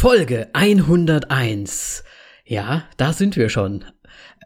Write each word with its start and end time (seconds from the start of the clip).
Folge 0.00 0.48
101. 0.54 2.04
Ja, 2.46 2.84
da 2.96 3.12
sind 3.12 3.36
wir 3.36 3.50
schon. 3.50 3.84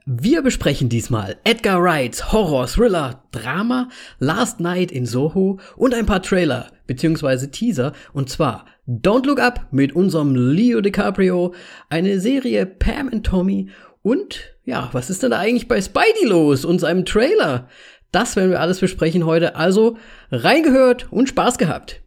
Wir 0.04 0.42
besprechen 0.42 0.88
diesmal 0.88 1.36
Edgar 1.44 1.80
Wrights 1.80 2.32
Horror, 2.32 2.66
Thriller, 2.66 3.22
Drama, 3.30 3.88
Last 4.18 4.58
Night 4.58 4.90
in 4.90 5.06
Soho 5.06 5.60
und 5.76 5.94
ein 5.94 6.06
paar 6.06 6.22
Trailer 6.22 6.72
bzw. 6.88 7.46
Teaser 7.46 7.92
und 8.12 8.28
zwar 8.30 8.64
Don't 8.88 9.26
Look 9.26 9.38
Up 9.38 9.68
mit 9.70 9.94
unserem 9.94 10.34
Leo 10.34 10.80
DiCaprio, 10.80 11.54
eine 11.88 12.18
Serie 12.18 12.66
Pam 12.66 13.08
and 13.12 13.24
Tommy 13.24 13.68
und 14.02 14.56
ja, 14.64 14.88
was 14.90 15.08
ist 15.08 15.22
denn 15.22 15.30
da 15.30 15.38
eigentlich 15.38 15.68
bei 15.68 15.80
Spidey 15.80 16.26
los 16.26 16.64
und 16.64 16.80
seinem 16.80 17.04
Trailer? 17.04 17.68
Das 18.10 18.34
werden 18.34 18.50
wir 18.50 18.60
alles 18.60 18.80
besprechen 18.80 19.24
heute, 19.24 19.54
also 19.54 19.98
reingehört 20.32 21.12
und 21.12 21.28
Spaß 21.28 21.58
gehabt. 21.58 22.00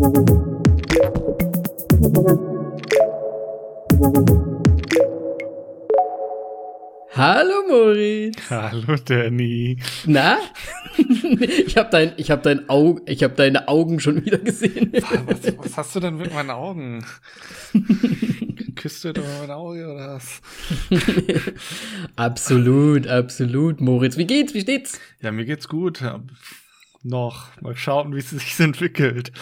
Hallo 0.00 0.08
Moritz. 7.68 8.48
Hallo 8.48 8.96
Danny. 9.04 9.76
Na? 10.06 10.38
ich 10.96 11.76
habe 11.76 11.90
dein, 11.90 12.14
ich 12.16 12.30
habe 12.30 12.40
dein 12.40 12.66
Auge, 12.70 13.02
ich 13.04 13.22
habe 13.22 13.34
deine 13.34 13.68
Augen 13.68 14.00
schon 14.00 14.24
wieder 14.24 14.38
gesehen. 14.38 14.90
was, 14.94 15.58
was, 15.58 15.76
hast 15.76 15.96
du 15.96 16.00
denn 16.00 16.16
mit 16.16 16.32
meinen 16.32 16.50
Augen? 16.50 17.04
Küsst 18.76 19.04
du 19.04 19.12
doch 19.12 19.22
mein 19.40 19.50
Auge 19.50 19.84
oder 19.84 20.14
was? 20.14 20.40
absolut, 22.16 23.06
absolut, 23.06 23.82
Moritz. 23.82 24.16
Wie 24.16 24.26
geht's? 24.26 24.54
Wie 24.54 24.62
steht's? 24.62 24.98
Ja, 25.20 25.30
mir 25.30 25.44
geht's 25.44 25.68
gut 25.68 26.00
noch. 27.02 27.48
Mal 27.60 27.76
schauen, 27.76 28.14
wie 28.14 28.18
es 28.18 28.30
sich 28.30 28.58
entwickelt. 28.60 29.32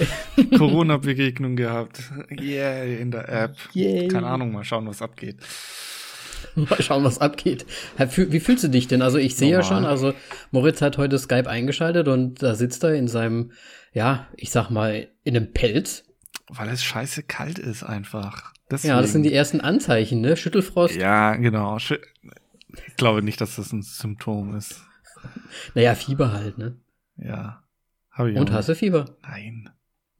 Corona-Begegnung 0.56 1.56
gehabt. 1.56 2.02
Yeah, 2.30 2.84
in 2.84 3.10
der 3.10 3.28
App. 3.28 3.56
Yay. 3.72 4.08
Keine 4.08 4.26
Ahnung, 4.26 4.52
mal 4.52 4.64
schauen, 4.64 4.86
was 4.86 5.02
abgeht. 5.02 5.36
Mal 6.54 6.82
schauen, 6.82 7.04
was 7.04 7.18
abgeht. 7.18 7.66
Wie 8.16 8.40
fühlst 8.40 8.64
du 8.64 8.68
dich 8.68 8.88
denn? 8.88 9.02
Also 9.02 9.18
ich 9.18 9.36
sehe 9.36 9.50
ja 9.50 9.62
schon, 9.62 9.84
also 9.84 10.14
Moritz 10.50 10.80
hat 10.82 10.98
heute 10.98 11.18
Skype 11.18 11.48
eingeschaltet 11.48 12.08
und 12.08 12.42
da 12.42 12.54
sitzt 12.54 12.84
er 12.84 12.94
in 12.94 13.08
seinem, 13.08 13.52
ja, 13.92 14.26
ich 14.36 14.50
sag 14.50 14.70
mal, 14.70 15.08
in 15.24 15.36
einem 15.36 15.52
Pelz. 15.52 16.04
Weil 16.48 16.68
es 16.68 16.82
scheiße 16.82 17.24
kalt 17.24 17.58
ist 17.58 17.82
einfach. 17.82 18.52
Deswegen. 18.70 18.94
Ja, 18.94 19.00
das 19.00 19.12
sind 19.12 19.22
die 19.22 19.32
ersten 19.32 19.60
Anzeichen, 19.60 20.20
ne? 20.20 20.36
Schüttelfrost. 20.36 20.94
Ja, 20.94 21.34
genau. 21.36 21.76
Ich 21.76 22.96
glaube 22.96 23.22
nicht, 23.22 23.40
dass 23.40 23.56
das 23.56 23.72
ein 23.72 23.82
Symptom 23.82 24.56
ist. 24.56 24.82
Naja, 25.74 25.94
Fieber 25.94 26.32
halt, 26.32 26.58
ne? 26.58 26.76
Ja. 27.18 27.62
Hab 28.10 28.26
ich 28.26 28.36
Und 28.36 28.52
hast 28.52 28.68
du 28.68 28.74
Fieber? 28.74 29.16
Nein. 29.22 29.70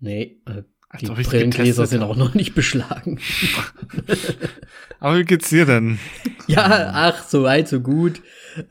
Nee, 0.00 0.40
äh, 0.46 0.62
die 1.00 1.06
Brillengläser 1.06 1.86
sind 1.86 2.02
auch 2.02 2.16
noch 2.16 2.34
nicht 2.34 2.54
beschlagen. 2.54 3.20
Aber 5.00 5.18
wie 5.18 5.24
geht's 5.24 5.50
dir 5.50 5.66
denn? 5.66 5.98
Ja, 6.46 6.92
ach, 6.94 7.24
so 7.28 7.42
weit, 7.42 7.68
so 7.68 7.82
gut. 7.82 8.22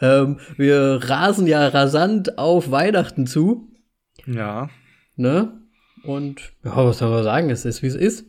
Ähm, 0.02 0.40
wir 0.58 1.00
rasen 1.04 1.46
ja 1.46 1.68
rasant 1.68 2.40
auf 2.40 2.72
Weihnachten 2.72 3.28
zu. 3.28 3.72
Ja. 4.26 4.72
Ne? 5.16 5.62
Und 6.04 6.54
ja, 6.64 6.76
was 6.76 6.98
soll 6.98 7.12
man 7.12 7.24
sagen? 7.24 7.52
Es 7.52 7.66
ist, 7.66 7.84
wie 7.84 7.88
es 7.88 7.94
ist. 7.94 8.26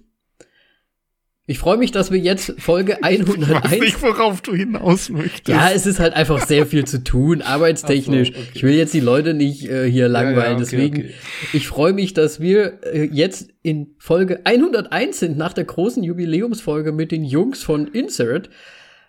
Ich 1.51 1.59
freue 1.59 1.79
mich, 1.79 1.93
dass 1.93 2.11
wir 2.11 2.19
jetzt 2.19 2.61
Folge 2.61 3.03
101. 3.03 3.49
Ich 3.49 3.71
weiß 3.73 3.81
nicht, 3.81 4.03
worauf 4.03 4.43
du 4.43 4.55
hinaus 4.55 5.09
möchtest. 5.09 5.49
Ja, 5.49 5.71
es 5.71 5.87
ist 5.87 5.99
halt 5.99 6.13
einfach 6.13 6.45
sehr 6.45 6.67
viel 6.67 6.85
zu 6.85 7.03
tun, 7.03 7.41
arbeitstechnisch. 7.41 8.35
So, 8.35 8.39
okay. 8.39 8.49
Ich 8.53 8.63
will 8.63 8.75
jetzt 8.75 8.93
die 8.93 9.01
Leute 9.01 9.33
nicht 9.33 9.67
äh, 9.67 9.91
hier 9.91 10.11
langweilen. 10.11 10.37
Ja, 10.37 10.45
ja, 10.45 10.53
okay, 10.53 10.59
deswegen, 10.59 10.97
okay. 10.99 11.15
ich 11.55 11.67
freue 11.67 11.95
mich, 11.95 12.13
dass 12.13 12.39
wir 12.39 12.81
äh, 12.85 13.05
jetzt 13.05 13.49
in 13.63 13.95
Folge 13.99 14.43
101 14.45 15.21
sind, 15.21 15.39
nach 15.39 15.55
der 15.55 15.65
großen 15.65 16.05
Jubiläumsfolge 16.05 16.93
mit 16.93 17.13
den 17.13 17.25
Jungs 17.25 17.62
von 17.62 17.89
Insert. 17.89 18.51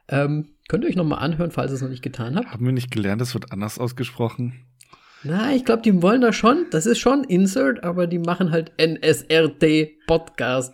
Ähm, 0.08 0.48
könnt 0.70 0.86
ihr 0.86 0.90
euch 0.90 0.96
noch 0.96 1.04
mal 1.04 1.18
anhören, 1.18 1.52
falls 1.52 1.74
ihr 1.74 1.76
es 1.76 1.82
noch 1.82 1.90
nicht 1.90 2.04
getan 2.04 2.38
habt. 2.38 2.48
Haben 2.48 2.66
wir 2.66 2.72
nicht 2.72 2.90
gelernt, 2.90 3.20
das 3.20 3.34
wird 3.34 3.52
anders 3.52 3.78
ausgesprochen? 3.78 4.54
Na, 5.24 5.54
ich 5.54 5.66
glaube, 5.66 5.82
die 5.82 6.02
wollen 6.02 6.22
da 6.22 6.32
schon, 6.32 6.68
das 6.72 6.86
ist 6.86 7.00
schon 7.00 7.26
Insert, 7.26 7.84
aber 7.84 8.08
die 8.08 8.20
machen 8.20 8.52
halt 8.52 8.72
NSRT 8.78 10.06
Podcast 10.08 10.74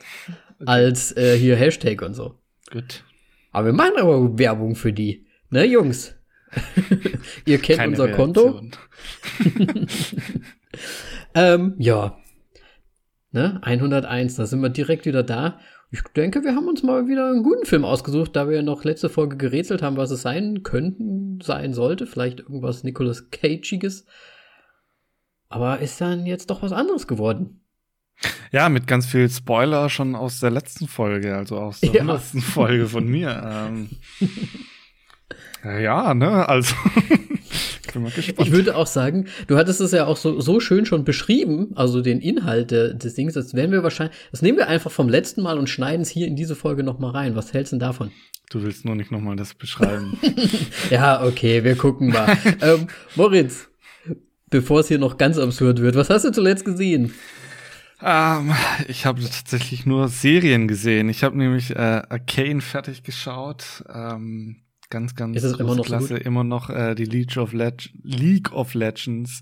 okay. 0.59 0.65
als 0.65 1.15
äh, 1.17 1.37
hier 1.37 1.55
Hashtag 1.55 2.01
und 2.01 2.13
so. 2.13 2.39
Gut. 2.71 3.03
Aber 3.51 3.67
wir 3.67 3.73
machen 3.73 3.97
aber 3.97 4.37
Werbung 4.37 4.75
für 4.75 4.93
die. 4.93 5.25
Ne, 5.49 5.65
Jungs? 5.65 6.15
Ihr 7.45 7.59
kennt 7.59 7.79
Keine 7.79 7.91
unser 7.91 8.05
Reaktion. 8.05 8.71
Konto. 8.71 8.77
ähm, 11.33 11.75
ja. 11.77 12.17
Ne, 13.31 13.59
101, 13.63 14.35
da 14.35 14.45
sind 14.45 14.61
wir 14.61 14.69
direkt 14.69 15.05
wieder 15.05 15.23
da. 15.23 15.59
Ich 15.91 16.01
denke, 16.15 16.43
wir 16.43 16.55
haben 16.55 16.67
uns 16.67 16.83
mal 16.83 17.07
wieder 17.07 17.29
einen 17.29 17.43
guten 17.43 17.65
Film 17.65 17.85
ausgesucht, 17.85 18.35
da 18.35 18.49
wir 18.49 18.57
ja 18.57 18.61
noch 18.61 18.83
letzte 18.83 19.09
Folge 19.09 19.37
gerätselt 19.37 19.81
haben, 19.81 19.97
was 19.97 20.11
es 20.11 20.21
sein 20.21 20.63
könnten, 20.63 21.39
sein 21.41 21.73
sollte. 21.73 22.07
Vielleicht 22.07 22.39
irgendwas 22.39 22.83
Nicolas 22.83 23.31
Cage'iges. 23.31 24.05
Aber 25.47 25.79
ist 25.79 26.01
dann 26.01 26.25
jetzt 26.25 26.49
doch 26.49 26.61
was 26.61 26.71
anderes 26.71 27.07
geworden. 27.07 27.61
Ja, 28.51 28.69
mit 28.69 28.87
ganz 28.87 29.05
viel 29.05 29.29
Spoiler 29.29 29.89
schon 29.89 30.15
aus 30.15 30.39
der 30.39 30.51
letzten 30.51 30.87
Folge, 30.87 31.35
also 31.35 31.57
aus 31.57 31.81
der 31.81 31.93
ja. 31.93 32.17
Folge 32.17 32.87
von 32.87 33.07
mir. 33.07 33.43
Ähm, 33.45 33.89
ja, 35.63 36.13
ne, 36.13 36.47
also. 36.47 36.75
ich 38.37 38.51
würde 38.51 38.75
auch 38.75 38.87
sagen, 38.87 39.27
du 39.47 39.57
hattest 39.57 39.81
es 39.81 39.91
ja 39.91 40.05
auch 40.05 40.17
so, 40.17 40.39
so 40.41 40.59
schön 40.59 40.85
schon 40.85 41.03
beschrieben, 41.03 41.71
also 41.75 42.01
den 42.01 42.19
Inhalt 42.19 42.71
des 42.71 43.13
Dings, 43.15 43.33
das 43.33 43.53
werden 43.53 43.71
wir 43.71 43.83
wahrscheinlich, 43.83 44.15
das 44.31 44.41
nehmen 44.41 44.57
wir 44.57 44.67
einfach 44.67 44.91
vom 44.91 45.09
letzten 45.09 45.41
Mal 45.41 45.57
und 45.57 45.69
schneiden 45.69 46.01
es 46.01 46.09
hier 46.09 46.27
in 46.27 46.35
diese 46.35 46.55
Folge 46.55 46.83
nochmal 46.83 47.11
rein. 47.11 47.35
Was 47.35 47.53
hältst 47.53 47.71
du 47.71 47.77
denn 47.77 47.87
davon? 47.87 48.11
Du 48.49 48.61
willst 48.61 48.85
nur 48.85 48.95
nicht 48.95 49.11
nochmal 49.11 49.35
das 49.35 49.53
beschreiben. 49.53 50.17
ja, 50.89 51.23
okay, 51.23 51.63
wir 51.63 51.75
gucken 51.75 52.09
mal. 52.09 52.37
ähm, 52.61 52.87
Moritz, 53.15 53.67
bevor 54.49 54.81
es 54.81 54.87
hier 54.87 54.99
noch 54.99 55.17
ganz 55.17 55.37
absurd 55.37 55.81
wird, 55.81 55.95
was 55.95 56.09
hast 56.09 56.25
du 56.25 56.31
zuletzt 56.31 56.65
gesehen? 56.65 57.13
Ähm, 58.07 58.53
ich 58.87 59.07
habe 59.07 59.21
tatsächlich 59.21 59.87
nur 59.87 60.09
Serien 60.09 60.67
gesehen. 60.67 61.09
Ich 61.09 61.23
habe 61.23 61.35
nämlich 61.35 61.71
äh, 61.71 62.03
Arcane 62.07 62.61
fertig 62.61 63.01
geschaut. 63.01 63.83
Ähm, 63.91 64.57
ganz, 64.91 65.15
ganz 65.15 65.41
ist 65.41 65.59
immer 65.59 65.75
noch 65.75 65.85
Klasse. 65.85 66.07
So 66.09 66.15
immer 66.15 66.43
noch 66.43 66.69
äh, 66.69 66.93
die 66.93 67.05
League 67.05 67.35
of, 67.37 67.51
Leg 67.51 67.89
League 68.03 68.51
of 68.53 68.75
Legends 68.75 69.41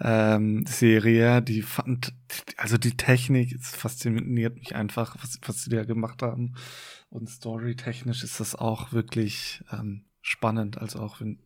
ähm, 0.00 0.64
Serie. 0.66 1.42
Die 1.42 1.60
fand, 1.60 2.14
also 2.56 2.78
die 2.78 2.96
Technik 2.96 3.52
es 3.52 3.76
fasziniert 3.76 4.56
mich 4.56 4.74
einfach, 4.74 5.16
was, 5.20 5.38
was 5.42 5.64
sie 5.64 5.70
da 5.70 5.84
gemacht 5.84 6.22
haben. 6.22 6.54
Und 7.10 7.28
storytechnisch 7.28 8.24
ist 8.24 8.40
das 8.40 8.54
auch 8.54 8.92
wirklich 8.92 9.62
ähm, 9.70 10.06
spannend. 10.22 10.78
Also 10.78 11.00
auch 11.00 11.20
wenn 11.20 11.38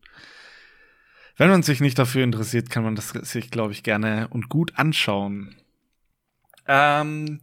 wenn 1.37 1.49
man 1.49 1.63
sich 1.63 1.81
nicht 1.81 1.99
dafür 1.99 2.23
interessiert, 2.23 2.69
kann 2.69 2.85
man 2.85 2.95
das 2.95 3.09
sich, 3.09 3.51
glaube 3.51 3.73
ich, 3.73 3.83
gerne 3.83 4.29
und 4.29 4.47
gut 4.47 4.71
anschauen. 4.77 5.53
Ähm, 6.67 7.41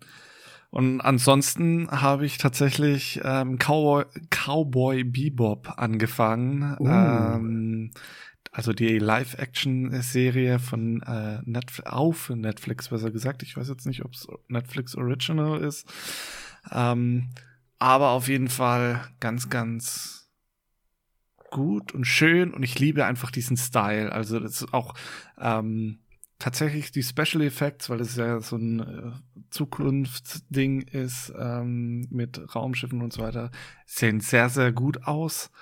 und 0.71 1.01
ansonsten 1.03 1.91
habe 1.91 2.25
ich 2.25 2.39
tatsächlich 2.39 3.21
ähm, 3.23 3.59
Cowboy, 3.59 4.05
Cowboy 4.31 5.05
Bebop 5.05 5.75
angefangen. 5.77 6.77
Uh. 6.81 6.89
Ähm, 6.89 7.91
also 8.53 8.73
die 8.73 8.99
Live-Action-Serie 8.99 10.59
von 10.59 11.03
äh, 11.03 11.41
Netflix, 11.45 11.91
auf 11.91 12.31
Netflix 12.31 12.89
besser 12.89 13.11
gesagt. 13.11 13.43
Ich 13.43 13.57
weiß 13.57 13.69
jetzt 13.69 13.87
nicht, 13.87 14.05
ob 14.05 14.13
es 14.13 14.27
Netflix 14.49 14.95
Original 14.95 15.61
ist. 15.63 15.87
Ähm, 16.71 17.31
aber 17.79 18.11
auf 18.11 18.29
jeden 18.29 18.49
Fall 18.49 19.01
ganz, 19.21 19.51
ganz 19.51 20.31
gut 21.51 21.93
und 21.93 22.05
schön 22.07 22.53
und 22.53 22.63
ich 22.63 22.79
liebe 22.79 23.05
einfach 23.05 23.31
diesen 23.31 23.57
Style. 23.57 24.11
Also 24.13 24.41
das 24.41 24.63
ist 24.63 24.75
auch 24.75 24.95
ähm, 25.41 26.02
tatsächlich 26.43 26.91
die 26.91 27.05
Special 27.05 27.41
Effects, 27.43 27.89
weil 27.89 28.01
es 28.01 28.17
ja 28.17 28.41
so 28.41 28.57
ein 28.57 28.81
äh, 28.81 29.13
Zukunftsding 29.51 30.83
ist 30.83 31.33
ähm, 31.39 32.09
mit 32.11 32.55
Raumschiffen 32.57 33.01
und 33.01 33.13
so 33.13 33.23
weiter, 33.23 33.53
sehen 33.87 34.19
sehr, 34.19 34.49
sehr 34.49 34.73
gut 34.73 35.05
aus. 35.05 35.53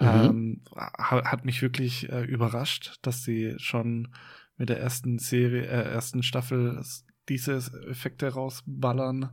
Mhm. 0.00 0.06
Ähm, 0.06 0.62
hat 0.74 1.44
mich 1.44 1.62
wirklich 1.62 2.08
äh, 2.10 2.24
überrascht, 2.24 2.98
dass 3.02 3.22
sie 3.22 3.54
schon 3.58 4.08
mit 4.56 4.70
der 4.70 4.80
ersten 4.80 5.20
Serie, 5.20 5.62
äh, 5.66 5.92
ersten 5.92 6.24
Staffel 6.24 6.82
diese 7.28 7.56
Effekte 7.88 8.32
rausballern. 8.32 9.30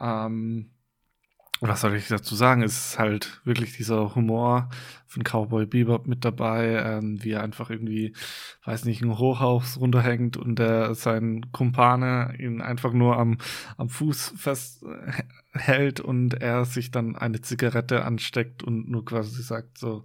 Ähm, 0.00 0.70
was 1.68 1.80
soll 1.80 1.94
ich 1.94 2.08
dazu 2.08 2.34
sagen? 2.34 2.62
Es 2.62 2.88
ist 2.88 2.98
halt 2.98 3.40
wirklich 3.44 3.76
dieser 3.76 4.14
Humor 4.14 4.68
von 5.06 5.22
Cowboy 5.22 5.66
Bebop 5.66 6.06
mit 6.06 6.24
dabei, 6.24 6.82
ähm, 6.84 7.22
wie 7.22 7.32
er 7.32 7.42
einfach 7.42 7.70
irgendwie, 7.70 8.14
weiß 8.64 8.84
nicht, 8.84 9.02
ein 9.02 9.16
Hochhaus 9.18 9.78
runterhängt 9.78 10.36
und 10.36 10.58
der 10.58 10.94
sein 10.94 11.52
Kumpane 11.52 12.34
ihn 12.38 12.60
einfach 12.60 12.92
nur 12.92 13.16
am, 13.16 13.38
am 13.76 13.88
Fuß 13.88 14.34
festhält 14.36 16.00
und 16.04 16.34
er 16.40 16.64
sich 16.64 16.90
dann 16.90 17.14
eine 17.14 17.42
Zigarette 17.42 18.04
ansteckt 18.04 18.62
und 18.62 18.88
nur 18.90 19.04
quasi 19.04 19.42
sagt 19.42 19.78
so, 19.78 20.04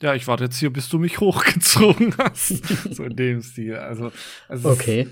ja, 0.00 0.14
ich 0.14 0.26
warte 0.26 0.44
jetzt 0.44 0.58
hier, 0.58 0.72
bis 0.72 0.88
du 0.88 0.98
mich 0.98 1.20
hochgezogen 1.20 2.14
hast. 2.18 2.94
so 2.94 3.04
in 3.04 3.16
dem 3.16 3.42
Stil. 3.42 3.76
Also, 3.76 4.12
also 4.48 4.70
okay. 4.70 5.08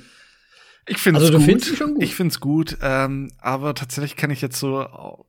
Ich 0.87 0.99
finde 0.99 1.21
es 1.21 1.27
Also, 1.27 1.33
du 1.35 1.38
gut. 1.38 1.47
findest 1.47 1.71
ihn 1.71 1.77
schon 1.77 1.95
gut? 1.95 2.03
Ich 2.03 2.15
finde 2.15 2.33
es 2.33 2.41
gut, 2.41 2.79
ähm, 2.81 3.31
aber 3.38 3.75
tatsächlich 3.75 4.17
kann 4.17 4.31
ich 4.31 4.41
jetzt 4.41 4.59
so 4.59 5.27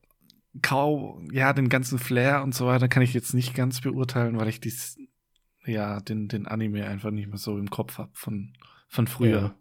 kaum, 0.62 1.28
ja, 1.32 1.52
den 1.52 1.68
ganzen 1.68 1.98
Flair 1.98 2.42
und 2.42 2.54
so 2.54 2.66
weiter 2.66 2.88
kann 2.88 3.02
ich 3.02 3.14
jetzt 3.14 3.34
nicht 3.34 3.54
ganz 3.54 3.80
beurteilen, 3.80 4.38
weil 4.38 4.48
ich 4.48 4.60
dies, 4.60 4.96
ja, 5.66 6.00
den, 6.00 6.28
den 6.28 6.46
Anime 6.46 6.86
einfach 6.86 7.10
nicht 7.10 7.28
mehr 7.28 7.38
so 7.38 7.58
im 7.58 7.70
Kopf 7.70 7.98
habe 7.98 8.10
von, 8.12 8.52
von 8.88 9.06
früher. 9.06 9.42
Ja. 9.42 9.54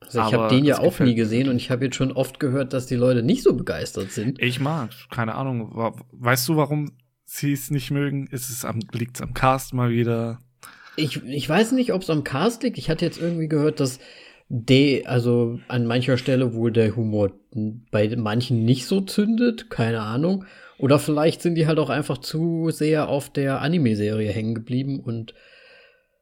Also 0.00 0.20
ich 0.20 0.34
habe 0.34 0.54
den 0.54 0.64
ja 0.64 0.78
auch 0.78 0.98
nie 1.00 1.14
gesehen 1.14 1.48
und 1.48 1.56
ich 1.56 1.70
habe 1.70 1.86
jetzt 1.86 1.96
schon 1.96 2.12
oft 2.12 2.38
gehört, 2.38 2.74
dass 2.74 2.86
die 2.86 2.94
Leute 2.94 3.22
nicht 3.22 3.42
so 3.42 3.54
begeistert 3.54 4.12
sind. 4.12 4.40
Ich 4.40 4.60
mag, 4.60 4.90
keine 5.10 5.34
Ahnung. 5.34 5.72
Weißt 6.12 6.46
du, 6.48 6.56
warum 6.56 6.92
sie 7.24 7.52
es 7.52 7.70
nicht 7.70 7.90
mögen? 7.90 8.26
Ist 8.26 8.50
es 8.50 8.66
am, 8.66 8.80
liegt's 8.92 9.22
am 9.22 9.32
Cast 9.32 9.72
mal 9.72 9.90
wieder? 9.90 10.40
Ich, 10.96 11.22
ich 11.24 11.48
weiß 11.48 11.72
nicht, 11.72 11.92
ob 11.92 12.02
es 12.02 12.10
am 12.10 12.22
Cast 12.22 12.62
liegt. 12.62 12.76
Ich 12.76 12.90
hatte 12.90 13.04
jetzt 13.04 13.18
irgendwie 13.18 13.48
gehört, 13.48 13.80
dass 13.80 13.98
de, 14.48 15.04
also 15.06 15.58
an 15.68 15.86
mancher 15.86 16.18
Stelle 16.18 16.54
wohl 16.54 16.72
der 16.72 16.96
Humor 16.96 17.32
bei 17.90 18.14
manchen 18.16 18.64
nicht 18.64 18.86
so 18.86 19.00
zündet, 19.00 19.70
keine 19.70 20.00
Ahnung. 20.00 20.44
Oder 20.78 20.98
vielleicht 20.98 21.40
sind 21.40 21.54
die 21.54 21.66
halt 21.66 21.78
auch 21.78 21.90
einfach 21.90 22.18
zu 22.18 22.70
sehr 22.70 23.08
auf 23.08 23.30
der 23.30 23.60
Anime-Serie 23.60 24.30
hängen 24.32 24.54
geblieben 24.54 25.00
und 25.00 25.34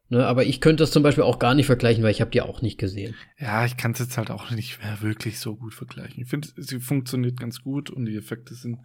ne, 0.09 0.25
aber 0.25 0.45
ich 0.45 0.61
könnte 0.61 0.83
das 0.83 0.91
zum 0.91 1.01
Beispiel 1.01 1.23
auch 1.23 1.39
gar 1.39 1.55
nicht 1.55 1.65
vergleichen, 1.65 2.03
weil 2.03 2.11
ich 2.11 2.21
habe 2.21 2.31
die 2.31 2.41
auch 2.41 2.61
nicht 2.61 2.77
gesehen. 2.77 3.15
Ja, 3.39 3.65
ich 3.65 3.77
kann 3.77 3.91
es 3.93 3.99
jetzt 3.99 4.17
halt 4.17 4.29
auch 4.29 4.51
nicht 4.51 4.81
mehr 4.81 5.01
wirklich 5.01 5.39
so 5.39 5.55
gut 5.55 5.73
vergleichen. 5.73 6.21
Ich 6.23 6.29
finde, 6.29 6.49
sie 6.55 6.79
funktioniert 6.79 7.39
ganz 7.39 7.61
gut 7.61 7.89
und 7.89 8.05
die 8.05 8.15
Effekte 8.15 8.53
sind 8.53 8.79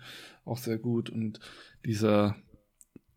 auch 0.44 0.58
sehr 0.58 0.78
gut 0.78 1.10
und 1.10 1.38
dieser 1.84 2.36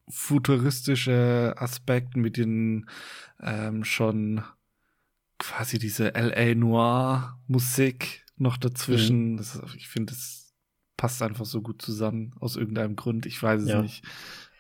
futuristische 0.10 1.56
Aspekt 1.58 2.18
mit 2.18 2.36
den 2.36 2.90
ähm, 3.42 3.86
schon 3.86 4.44
quasi 5.42 5.80
diese 5.80 6.14
LA 6.16 6.56
Noir 6.56 7.40
Musik 7.48 8.24
noch 8.38 8.58
dazwischen, 8.58 9.38
das, 9.38 9.56
ist- 9.56 9.76
ich 9.76 9.88
finde, 9.88 10.14
das 10.14 10.54
passt 10.98 11.22
einfach 11.22 11.46
so 11.46 11.62
gut 11.62 11.82
zusammen 11.82 12.34
aus 12.40 12.56
irgendeinem 12.56 12.96
Grund. 12.96 13.26
Ich 13.26 13.42
weiß 13.42 13.62
es 13.64 13.70
Ja. 13.70 13.82
nicht. 13.82 14.04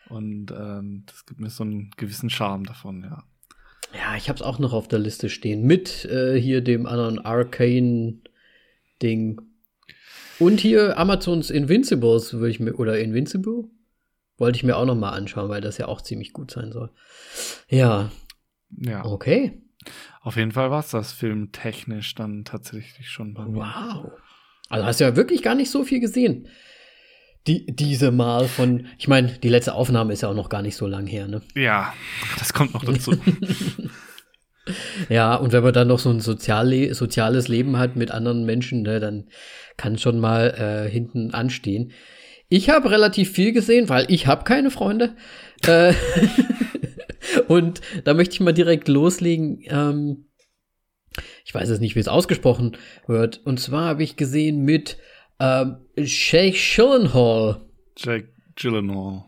Und 0.09 0.51
ähm, 0.51 1.03
das 1.05 1.25
gibt 1.25 1.39
mir 1.39 1.49
so 1.49 1.63
einen 1.63 1.91
gewissen 1.97 2.29
Charme 2.29 2.65
davon, 2.65 3.03
ja. 3.03 3.23
Ja, 3.93 4.15
ich 4.15 4.27
habe 4.29 4.37
es 4.37 4.41
auch 4.41 4.57
noch 4.59 4.73
auf 4.73 4.87
der 4.87 4.99
Liste 4.99 5.29
stehen 5.29 5.63
mit 5.63 6.05
äh, 6.05 6.39
hier 6.39 6.61
dem 6.61 6.85
anderen 6.85 7.19
Arcane 7.19 8.19
Ding. 9.01 9.41
Und 10.39 10.59
hier 10.59 10.97
Amazons 10.97 11.49
Invincibles 11.49 12.33
würde 12.33 12.49
ich 12.49 12.59
mir 12.59 12.75
oder 12.75 12.99
Invincible 12.99 13.65
wollte 14.37 14.57
ich 14.57 14.63
mir 14.63 14.75
auch 14.77 14.85
noch 14.85 14.95
mal 14.95 15.11
anschauen, 15.11 15.49
weil 15.49 15.61
das 15.61 15.77
ja 15.77 15.87
auch 15.87 16.01
ziemlich 16.01 16.33
gut 16.33 16.49
sein 16.51 16.71
soll. 16.71 16.89
Ja, 17.69 18.11
Ja. 18.77 19.05
okay. 19.05 19.61
Auf 20.21 20.35
jeden 20.35 20.51
Fall 20.51 20.71
war 20.71 20.79
es 20.79 20.89
das 20.89 21.11
filmtechnisch 21.11 22.15
dann 22.15 22.45
tatsächlich 22.45 23.09
schon 23.09 23.33
bei 23.33 23.45
mir. 23.45 23.59
Wow. 23.59 24.11
Also 24.69 24.85
hast 24.85 24.99
du 24.99 25.03
ja 25.03 25.15
wirklich 25.15 25.41
gar 25.41 25.55
nicht 25.55 25.69
so 25.69 25.83
viel 25.83 25.99
gesehen. 25.99 26.47
Die, 27.47 27.65
diese 27.65 28.11
Mal 28.11 28.47
von, 28.47 28.85
ich 28.99 29.07
meine, 29.07 29.29
die 29.39 29.49
letzte 29.49 29.73
Aufnahme 29.73 30.13
ist 30.13 30.21
ja 30.21 30.29
auch 30.29 30.35
noch 30.35 30.49
gar 30.49 30.61
nicht 30.61 30.75
so 30.75 30.85
lang 30.85 31.07
her, 31.07 31.27
ne? 31.27 31.41
Ja, 31.55 31.93
das 32.37 32.53
kommt 32.53 32.73
noch 32.73 32.85
dazu. 32.85 33.15
Ja, 35.09 35.35
und 35.35 35.53
wenn 35.53 35.63
man 35.63 35.73
dann 35.73 35.87
noch 35.87 35.99
so 35.99 36.09
ein 36.09 36.19
Sozialle 36.19 36.93
soziales 36.93 37.47
Leben 37.47 37.77
hat 37.77 37.95
mit 37.95 38.11
anderen 38.11 38.45
Menschen, 38.45 38.83
ne, 38.83 38.99
dann 38.99 39.25
kann 39.77 39.97
schon 39.97 40.19
mal 40.19 40.85
äh, 40.85 40.89
hinten 40.89 41.33
anstehen. 41.33 41.91
Ich 42.49 42.69
habe 42.69 42.91
relativ 42.91 43.31
viel 43.31 43.53
gesehen, 43.53 43.89
weil 43.89 44.05
ich 44.09 44.27
habe 44.27 44.43
keine 44.43 44.71
Freunde. 44.71 45.15
Äh, 45.65 45.93
und 47.51 47.81
da 48.05 48.13
möchte 48.13 48.35
ich 48.35 48.39
mal 48.39 48.53
direkt 48.53 48.87
loslegen. 48.87 49.61
Ähm, 49.65 50.25
ich 51.43 51.53
weiß 51.53 51.69
jetzt 51.69 51.81
nicht, 51.81 51.95
wie 51.95 51.99
es 51.99 52.07
ausgesprochen 52.07 52.77
wird. 53.07 53.41
Und 53.45 53.59
zwar 53.59 53.89
habe 53.89 54.03
ich 54.03 54.15
gesehen 54.15 54.63
mit 54.63 54.97
ähm, 55.39 55.85
Jake 55.97 56.57
Gyllenhaal. 56.57 57.61
Jake 57.97 58.29
Gyllenhaal. 58.55 59.25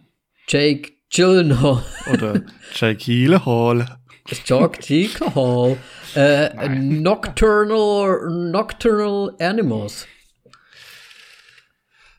Jake 0.48 0.94
Gyllenhaal. 1.14 1.84
Oder 2.14 2.42
Jake 2.74 3.04
Gyllenhaal. 3.04 4.00
Jake 4.46 4.80
Gyllenhaal. 4.80 5.78
Äh. 6.16 6.70
Nocturnal, 6.70 8.30
Nocturnal 8.52 9.36
Animals. 9.40 10.08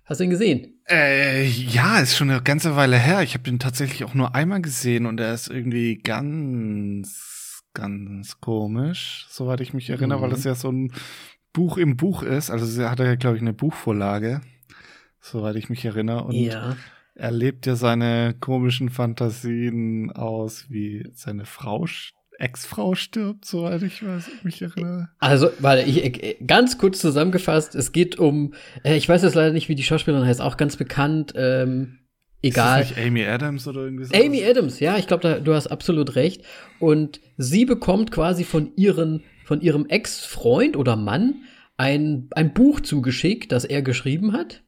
Hast 0.05 0.19
du 0.19 0.25
ihn 0.25 0.31
gesehen? 0.31 0.74
Äh, 0.89 1.45
ja, 1.47 1.99
ist 2.01 2.17
schon 2.17 2.31
eine 2.31 2.43
ganze 2.43 2.77
Weile 2.77 2.99
her. 2.99 3.23
Ich 3.23 3.35
habe 3.35 3.45
den 3.45 3.59
tatsächlich 3.59 4.05
auch 4.05 4.15
nur 4.15 4.35
einmal 4.35 4.61
gesehen 4.61 5.07
und 5.07 5.19
er 5.19 5.33
ist 5.33 5.49
irgendwie 5.49 5.97
ganz, 5.97 7.63
ganz 7.73 8.41
komisch, 8.41 9.27
soweit 9.31 9.61
ich 9.61 9.73
mich 9.73 9.89
erinnere, 9.91 10.19
Mhm. 10.19 10.23
weil 10.23 10.31
das 10.31 10.45
ja 10.45 10.55
so 10.55 10.71
ein 10.71 10.93
Buch 11.53 11.79
im 11.79 11.97
Buch 11.97 12.23
ist. 12.23 12.51
Also 12.51 12.83
er 12.83 12.91
hat 12.91 12.99
ja, 13.01 13.15
glaube 13.15 13.37
ich, 13.37 13.43
eine 13.43 13.55
Buchvorlage, 13.55 14.43
soweit 15.21 15.57
ich 15.57 15.71
mich 15.71 15.85
erinnere. 15.87 16.25
Und 16.25 16.35
ja. 16.35 16.77
er 17.15 17.31
lebt 17.31 17.65
ja 17.65 17.77
seine 17.77 18.35
komischen 18.39 18.91
Fantasien 18.91 20.13
aus, 20.13 20.67
wie 20.69 21.09
seine 21.15 21.47
Frau, 21.47 21.85
sch- 21.85 22.13
Ex-Frau 22.39 22.95
stirbt, 22.95 23.45
soweit 23.45 23.83
ich 23.83 24.05
weiß, 24.05 24.29
mich 24.43 24.61
erinnere. 24.63 25.09
Also, 25.19 25.51
weil 25.59 25.89
ich 25.89 26.37
ganz 26.47 26.79
kurz 26.79 27.01
zusammengefasst, 27.01 27.75
es 27.75 27.93
geht 27.93 28.19
um, 28.19 28.55
äh, 28.83 28.97
ich 28.97 29.09
weiß 29.09 29.23
jetzt 29.23 29.35
leider 29.35 29.53
nicht, 29.53 29.69
wie 29.69 29.75
die 29.75 29.83
Schauspielerin 29.83 30.27
heißt, 30.27 30.41
auch 30.41 30.57
ganz 30.57 30.77
bekannt, 30.77 31.33
ähm, 31.37 31.99
egal. 32.43 32.83
Ist 32.83 32.91
das 32.91 32.97
nicht 32.97 33.07
Amy 33.07 33.25
Adams 33.25 33.69
oder 33.69 33.83
irgendwie 33.83 34.05
so? 34.05 34.15
Amy 34.15 34.45
Adams, 34.45 34.81
ja, 34.81 34.97
ich 34.99 35.07
glaube, 35.07 35.41
du 35.43 35.55
hast 35.55 35.69
absolut 35.69 36.17
recht. 36.17 36.43
Und 36.79 37.21
sie 37.37 37.65
bekommt 37.65 38.11
quasi 38.11 38.45
von 38.45 38.73
ihren, 38.77 39.23
von 39.45 39.61
ihrem 39.61 39.87
Ex-Freund 39.87 40.77
oder 40.77 40.97
Mann 40.97 41.43
ein, 41.77 42.29
ein 42.33 42.53
Buch 42.53 42.81
zugeschickt, 42.81 43.53
das 43.53 43.65
er 43.65 43.83
geschrieben 43.83 44.33
hat. 44.33 44.63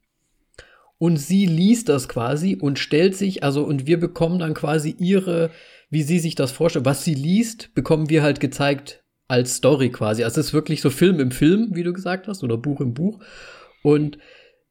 Und 0.99 1.19
sie 1.19 1.45
liest 1.45 1.91
das 1.91 2.09
quasi 2.09 2.57
und 2.59 2.79
stellt 2.79 3.15
sich, 3.17 3.43
also, 3.43 3.65
und 3.65 3.87
wir 3.87 4.01
bekommen 4.01 4.39
dann 4.39 4.55
quasi 4.55 4.95
ihre, 4.99 5.51
wie 5.91 6.03
sie 6.03 6.19
sich 6.19 6.35
das 6.35 6.53
vorstellt, 6.53 6.85
was 6.85 7.05
sie 7.05 7.15
liest, 7.15 7.75
bekommen 7.75 8.11
wir 8.11 8.23
halt 8.23 8.41
gezeigt 8.41 9.05
als 9.29 9.57
Story 9.57 9.91
quasi. 9.91 10.25
Also 10.25 10.41
es 10.41 10.49
ist 10.49 10.55
wirklich 10.55 10.81
so 10.81 10.91
Film 10.91 11.21
im 11.21 11.31
Film, 11.31 11.71
wie 11.73 11.83
du 11.83 11.93
gesagt 11.93 12.29
hast, 12.29 12.45
oder 12.45 12.57
Buch 12.57 12.81
im 12.81 12.95
Buch. 12.95 13.21
Und 13.83 14.19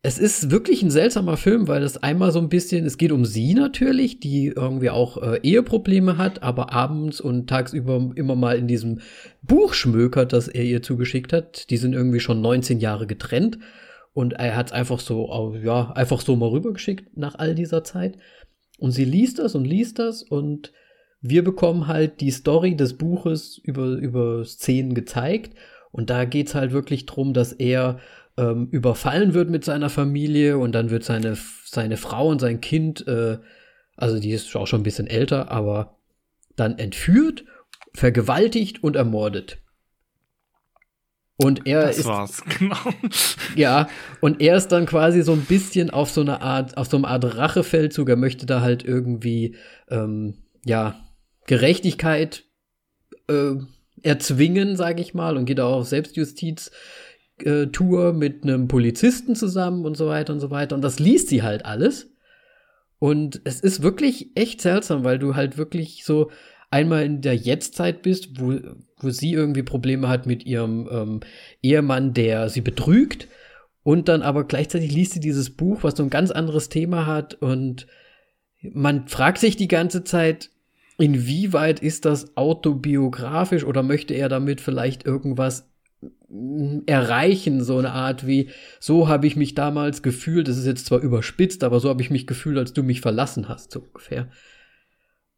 es 0.02 0.20
ist 0.20 0.52
wirklich 0.52 0.84
ein 0.84 0.92
seltsamer 0.92 1.36
Film, 1.36 1.68
weil 1.68 1.82
es 1.82 1.98
einmal 1.98 2.32
so 2.32 2.40
ein 2.40 2.50
bisschen, 2.50 2.86
es 2.86 3.00
geht 3.00 3.12
um 3.12 3.26
sie 3.26 3.56
natürlich, 3.56 4.20
die 4.20 4.54
irgendwie 4.56 4.92
auch 4.92 5.18
äh, 5.18 5.40
Eheprobleme 5.42 6.18
hat, 6.18 6.44
aber 6.44 6.72
abends 6.72 7.20
und 7.20 7.50
tagsüber 7.50 8.12
immer 8.16 8.36
mal 8.36 8.56
in 8.56 8.68
diesem 8.68 9.00
Buch 9.42 9.74
schmökert, 9.74 10.32
das 10.32 10.48
er 10.48 10.64
ihr 10.64 10.84
zugeschickt 10.84 11.34
hat. 11.34 11.72
Die 11.72 11.78
sind 11.78 11.94
irgendwie 11.94 12.20
schon 12.20 12.40
19 12.40 12.80
Jahre 12.80 13.08
getrennt 13.08 13.58
und 14.14 14.34
er 14.34 14.56
hat 14.56 14.68
es 14.68 14.74
einfach 14.74 15.00
so, 15.00 15.56
ja, 15.64 15.92
einfach 15.94 16.22
so 16.22 16.36
mal 16.36 16.50
rübergeschickt 16.50 17.18
nach 17.18 17.36
all 17.36 17.56
dieser 17.56 17.84
Zeit. 17.84 18.18
Und 18.78 18.92
sie 18.92 19.06
liest 19.06 19.40
das 19.40 19.56
und 19.56 19.66
liest 19.66 19.98
das 19.98 20.22
und 20.22 20.72
wir 21.30 21.44
bekommen 21.44 21.88
halt 21.88 22.22
die 22.22 22.32
Story 22.32 22.76
des 22.76 22.98
Buches 22.98 23.58
über, 23.58 23.86
über 23.86 24.46
Szenen 24.46 24.94
gezeigt. 24.94 25.58
Und 25.92 26.10
da 26.10 26.26
geht's 26.26 26.56
halt 26.56 26.72
wirklich 26.72 27.06
drum, 27.06 27.34
dass 27.34 27.54
er 27.54 28.00
ähm, 28.38 28.68
überfallen 28.70 29.34
wird 29.34 29.50
mit 29.50 29.64
seiner 29.64 29.90
Familie 29.90 30.58
und 30.58 30.74
dann 30.74 30.90
wird 30.90 31.04
seine, 31.04 31.38
seine 31.66 31.98
Frau 31.98 32.28
und 32.28 32.42
sein 32.42 32.62
Kind, 32.62 33.08
äh, 33.08 33.40
also 33.96 34.20
die 34.20 34.32
ist 34.32 34.56
auch 34.56 34.68
schon 34.68 34.82
ein 34.82 34.84
bisschen 34.84 35.08
älter, 35.08 35.52
aber 35.52 35.98
dann 36.56 36.78
entführt, 36.78 37.46
vergewaltigt 37.94 38.84
und 38.84 38.96
ermordet. 38.96 39.58
Und 41.38 41.66
er 41.66 41.88
Das 41.88 41.98
ist 42.00 42.06
war's, 42.06 42.44
genau. 42.60 42.78
ja, 43.56 43.88
und 44.22 44.42
er 44.42 44.56
ist 44.56 44.70
dann 44.70 44.86
quasi 44.86 45.22
so 45.22 45.34
ein 45.34 45.46
bisschen 45.46 45.90
auf 45.90 46.10
so 46.10 46.22
eine 46.22 46.42
Art, 46.42 46.78
auf 46.78 46.88
so 46.88 46.98
eine 46.98 47.08
Art 47.08 47.38
Rachefeldzug. 47.38 48.08
Er 48.08 48.16
möchte 48.16 48.46
da 48.46 48.62
halt 48.62 48.84
irgendwie, 48.84 49.56
ähm, 49.90 50.36
ja, 50.64 51.05
Gerechtigkeit 51.48 52.44
äh, 53.28 53.56
erzwingen, 54.02 54.76
sage 54.76 55.02
ich 55.02 55.14
mal, 55.14 55.38
und 55.38 55.46
geht 55.46 55.60
auch 55.60 55.78
auf 55.78 55.88
Selbstjustiz. 55.88 56.72
äh, 57.44 57.68
Tour 57.68 58.14
mit 58.14 58.44
einem 58.44 58.68
Polizisten 58.68 59.36
zusammen 59.36 59.86
und 59.86 59.98
so 59.98 60.08
weiter 60.08 60.34
und 60.34 60.40
so 60.40 60.52
weiter. 60.52 60.76
Und 60.76 60.82
das 60.82 61.00
liest 61.00 61.28
sie 61.30 61.44
halt 61.44 61.66
alles. 61.66 62.12
Und 63.00 63.42
es 63.44 63.60
ist 63.60 63.82
wirklich 63.82 64.32
echt 64.36 64.62
seltsam, 64.62 65.04
weil 65.04 65.20
du 65.20 65.36
halt 65.36 65.58
wirklich 65.58 66.06
so 66.06 66.32
einmal 66.72 67.04
in 67.04 67.22
der 67.22 67.36
Jetztzeit 67.36 68.02
bist, 68.02 68.40
wo, 68.40 68.58
wo 68.98 69.10
sie 69.10 69.34
irgendwie 69.34 69.64
Probleme 69.64 70.08
hat 70.08 70.26
mit 70.26 70.46
ihrem 70.46 70.88
ähm, 70.92 71.20
Ehemann, 71.62 72.14
der 72.14 72.50
sie 72.50 72.62
betrügt. 72.62 73.28
Und 73.84 74.08
dann 74.08 74.22
aber 74.22 74.46
gleichzeitig 74.46 74.92
liest 74.92 75.14
sie 75.14 75.20
dieses 75.20 75.52
Buch, 75.52 75.84
was 75.84 75.96
so 75.96 76.04
ein 76.04 76.10
ganz 76.10 76.32
anderes 76.32 76.70
Thema 76.70 77.06
hat. 77.06 77.36
Und 77.36 77.86
man 78.62 79.08
fragt 79.08 79.38
sich 79.38 79.58
die 79.58 79.68
ganze 79.68 80.04
Zeit, 80.04 80.50
inwieweit 80.98 81.82
ist 81.82 82.06
das 82.06 82.38
autobiografisch 82.38 83.64
oder 83.64 83.84
möchte 83.84 84.14
er 84.14 84.30
damit 84.30 84.62
vielleicht 84.62 85.06
irgendwas 85.06 85.70
mm, 86.30 86.80
erreichen, 86.86 87.64
so 87.64 87.78
eine 87.78 87.92
Art 87.92 88.26
wie, 88.26 88.50
so 88.80 89.08
habe 89.08 89.28
ich 89.28 89.36
mich 89.36 89.56
damals 89.56 90.02
gefühlt, 90.02 90.48
das 90.48 90.58
ist 90.58 90.66
jetzt 90.66 90.86
zwar 90.86 91.00
überspitzt, 91.00 91.64
aber 91.64 91.80
so 91.80 91.90
habe 91.90 92.02
ich 92.02 92.10
mich 92.10 92.28
gefühlt, 92.28 92.58
als 92.58 92.74
du 92.74 92.84
mich 92.84 93.02
verlassen 93.02 93.50
hast, 93.50 93.72
so 93.72 93.82
ungefähr. 93.82 94.30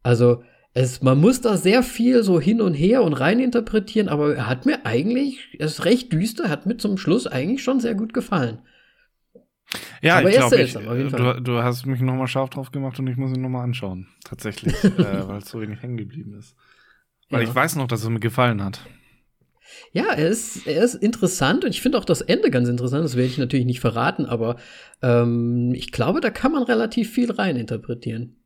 Also, 0.02 0.42
es, 0.74 1.02
man 1.02 1.20
muss 1.20 1.40
da 1.40 1.56
sehr 1.56 1.82
viel 1.82 2.22
so 2.22 2.40
hin 2.40 2.60
und 2.60 2.74
her 2.74 3.02
und 3.02 3.14
rein 3.14 3.40
interpretieren, 3.40 4.08
aber 4.08 4.36
er 4.36 4.46
hat 4.46 4.64
mir 4.64 4.86
eigentlich, 4.86 5.56
er 5.58 5.66
ist 5.66 5.84
recht 5.84 6.12
düster, 6.12 6.48
hat 6.48 6.66
mir 6.66 6.76
zum 6.76 6.98
Schluss 6.98 7.26
eigentlich 7.26 7.64
schon 7.64 7.80
sehr 7.80 7.94
gut 7.94 8.14
gefallen. 8.14 8.60
Ja, 10.00 10.18
aber 10.18 10.30
ich 10.30 10.36
glaube, 10.72 11.10
du, 11.10 11.42
du, 11.42 11.62
hast 11.62 11.86
mich 11.86 12.00
nochmal 12.00 12.26
scharf 12.26 12.50
drauf 12.50 12.70
gemacht 12.70 12.98
und 12.98 13.06
ich 13.06 13.16
muss 13.16 13.32
ihn 13.34 13.42
nochmal 13.42 13.64
anschauen. 13.64 14.08
Tatsächlich, 14.24 14.72
äh, 14.84 15.28
weil 15.28 15.38
es 15.38 15.48
so 15.48 15.60
wenig 15.60 15.82
hängen 15.82 15.96
geblieben 15.96 16.34
ist. 16.38 16.56
Weil 17.28 17.42
ja. 17.42 17.48
ich 17.48 17.54
weiß 17.54 17.76
noch, 17.76 17.86
dass 17.86 18.02
es 18.02 18.08
mir 18.08 18.20
gefallen 18.20 18.64
hat. 18.64 18.80
Ja, 19.92 20.12
er 20.12 20.28
ist, 20.28 20.66
er 20.66 20.82
ist 20.82 20.94
interessant 20.94 21.64
und 21.64 21.70
ich 21.70 21.82
finde 21.82 21.98
auch 21.98 22.04
das 22.04 22.22
Ende 22.22 22.50
ganz 22.50 22.68
interessant. 22.68 23.04
Das 23.04 23.16
werde 23.16 23.28
ich 23.28 23.38
natürlich 23.38 23.66
nicht 23.66 23.80
verraten, 23.80 24.24
aber 24.24 24.56
ähm, 25.02 25.72
ich 25.74 25.92
glaube, 25.92 26.20
da 26.20 26.30
kann 26.30 26.52
man 26.52 26.62
relativ 26.62 27.12
viel 27.12 27.30
rein 27.30 27.56
interpretieren. 27.56 28.36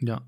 Ja. 0.00 0.22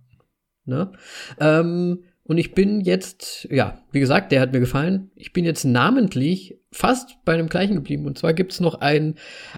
Ne? 0.65 0.93
Ähm, 1.39 2.05
und 2.31 2.39
ich 2.39 2.55
bin 2.55 2.81
jetzt, 2.81 3.49
ja, 3.51 3.83
wie 3.91 3.99
gesagt, 3.99 4.31
der 4.31 4.41
hat 4.41 4.53
mir 4.53 4.61
gefallen. 4.61 5.11
Ich 5.17 5.33
bin 5.33 5.45
jetzt 5.45 5.65
namentlich 5.65 6.61
fast 6.71 7.17
bei 7.25 7.37
dem 7.37 7.49
gleichen 7.49 7.75
geblieben. 7.75 8.07
Und 8.07 8.19
zwar 8.19 8.35
gibt 8.35 8.53
es 8.53 8.61
noch 8.61 8.81
einen 8.81 9.17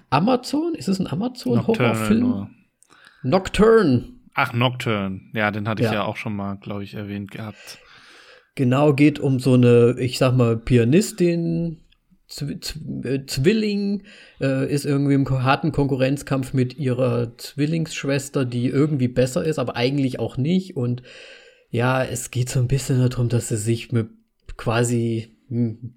Amazon, 0.08 0.74
ist 0.74 0.88
es 0.88 0.98
ein 0.98 1.06
Amazon-Horrorfilm? 1.06 2.48
Nocturne. 3.24 4.04
Ach, 4.32 4.54
Nocturne. 4.54 5.20
Ja, 5.34 5.50
den 5.50 5.68
hatte 5.68 5.82
ich 5.82 5.92
ja, 5.92 6.04
auch 6.04 6.16
schon 6.16 6.34
mal, 6.34 6.54
glaube 6.54 6.82
ich, 6.82 6.94
erwähnt 6.94 7.30
gehabt. 7.30 7.78
Genau, 8.54 8.94
geht 8.94 9.20
um 9.20 9.38
so 9.38 9.52
eine, 9.52 9.96
ich 9.98 10.16
sag 10.16 10.34
mal, 10.34 10.56
Pianistin, 10.56 11.82
Zw 12.26 12.56
äh, 13.04 13.26
Zwilling, 13.26 14.04
äh, 14.40 14.72
ist 14.72 14.86
irgendwie 14.86 15.12
im 15.12 15.28
harten 15.28 15.72
Konkurrenzkampf 15.72 16.54
mit 16.54 16.78
ihrer 16.78 17.36
Zwillingsschwester, 17.36 18.46
die 18.46 18.68
irgendwie 18.68 19.08
besser 19.08 19.44
ist, 19.44 19.58
aber 19.58 19.76
eigentlich 19.76 20.18
auch 20.18 20.38
nicht. 20.38 20.74
Und 20.74 21.02
ja, 21.72 22.04
es 22.04 22.30
geht 22.30 22.50
so 22.50 22.60
ein 22.60 22.68
bisschen 22.68 23.00
darum, 23.00 23.30
dass 23.30 23.48
sie 23.48 23.56
sich 23.56 23.92
mit 23.92 24.10
quasi 24.58 25.38
hm, 25.48 25.94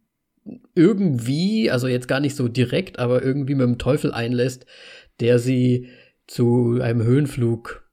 irgendwie, 0.74 1.70
also 1.70 1.88
jetzt 1.88 2.08
gar 2.08 2.22
nicht 2.22 2.38
so 2.38 2.48
direkt, 2.48 2.98
aber 2.98 3.22
irgendwie 3.22 3.55
mit 3.55 3.67
dem 3.67 3.77
Teufel 3.77 4.13
einlässt, 4.13 4.65
der 5.20 5.38
sie 5.38 5.89
zu 6.27 6.79
einem 6.82 7.03
Höhenflug 7.03 7.84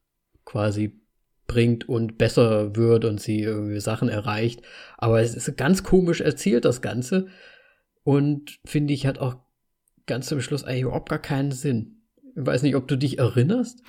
quasi 0.44 1.00
bringt 1.48 1.88
und 1.88 2.18
besser 2.18 2.76
wird 2.76 3.04
und 3.04 3.20
sie 3.20 3.40
irgendwie 3.40 3.80
Sachen 3.80 4.08
erreicht. 4.08 4.62
Aber 4.96 5.20
es 5.20 5.34
ist 5.34 5.56
ganz 5.56 5.82
komisch 5.82 6.20
erzählt, 6.20 6.64
das 6.64 6.82
Ganze. 6.82 7.26
Und 8.04 8.60
finde 8.64 8.94
ich, 8.94 9.06
hat 9.08 9.18
auch 9.18 9.36
ganz 10.06 10.28
zum 10.28 10.40
Schluss 10.40 10.62
eigentlich 10.62 10.82
überhaupt 10.82 11.08
gar 11.08 11.18
keinen 11.18 11.50
Sinn. 11.50 12.01
Ich 12.34 12.46
weiß 12.46 12.62
nicht, 12.62 12.76
ob 12.76 12.88
du 12.88 12.96
dich 12.96 13.18
erinnerst. 13.18 13.82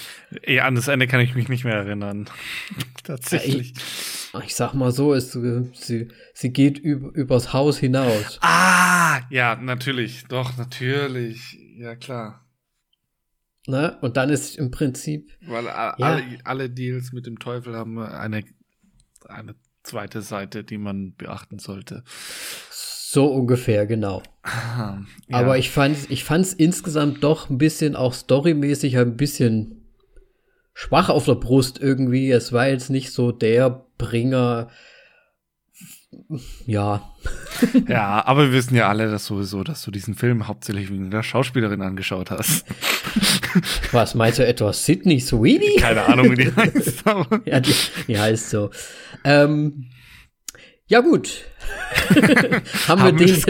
Ja, 0.45 0.65
an 0.65 0.75
das 0.75 0.87
Ende 0.87 1.07
kann 1.07 1.21
ich 1.21 1.35
mich 1.35 1.47
nicht 1.49 1.63
mehr 1.63 1.75
erinnern. 1.75 2.29
Tatsächlich. 3.03 3.73
Ja, 4.33 4.39
ich, 4.39 4.47
ich, 4.47 4.55
sag 4.55 4.73
mal 4.73 4.91
so, 4.91 5.13
ist, 5.13 5.31
sie, 5.31 6.07
sie 6.33 6.49
geht 6.53 6.77
über, 6.77 7.13
übers 7.13 7.53
Haus 7.53 7.77
hinaus. 7.77 8.39
Ah, 8.41 9.21
ja, 9.29 9.55
natürlich. 9.55 10.25
Doch, 10.27 10.57
natürlich. 10.57 11.57
Ja, 11.77 11.95
klar. 11.95 12.45
Ne? 13.67 13.97
Und 14.01 14.17
dann 14.17 14.29
ist 14.29 14.57
im 14.57 14.71
Prinzip. 14.71 15.31
Weil 15.41 15.65
ja. 15.65 15.91
alle, 15.91 16.23
alle 16.43 16.69
Deals 16.69 17.13
mit 17.13 17.25
dem 17.25 17.39
Teufel 17.39 17.75
haben 17.75 17.97
eine, 17.97 18.43
eine 19.27 19.55
zweite 19.83 20.21
Seite, 20.21 20.63
die 20.63 20.77
man 20.77 21.15
beachten 21.15 21.59
sollte. 21.59 22.03
So 23.13 23.27
ungefähr, 23.27 23.85
genau. 23.85 24.23
ja. 24.43 25.05
Aber 25.29 25.59
ich 25.59 25.69
fand 25.69 26.09
ich 26.09 26.23
fand's 26.23 26.51
insgesamt 26.51 27.23
doch 27.23 27.47
ein 27.47 27.59
bisschen 27.59 27.95
auch 27.95 28.11
storymäßig 28.11 28.97
ein 28.97 29.17
bisschen 29.17 29.85
schwach 30.73 31.09
auf 31.09 31.25
der 31.25 31.35
Brust 31.35 31.79
irgendwie. 31.79 32.31
Es 32.31 32.53
war 32.53 32.69
jetzt 32.69 32.89
nicht 32.89 33.11
so 33.11 33.31
der 33.31 33.85
Bringer 33.99 34.71
ja. 36.65 37.07
ja, 37.87 38.25
aber 38.25 38.45
wir 38.45 38.53
wissen 38.53 38.75
ja 38.75 38.89
alle, 38.89 39.11
dass 39.11 39.27
sowieso, 39.27 39.63
dass 39.63 39.83
du 39.83 39.91
diesen 39.91 40.15
Film 40.15 40.47
hauptsächlich 40.47 40.89
wegen 40.89 41.11
der 41.11 41.21
Schauspielerin 41.21 41.83
angeschaut 41.83 42.31
hast. 42.31 42.65
Was 43.91 44.15
meinst 44.15 44.39
du 44.39 44.45
etwa 44.47 44.73
Sydney 44.73 45.19
Sweeney? 45.19 45.75
Keine 45.79 46.03
Ahnung, 46.03 46.31
wie 46.31 46.45
die 46.45 46.51
heißt. 46.55 47.03
ja, 47.45 47.59
die, 47.59 47.75
die, 48.07 48.19
heißt 48.19 48.49
so. 48.49 48.71
Ähm, 49.23 49.85
ja 50.93 50.99
gut, 50.99 51.43
haben, 52.07 52.61
haben 52.87 53.03
wir 53.03 53.11
den 53.13 53.27
jetzt 53.27 53.49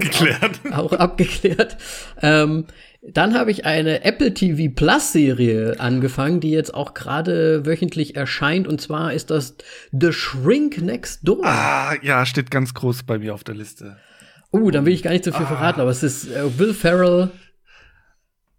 auch, 0.71 0.71
auch, 0.77 0.93
abgeklärt. 0.93 1.75
Ähm, 2.21 2.67
dann 3.01 3.37
habe 3.37 3.51
ich 3.51 3.65
eine 3.65 4.05
Apple 4.05 4.33
TV 4.33 4.73
Plus 4.73 5.11
Serie 5.11 5.77
angefangen, 5.77 6.39
die 6.39 6.51
jetzt 6.51 6.73
auch 6.73 6.93
gerade 6.93 7.65
wöchentlich 7.65 8.15
erscheint. 8.15 8.65
Und 8.65 8.79
zwar 8.79 9.11
ist 9.11 9.29
das 9.29 9.57
The 9.91 10.13
Shrink 10.13 10.81
Next 10.81 11.27
Door. 11.27 11.45
Ah, 11.45 11.95
ja, 12.01 12.25
steht 12.25 12.49
ganz 12.49 12.73
groß 12.73 13.03
bei 13.03 13.19
mir 13.19 13.33
auf 13.33 13.43
der 13.43 13.55
Liste. 13.55 13.97
Oh, 14.51 14.71
dann 14.71 14.85
will 14.85 14.93
ich 14.93 15.03
gar 15.03 15.11
nicht 15.11 15.25
so 15.25 15.33
viel 15.33 15.45
ah. 15.45 15.47
verraten, 15.47 15.81
aber 15.81 15.91
es 15.91 16.01
ist 16.01 16.31
äh, 16.31 16.57
Will 16.57 16.73
Ferrell 16.73 17.29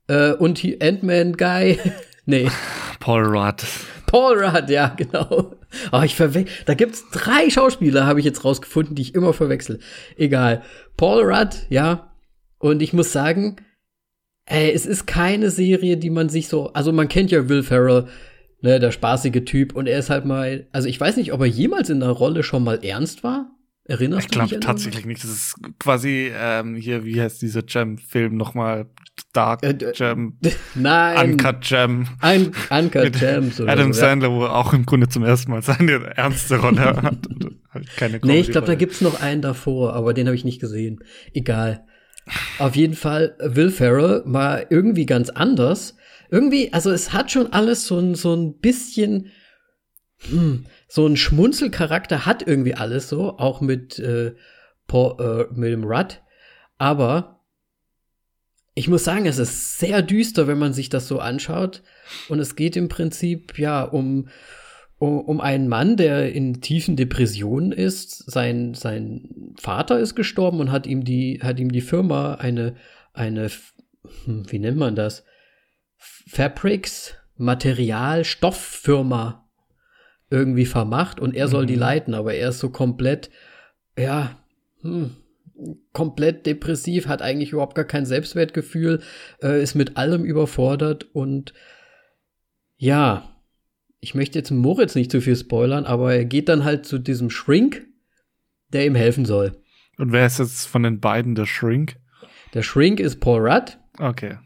äh, 0.09 0.33
und 0.33 0.63
Ant-Man 0.63 1.39
Guy. 1.39 1.79
Nee. 2.27 2.49
Paul 3.01 3.23
Rudd. 3.25 3.63
Paul 4.07 4.39
Rudd, 4.39 4.71
ja, 4.71 4.89
genau. 4.89 5.57
Oh, 5.93 6.03
ich 6.03 6.15
verwechsel. 6.15 6.55
Da 6.67 6.75
gibt's 6.75 7.05
drei 7.11 7.51
Schauspieler, 7.51 8.07
habe 8.07 8.21
ich 8.21 8.27
jetzt 8.27 8.45
rausgefunden, 8.45 8.95
die 8.95 9.03
ich 9.03 9.15
immer 9.15 9.33
verwechsel. 9.33 9.81
Egal. 10.17 10.63
Paul 10.97 11.23
Rudd, 11.25 11.67
ja. 11.69 12.13
Und 12.59 12.81
ich 12.81 12.93
muss 12.93 13.13
sagen, 13.13 13.57
Ey, 14.47 14.73
es 14.73 14.85
ist 14.85 15.07
keine 15.07 15.51
Serie, 15.51 15.97
die 15.97 16.11
man 16.11 16.29
sich 16.29 16.49
so, 16.49 16.73
also 16.75 16.93
man 16.93 17.09
kennt 17.09 17.31
ja 17.31 17.49
Will 17.49 17.63
Ferrell, 17.63 18.09
ne, 18.61 18.79
der 18.79 18.91
spaßige 18.91 19.45
Typ, 19.45 19.75
und 19.75 19.87
er 19.87 19.99
ist 19.99 20.11
halt 20.11 20.27
mal, 20.27 20.67
also 20.71 20.87
ich 20.87 21.01
weiß 21.01 21.17
nicht, 21.17 21.33
ob 21.33 21.41
er 21.41 21.47
jemals 21.47 21.89
in 21.89 22.03
einer 22.03 22.13
Rolle 22.13 22.43
schon 22.43 22.63
mal 22.63 22.85
ernst 22.85 23.25
war. 23.25 23.54
Erinnerst 23.87 24.27
ich 24.27 24.31
du 24.31 24.39
dich? 24.41 24.45
Ich 24.45 24.51
glaube 24.61 24.67
tatsächlich 24.67 25.05
nicht. 25.05 25.23
Das 25.23 25.31
ist 25.31 25.57
quasi 25.79 26.33
ähm, 26.35 26.75
hier, 26.75 27.05
wie 27.05 27.21
heißt 27.21 27.43
dieser 27.43 27.63
Jam-Film 27.67 28.37
nochmal? 28.37 28.87
Dark 29.33 29.63
äh, 29.63 29.77
Jam. 29.95 30.39
Nein. 30.75 31.33
Uncut 31.33 31.69
Jam. 31.69 32.07
Ein, 32.21 32.53
Uncut 32.71 33.21
Jam. 33.21 33.51
So 33.51 33.67
Adam 33.67 33.93
so, 33.93 34.01
Sandler, 34.01 34.29
ja. 34.29 34.35
wo 34.35 34.45
er 34.45 34.55
auch 34.55 34.73
im 34.73 34.87
Grunde 34.87 35.09
zum 35.09 35.25
ersten 35.25 35.51
Mal 35.51 35.63
seine 35.63 36.17
ernste 36.17 36.59
Rolle 36.59 36.81
hat. 36.81 37.29
keine 37.97 38.21
nee, 38.23 38.41
ich 38.41 38.51
glaube, 38.51 38.67
da 38.67 38.75
gibt's 38.75 39.01
noch 39.01 39.21
einen 39.21 39.43
davor, 39.43 39.95
aber 39.95 40.15
den 40.15 40.27
habe 40.27 40.37
ich 40.37 40.45
nicht 40.45 40.61
gesehen. 40.61 41.01
Egal. 41.33 41.85
Auf 42.59 42.75
jeden 42.75 42.95
Fall 42.95 43.37
Will 43.39 43.71
Ferrell 43.71 44.23
war 44.25 44.71
irgendwie 44.71 45.05
ganz 45.05 45.31
anders. 45.31 45.97
Irgendwie, 46.31 46.73
also 46.73 46.91
es 46.91 47.13
hat 47.13 47.31
schon 47.31 47.53
alles 47.53 47.87
so 47.87 47.99
ein, 47.99 48.15
so 48.15 48.35
ein 48.35 48.59
bisschen, 48.59 49.31
hm, 50.29 50.65
so 50.95 51.09
ein 51.09 51.17
Schmunzelcharakter 51.17 52.25
hat 52.25 52.47
irgendwie 52.47 52.77
alles 52.77 53.09
so, 53.09 53.37
auch 53.37 53.61
mit, 53.61 53.99
äh, 53.99 54.37
Paul, 54.87 55.49
äh, 55.51 55.53
mit 55.53 55.73
dem 55.73 55.83
Rudd. 55.83 56.23
Aber 56.79 57.41
ich 58.75 58.87
muss 58.87 59.03
sagen, 59.03 59.27
es 59.27 59.39
ist 59.39 59.81
sehr 59.81 60.03
düster, 60.03 60.47
wenn 60.47 60.61
man 60.61 60.73
sich 60.73 60.91
das 60.91 61.09
so 61.09 61.19
anschaut. 61.19 61.83
Und 62.29 62.39
es 62.39 62.55
geht 62.55 62.77
im 62.77 62.89
Prinzip 62.89 63.59
ja 63.59 63.83
um, 63.83 64.29
um 64.99 65.41
einen 65.41 65.67
Mann, 65.67 65.97
der 65.97 66.33
in 66.33 66.61
tiefen 66.61 66.95
Depressionen 66.95 67.73
ist. 67.73 68.31
Sein, 68.31 68.75
sein 68.75 69.55
Vater 69.59 69.99
ist 69.99 70.15
gestorben 70.15 70.61
und 70.61 70.71
hat 70.71 70.87
ihm 70.87 71.03
die, 71.03 71.41
hat 71.43 71.59
ihm 71.59 71.73
die 71.73 71.81
Firma 71.81 72.37
eine, 72.37 72.77
eine, 73.13 73.51
hm, 74.27 74.45
wie 74.49 74.61
nennt 74.61 74.79
man 74.79 74.95
das? 74.95 75.25
Fabrics, 75.97 77.17
Material, 77.37 78.25
Stofffirma 78.25 79.44
irgendwie 80.35 80.67
vermacht 80.67 81.21
und 81.21 81.35
er 81.35 81.49
soll 81.49 81.63
mhm. 81.63 81.69
die 81.69 81.75
leiten, 81.77 82.15
aber 82.15 82.35
er 82.35 82.49
ist 82.51 82.59
so 82.59 82.71
komplett, 82.71 83.31
ja, 83.99 84.39
hm, 84.83 85.13
komplett 85.93 86.47
depressiv, 86.47 87.07
hat 87.07 87.23
eigentlich 87.23 87.53
überhaupt 87.53 87.77
gar 87.77 87.85
kein 87.85 88.05
Selbstwertgefühl, 88.05 89.01
äh, 89.43 89.63
ist 89.63 89.75
mit 89.75 89.97
allem 89.97 90.25
überfordert 90.25 91.05
und 91.15 91.55
ja, 92.77 93.31
ich 94.01 94.15
möchte 94.15 94.39
jetzt 94.39 94.51
Moritz 94.51 94.95
nicht 94.97 95.11
zu 95.11 95.21
viel 95.21 95.37
spoilern, 95.37 95.87
aber 95.87 96.15
er 96.15 96.25
geht 96.25 96.49
dann 96.49 96.65
halt 96.65 96.85
zu 96.85 96.99
diesem 96.99 97.31
Shrink, 97.31 97.87
der 98.73 98.85
ihm 98.85 98.97
helfen 98.97 99.25
soll. 99.25 99.63
Und 99.97 100.13
wer 100.13 100.27
ist 100.27 100.41
jetzt 100.41 100.67
von 100.67 100.83
den 100.83 100.99
beiden 101.01 101.37
der 101.37 101.47
Shrink? 101.47 101.97
Der 102.53 102.63
Shrink 102.63 102.99
ist 102.99 103.21
Paul 103.21 103.49
Rudd. 103.49 103.79
Okay. 103.99 104.39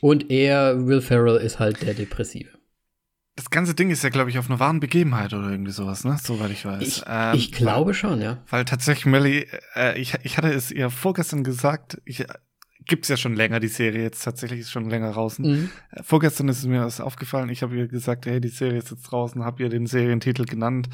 Und 0.00 0.30
er, 0.30 0.86
Will 0.86 1.00
Ferrell, 1.00 1.38
ist 1.38 1.58
halt 1.58 1.80
der 1.82 1.94
Depressive. 1.94 2.50
Das 3.36 3.50
ganze 3.50 3.74
Ding 3.74 3.90
ist 3.90 4.04
ja, 4.04 4.10
glaube 4.10 4.30
ich, 4.30 4.38
auf 4.38 4.48
einer 4.48 4.60
wahren 4.60 4.78
Begebenheit 4.78 5.32
oder 5.32 5.50
irgendwie 5.50 5.72
sowas, 5.72 6.04
ne? 6.04 6.16
Soweit 6.22 6.50
ich 6.52 6.64
weiß. 6.64 6.82
Ich, 6.82 7.02
ähm, 7.06 7.34
ich 7.34 7.50
glaube 7.50 7.88
weil, 7.88 7.94
schon, 7.94 8.22
ja. 8.22 8.38
Weil 8.48 8.64
tatsächlich, 8.64 9.06
Melly, 9.06 9.48
äh, 9.74 9.98
ich, 9.98 10.14
ich 10.22 10.36
hatte 10.38 10.52
es 10.52 10.70
ihr 10.70 10.88
vorgestern 10.90 11.42
gesagt, 11.42 12.00
ich 12.04 12.24
gibt's 12.86 13.08
ja 13.08 13.16
schon 13.16 13.34
länger, 13.34 13.60
die 13.60 13.68
Serie 13.68 14.02
jetzt 14.02 14.22
tatsächlich 14.22 14.60
ist 14.60 14.70
schon 14.70 14.88
länger 14.88 15.12
draußen. 15.12 15.44
Mhm. 15.44 15.70
Äh, 15.90 16.02
vorgestern 16.02 16.48
ist 16.48 16.64
mir 16.64 16.82
das 16.82 17.00
aufgefallen, 17.00 17.48
ich 17.48 17.62
habe 17.62 17.76
ihr 17.76 17.88
gesagt, 17.88 18.26
hey, 18.26 18.40
die 18.40 18.48
Serie 18.48 18.78
ist 18.78 18.90
jetzt 18.90 19.02
draußen, 19.02 19.44
habe 19.44 19.62
ihr 19.62 19.68
den 19.68 19.86
Serientitel 19.86 20.44
genannt 20.44 20.88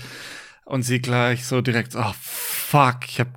und 0.65 0.83
sie 0.83 1.01
gleich 1.01 1.45
so 1.45 1.61
direkt, 1.61 1.97
oh 1.97 2.15
fuck, 2.21 3.01
ich 3.07 3.21
habe 3.21 3.31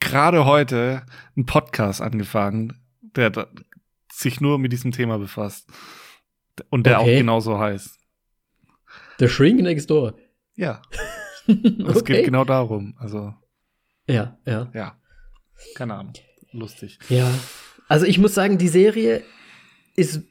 gerade 0.00 0.44
heute 0.44 1.02
einen 1.36 1.46
Podcast 1.46 2.00
angefangen, 2.00 2.80
der 3.00 3.48
sich 4.12 4.40
nur 4.40 4.58
mit 4.58 4.72
diesem 4.72 4.92
Thema 4.92 5.18
befasst 5.18 5.68
und 6.70 6.86
der 6.86 7.00
okay. 7.00 7.14
auch 7.14 7.18
genauso 7.18 7.58
heißt. 7.58 7.95
The 9.18 9.28
Shrink 9.28 9.60
Next 9.60 9.90
Door. 9.90 10.14
Ja. 10.54 10.82
okay. 11.48 11.74
Es 11.88 12.04
geht 12.04 12.24
genau 12.24 12.44
darum. 12.44 12.94
Also. 12.98 13.34
Ja, 14.08 14.38
ja. 14.44 14.70
Ja. 14.74 15.00
Keine 15.74 15.94
Ahnung. 15.94 16.12
Lustig. 16.52 16.98
Ja. 17.08 17.28
Also 17.88 18.06
ich 18.06 18.18
muss 18.18 18.34
sagen, 18.34 18.58
die 18.58 18.68
Serie 18.68 19.22
ist. 19.94 20.22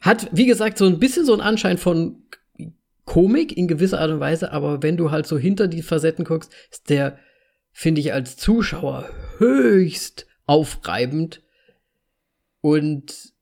Hat, 0.00 0.28
wie 0.32 0.46
gesagt, 0.46 0.78
so 0.78 0.86
ein 0.86 0.98
bisschen 0.98 1.26
so 1.26 1.32
einen 1.32 1.42
Anschein 1.42 1.76
von 1.76 2.22
Komik 3.04 3.56
in 3.56 3.68
gewisser 3.68 4.00
Art 4.00 4.10
und 4.10 4.20
Weise, 4.20 4.52
aber 4.52 4.82
wenn 4.82 4.96
du 4.96 5.10
halt 5.10 5.26
so 5.26 5.36
hinter 5.36 5.68
die 5.68 5.82
Facetten 5.82 6.24
guckst, 6.24 6.52
ist 6.70 6.88
der, 6.90 7.18
finde 7.72 8.00
ich, 8.00 8.12
als 8.12 8.36
Zuschauer 8.36 9.10
höchst 9.38 10.26
aufreibend. 10.46 11.42
Und 12.60 13.32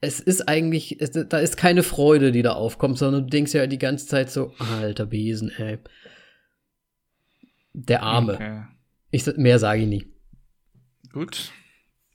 es 0.00 0.20
ist 0.20 0.48
eigentlich, 0.48 1.00
es, 1.00 1.10
da 1.10 1.38
ist 1.38 1.56
keine 1.56 1.82
Freude, 1.82 2.30
die 2.30 2.42
da 2.42 2.52
aufkommt, 2.52 2.98
sondern 2.98 3.24
du 3.24 3.30
denkst 3.30 3.54
ja 3.54 3.66
die 3.66 3.78
ganze 3.78 4.06
Zeit 4.06 4.30
so, 4.30 4.52
alter 4.80 5.06
Besen, 5.06 5.50
ey. 5.50 5.78
Der 7.72 8.02
Arme. 8.02 8.34
Okay. 8.34 8.62
Ich, 9.10 9.26
mehr 9.36 9.58
sage 9.58 9.82
ich 9.82 9.88
nie. 9.88 10.06
Gut. 11.12 11.52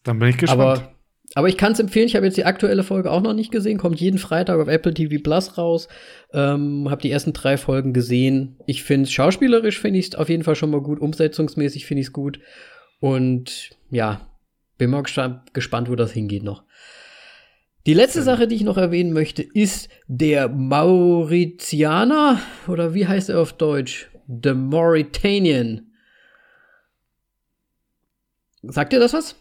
Dann 0.03 0.19
bin 0.19 0.29
ich 0.29 0.37
gespannt. 0.37 0.61
Aber, 0.61 0.95
aber 1.35 1.49
ich 1.49 1.57
kann 1.57 1.73
es 1.73 1.79
empfehlen, 1.79 2.05
ich 2.05 2.15
habe 2.15 2.25
jetzt 2.25 2.37
die 2.37 2.45
aktuelle 2.45 2.83
Folge 2.83 3.11
auch 3.11 3.21
noch 3.21 3.33
nicht 3.33 3.51
gesehen, 3.51 3.77
kommt 3.77 3.99
jeden 3.99 4.17
Freitag 4.17 4.59
auf 4.59 4.67
Apple 4.67 4.93
TV 4.93 5.21
Plus 5.21 5.57
raus. 5.57 5.87
Ähm, 6.31 6.89
habe 6.89 7.01
die 7.01 7.11
ersten 7.11 7.33
drei 7.33 7.57
Folgen 7.57 7.93
gesehen. 7.93 8.57
Ich 8.65 8.83
finde 8.83 9.09
schauspielerisch 9.09 9.79
finde 9.79 9.99
ich 9.99 10.07
es 10.07 10.15
auf 10.15 10.29
jeden 10.29 10.43
Fall 10.43 10.55
schon 10.55 10.71
mal 10.71 10.81
gut, 10.81 10.99
umsetzungsmäßig 10.99 11.85
finde 11.85 12.01
ich 12.01 12.07
es 12.07 12.13
gut. 12.13 12.39
Und 12.99 13.71
ja, 13.89 14.29
bin 14.77 14.89
mal 14.89 15.03
gespannt, 15.03 15.89
wo 15.89 15.95
das 15.95 16.11
hingeht 16.11 16.43
noch. 16.43 16.63
Die 17.85 17.93
letzte 17.93 18.19
ja. 18.19 18.25
Sache, 18.25 18.47
die 18.47 18.55
ich 18.55 18.63
noch 18.63 18.77
erwähnen 18.77 19.11
möchte, 19.13 19.41
ist 19.41 19.89
der 20.07 20.47
Mauritianer 20.47 22.39
oder 22.67 22.93
wie 22.93 23.07
heißt 23.07 23.29
er 23.29 23.41
auf 23.41 23.53
Deutsch? 23.53 24.09
The 24.27 24.53
Mauritanian. 24.53 25.87
Sagt 28.61 28.93
ihr 28.93 28.99
das 28.99 29.13
was? 29.13 29.35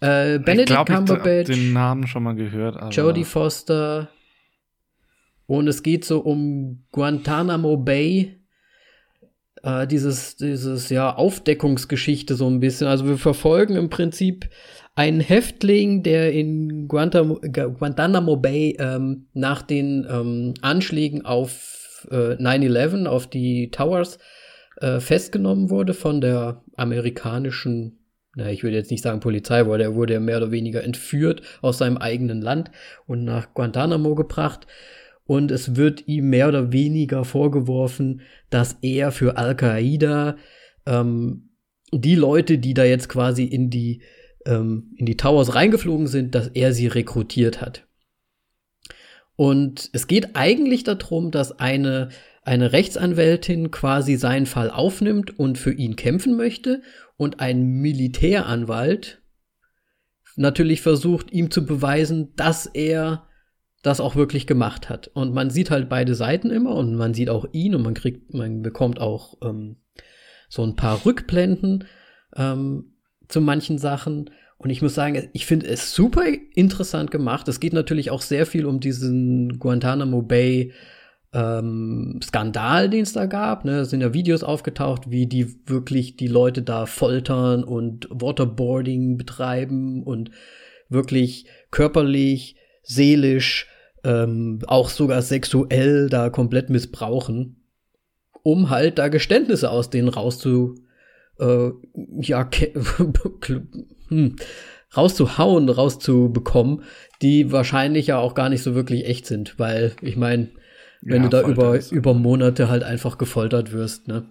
Äh, 0.00 0.38
Benedict 0.38 0.70
ich 0.70 0.74
glaub, 0.74 0.86
Cumberbatch. 0.86 1.48
Ich 1.48 1.56
den 1.56 1.72
Namen 1.72 2.06
schon 2.06 2.22
mal 2.22 2.34
gehört. 2.34 2.76
Aber 2.76 2.90
Jodie 2.90 3.24
Foster. 3.24 4.10
Und 5.46 5.68
es 5.68 5.82
geht 5.82 6.04
so 6.04 6.20
um 6.20 6.84
Guantanamo 6.92 7.78
Bay. 7.78 8.38
Äh, 9.62 9.86
dieses, 9.86 10.36
dieses, 10.36 10.90
ja, 10.90 11.14
Aufdeckungsgeschichte 11.14 12.34
so 12.34 12.48
ein 12.48 12.60
bisschen. 12.60 12.86
Also 12.86 13.06
wir 13.06 13.16
verfolgen 13.16 13.76
im 13.76 13.88
Prinzip 13.88 14.50
ein 14.94 15.20
Häftling, 15.20 16.02
der 16.02 16.32
in 16.32 16.86
Guantanamo, 16.86 17.40
Guantanamo 17.40 18.36
Bay 18.36 18.76
ähm, 18.78 19.26
nach 19.32 19.62
den 19.62 20.06
ähm, 20.08 20.54
Anschlägen 20.60 21.24
auf 21.24 22.06
äh, 22.10 22.34
9-11, 22.34 23.06
auf 23.06 23.26
die 23.26 23.70
Towers, 23.70 24.18
äh, 24.80 25.00
festgenommen 25.00 25.70
wurde 25.70 25.94
von 25.94 26.20
der 26.20 26.62
amerikanischen, 26.76 28.00
na, 28.34 28.50
ich 28.50 28.62
würde 28.62 28.76
jetzt 28.76 28.90
nicht 28.90 29.02
sagen 29.02 29.20
Polizei, 29.20 29.66
weil 29.66 29.78
der 29.78 29.94
wurde 29.94 30.20
mehr 30.20 30.38
oder 30.38 30.50
weniger 30.50 30.84
entführt 30.84 31.42
aus 31.62 31.78
seinem 31.78 31.96
eigenen 31.96 32.42
Land 32.42 32.70
und 33.06 33.24
nach 33.24 33.54
Guantanamo 33.54 34.14
gebracht. 34.14 34.66
Und 35.24 35.50
es 35.50 35.76
wird 35.76 36.08
ihm 36.08 36.30
mehr 36.30 36.48
oder 36.48 36.72
weniger 36.72 37.24
vorgeworfen, 37.24 38.22
dass 38.50 38.76
er 38.82 39.12
für 39.12 39.36
Al-Qaida 39.36 40.36
ähm, 40.84 41.50
die 41.92 42.16
Leute, 42.16 42.58
die 42.58 42.74
da 42.74 42.84
jetzt 42.84 43.08
quasi 43.08 43.44
in 43.44 43.70
die 43.70 44.02
ähm, 44.46 44.92
in 44.96 45.06
die 45.06 45.16
Towers 45.16 45.54
reingeflogen 45.54 46.06
sind, 46.06 46.34
dass 46.34 46.48
er 46.48 46.72
sie 46.72 46.86
rekrutiert 46.86 47.60
hat. 47.60 47.86
Und 49.36 49.90
es 49.92 50.06
geht 50.06 50.36
eigentlich 50.36 50.84
darum, 50.84 51.30
dass 51.30 51.58
eine, 51.58 52.10
eine 52.42 52.72
Rechtsanwältin 52.72 53.70
quasi 53.70 54.16
seinen 54.16 54.46
Fall 54.46 54.70
aufnimmt 54.70 55.38
und 55.38 55.58
für 55.58 55.72
ihn 55.72 55.96
kämpfen 55.96 56.36
möchte 56.36 56.82
und 57.16 57.40
ein 57.40 57.62
Militäranwalt 57.80 59.22
natürlich 60.36 60.82
versucht, 60.82 61.32
ihm 61.32 61.50
zu 61.50 61.64
beweisen, 61.64 62.34
dass 62.36 62.66
er 62.66 63.28
das 63.82 64.00
auch 64.00 64.14
wirklich 64.16 64.46
gemacht 64.46 64.88
hat. 64.88 65.08
Und 65.08 65.34
man 65.34 65.50
sieht 65.50 65.70
halt 65.70 65.88
beide 65.88 66.14
Seiten 66.14 66.50
immer 66.50 66.74
und 66.74 66.94
man 66.94 67.14
sieht 67.14 67.28
auch 67.28 67.46
ihn 67.52 67.74
und 67.74 67.82
man 67.82 67.94
kriegt, 67.94 68.32
man 68.32 68.62
bekommt 68.62 69.00
auch 69.00 69.38
ähm, 69.42 69.76
so 70.48 70.62
ein 70.62 70.76
paar 70.76 71.04
Rückblenden. 71.04 71.84
Ähm, 72.36 72.91
zu 73.32 73.40
manchen 73.40 73.78
Sachen. 73.78 74.30
Und 74.58 74.70
ich 74.70 74.82
muss 74.82 74.94
sagen, 74.94 75.28
ich 75.32 75.46
finde 75.46 75.66
es 75.66 75.92
super 75.92 76.24
interessant 76.54 77.10
gemacht. 77.10 77.48
Es 77.48 77.58
geht 77.58 77.72
natürlich 77.72 78.10
auch 78.10 78.22
sehr 78.22 78.46
viel 78.46 78.66
um 78.66 78.78
diesen 78.78 79.58
Guantanamo 79.58 80.22
Bay 80.22 80.72
ähm, 81.32 82.20
Skandal, 82.22 82.88
den 82.88 83.02
es 83.02 83.12
da 83.12 83.26
gab. 83.26 83.64
Ne? 83.64 83.80
Es 83.80 83.90
sind 83.90 84.02
ja 84.02 84.14
Videos 84.14 84.44
aufgetaucht, 84.44 85.10
wie 85.10 85.26
die 85.26 85.56
wirklich 85.66 86.16
die 86.16 86.28
Leute 86.28 86.62
da 86.62 86.86
foltern 86.86 87.64
und 87.64 88.06
Waterboarding 88.10 89.16
betreiben 89.16 90.02
und 90.04 90.30
wirklich 90.88 91.46
körperlich, 91.70 92.56
seelisch, 92.82 93.68
ähm, 94.04 94.60
auch 94.66 94.90
sogar 94.90 95.22
sexuell 95.22 96.08
da 96.08 96.28
komplett 96.30 96.70
missbrauchen, 96.70 97.64
um 98.42 98.70
halt 98.70 98.98
da 98.98 99.08
Geständnisse 99.08 99.70
aus 99.70 99.90
denen 99.90 100.08
rauszu 100.08 100.74
äh, 101.38 101.70
ja, 102.20 102.48
hm, 104.08 104.36
rauszuhauen, 104.96 105.68
rauszubekommen, 105.68 106.82
die 107.22 107.50
wahrscheinlich 107.52 108.08
ja 108.08 108.18
auch 108.18 108.34
gar 108.34 108.48
nicht 108.48 108.62
so 108.62 108.74
wirklich 108.74 109.06
echt 109.06 109.26
sind, 109.26 109.58
weil 109.58 109.92
ich 110.00 110.16
meine, 110.16 110.48
wenn 111.00 111.24
ja, 111.24 111.28
du 111.28 111.42
da 111.42 111.48
über, 111.48 111.80
über 111.90 112.14
Monate 112.14 112.68
halt 112.68 112.84
einfach 112.84 113.18
gefoltert 113.18 113.72
wirst, 113.72 114.08
ne? 114.08 114.26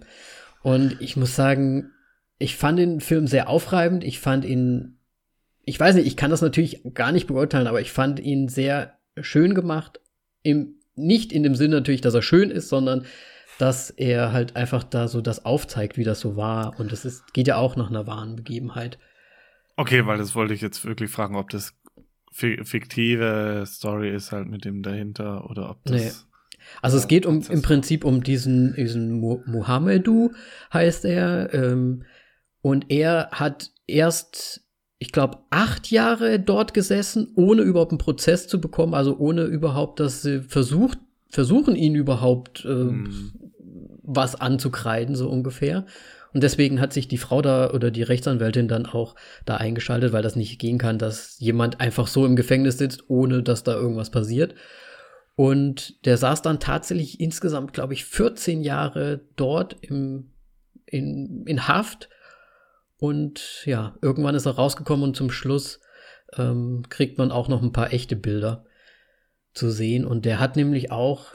Und 0.62 0.96
ich 1.00 1.16
muss 1.16 1.34
sagen, 1.34 1.90
ich 2.38 2.56
fand 2.56 2.78
den 2.78 3.00
Film 3.00 3.26
sehr 3.26 3.48
aufreibend. 3.48 4.04
Ich 4.04 4.20
fand 4.20 4.44
ihn, 4.44 4.98
ich 5.64 5.78
weiß 5.78 5.96
nicht, 5.96 6.06
ich 6.06 6.16
kann 6.16 6.30
das 6.30 6.40
natürlich 6.40 6.82
gar 6.94 7.12
nicht 7.12 7.26
beurteilen, 7.26 7.66
aber 7.66 7.80
ich 7.80 7.92
fand 7.92 8.20
ihn 8.20 8.48
sehr 8.48 8.98
schön 9.20 9.54
gemacht. 9.54 10.00
Im, 10.42 10.76
nicht 10.94 11.32
in 11.32 11.42
dem 11.42 11.54
Sinn 11.56 11.70
natürlich, 11.70 12.00
dass 12.00 12.14
er 12.14 12.22
schön 12.22 12.50
ist, 12.50 12.68
sondern 12.68 13.06
dass 13.62 13.90
er 13.90 14.32
halt 14.32 14.56
einfach 14.56 14.82
da 14.82 15.06
so 15.06 15.20
das 15.20 15.44
aufzeigt, 15.44 15.96
wie 15.96 16.02
das 16.02 16.18
so 16.18 16.34
war. 16.34 16.80
Und 16.80 16.92
es 16.92 17.04
ist, 17.04 17.32
geht 17.32 17.46
ja 17.46 17.58
auch 17.58 17.76
nach 17.76 17.90
einer 17.90 18.08
wahren 18.08 18.34
Begebenheit. 18.34 18.98
Okay, 19.76 20.04
weil 20.04 20.18
das 20.18 20.34
wollte 20.34 20.52
ich 20.52 20.60
jetzt 20.60 20.84
wirklich 20.84 21.12
fragen, 21.12 21.36
ob 21.36 21.48
das 21.48 21.72
fiktive 22.32 23.62
Story 23.64 24.12
ist 24.12 24.32
halt 24.32 24.48
mit 24.48 24.64
dem 24.64 24.82
dahinter 24.82 25.48
oder 25.48 25.70
ob 25.70 25.84
das. 25.84 25.94
Nee. 25.94 26.10
Also 26.80 26.96
es 26.96 27.06
geht 27.06 27.24
um 27.24 27.40
im 27.48 27.62
Prinzip 27.62 28.04
um 28.04 28.24
diesen, 28.24 28.74
diesen 28.74 29.20
Muhammadu, 29.20 30.32
heißt 30.72 31.04
er. 31.04 31.54
Ähm, 31.54 32.02
und 32.62 32.90
er 32.90 33.28
hat 33.30 33.70
erst, 33.86 34.66
ich 34.98 35.12
glaube, 35.12 35.38
acht 35.50 35.88
Jahre 35.92 36.40
dort 36.40 36.74
gesessen, 36.74 37.28
ohne 37.36 37.62
überhaupt 37.62 37.92
einen 37.92 37.98
Prozess 37.98 38.48
zu 38.48 38.60
bekommen, 38.60 38.94
also 38.94 39.16
ohne 39.18 39.44
überhaupt, 39.44 40.00
dass 40.00 40.22
sie 40.22 40.42
versucht, 40.42 40.98
versuchen 41.28 41.76
ihn 41.76 41.94
überhaupt 41.94 42.64
äh, 42.64 42.68
hm 42.68 43.32
was 44.16 44.34
anzukreiden, 44.34 45.14
so 45.14 45.28
ungefähr. 45.28 45.86
Und 46.32 46.42
deswegen 46.42 46.80
hat 46.80 46.92
sich 46.92 47.08
die 47.08 47.18
Frau 47.18 47.42
da 47.42 47.70
oder 47.70 47.90
die 47.90 48.02
Rechtsanwältin 48.02 48.68
dann 48.68 48.86
auch 48.86 49.14
da 49.44 49.56
eingeschaltet, 49.56 50.12
weil 50.12 50.22
das 50.22 50.36
nicht 50.36 50.58
gehen 50.58 50.78
kann, 50.78 50.98
dass 50.98 51.38
jemand 51.38 51.80
einfach 51.80 52.06
so 52.06 52.24
im 52.24 52.36
Gefängnis 52.36 52.78
sitzt, 52.78 53.08
ohne 53.08 53.42
dass 53.42 53.64
da 53.64 53.74
irgendwas 53.74 54.10
passiert. 54.10 54.54
Und 55.34 56.04
der 56.06 56.16
saß 56.16 56.42
dann 56.42 56.60
tatsächlich 56.60 57.20
insgesamt, 57.20 57.72
glaube 57.72 57.94
ich, 57.94 58.04
14 58.04 58.62
Jahre 58.62 59.20
dort 59.36 59.76
im, 59.82 60.32
in, 60.86 61.44
in 61.46 61.68
Haft. 61.68 62.08
Und 62.98 63.62
ja, 63.66 63.96
irgendwann 64.00 64.34
ist 64.34 64.46
er 64.46 64.52
rausgekommen 64.52 65.04
und 65.04 65.16
zum 65.16 65.30
Schluss 65.30 65.80
ähm, 66.36 66.84
kriegt 66.88 67.18
man 67.18 67.30
auch 67.30 67.48
noch 67.48 67.62
ein 67.62 67.72
paar 67.72 67.92
echte 67.92 68.16
Bilder 68.16 68.64
zu 69.52 69.70
sehen. 69.70 70.06
Und 70.06 70.24
der 70.24 70.38
hat 70.38 70.56
nämlich 70.56 70.90
auch 70.90 71.26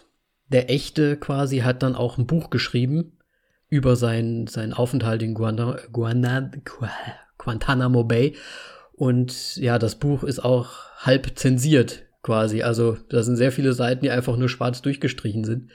der 0.49 0.69
echte 0.69 1.17
quasi 1.17 1.59
hat 1.59 1.83
dann 1.83 1.95
auch 1.95 2.17
ein 2.17 2.27
Buch 2.27 2.49
geschrieben 2.49 3.17
über 3.69 3.95
seinen, 3.95 4.47
seinen 4.47 4.73
Aufenthalt 4.73 5.21
in 5.21 5.33
Guana, 5.33 5.77
Guana, 5.91 6.51
Guantanamo 7.37 8.03
Bay. 8.03 8.35
Und 8.93 9.57
ja, 9.57 9.77
das 9.77 9.95
Buch 9.95 10.23
ist 10.23 10.39
auch 10.39 10.71
halb 10.97 11.37
zensiert 11.37 12.05
quasi. 12.23 12.63
Also 12.63 12.97
da 13.09 13.23
sind 13.23 13.35
sehr 13.35 13.51
viele 13.51 13.73
Seiten, 13.73 14.03
die 14.03 14.09
einfach 14.09 14.37
nur 14.37 14.49
schwarz 14.49 14.81
durchgestrichen 14.81 15.43
sind, 15.43 15.69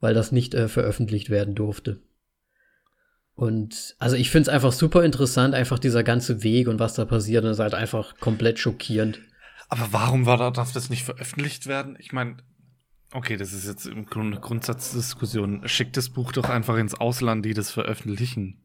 weil 0.00 0.14
das 0.14 0.30
nicht 0.30 0.54
äh, 0.54 0.68
veröffentlicht 0.68 1.30
werden 1.30 1.54
durfte. 1.54 2.00
Und 3.34 3.96
also 3.98 4.16
ich 4.16 4.30
finde 4.30 4.50
es 4.50 4.54
einfach 4.54 4.72
super 4.72 5.02
interessant, 5.02 5.54
einfach 5.54 5.78
dieser 5.78 6.02
ganze 6.02 6.42
Weg 6.42 6.68
und 6.68 6.78
was 6.78 6.94
da 6.94 7.06
passiert. 7.06 7.44
Das 7.44 7.56
ist 7.56 7.60
halt 7.60 7.74
einfach 7.74 8.18
komplett 8.18 8.58
schockierend. 8.58 9.18
Aber 9.70 9.88
warum 9.92 10.26
war 10.26 10.36
da, 10.36 10.50
darf 10.50 10.72
das 10.72 10.90
nicht 10.90 11.04
veröffentlicht 11.04 11.66
werden? 11.66 11.96
Ich 11.98 12.12
meine, 12.12 12.36
Okay, 13.12 13.36
das 13.36 13.52
ist 13.52 13.66
jetzt 13.66 13.86
im 13.86 14.06
Grunde 14.06 14.38
Grundsatzdiskussion. 14.38 15.66
Schickt 15.66 15.96
das 15.96 16.10
Buch 16.10 16.32
doch 16.32 16.48
einfach 16.48 16.76
ins 16.76 16.94
Ausland, 16.94 17.44
die 17.44 17.54
das 17.54 17.70
veröffentlichen. 17.70 18.64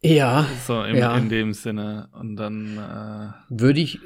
Ja. 0.00 0.46
So 0.66 0.84
im, 0.84 0.96
ja. 0.96 1.16
in 1.16 1.28
dem 1.28 1.54
Sinne. 1.54 2.08
Und 2.12 2.36
dann 2.36 2.76
äh, 2.78 3.32
würde 3.48 3.80
ich, 3.80 4.00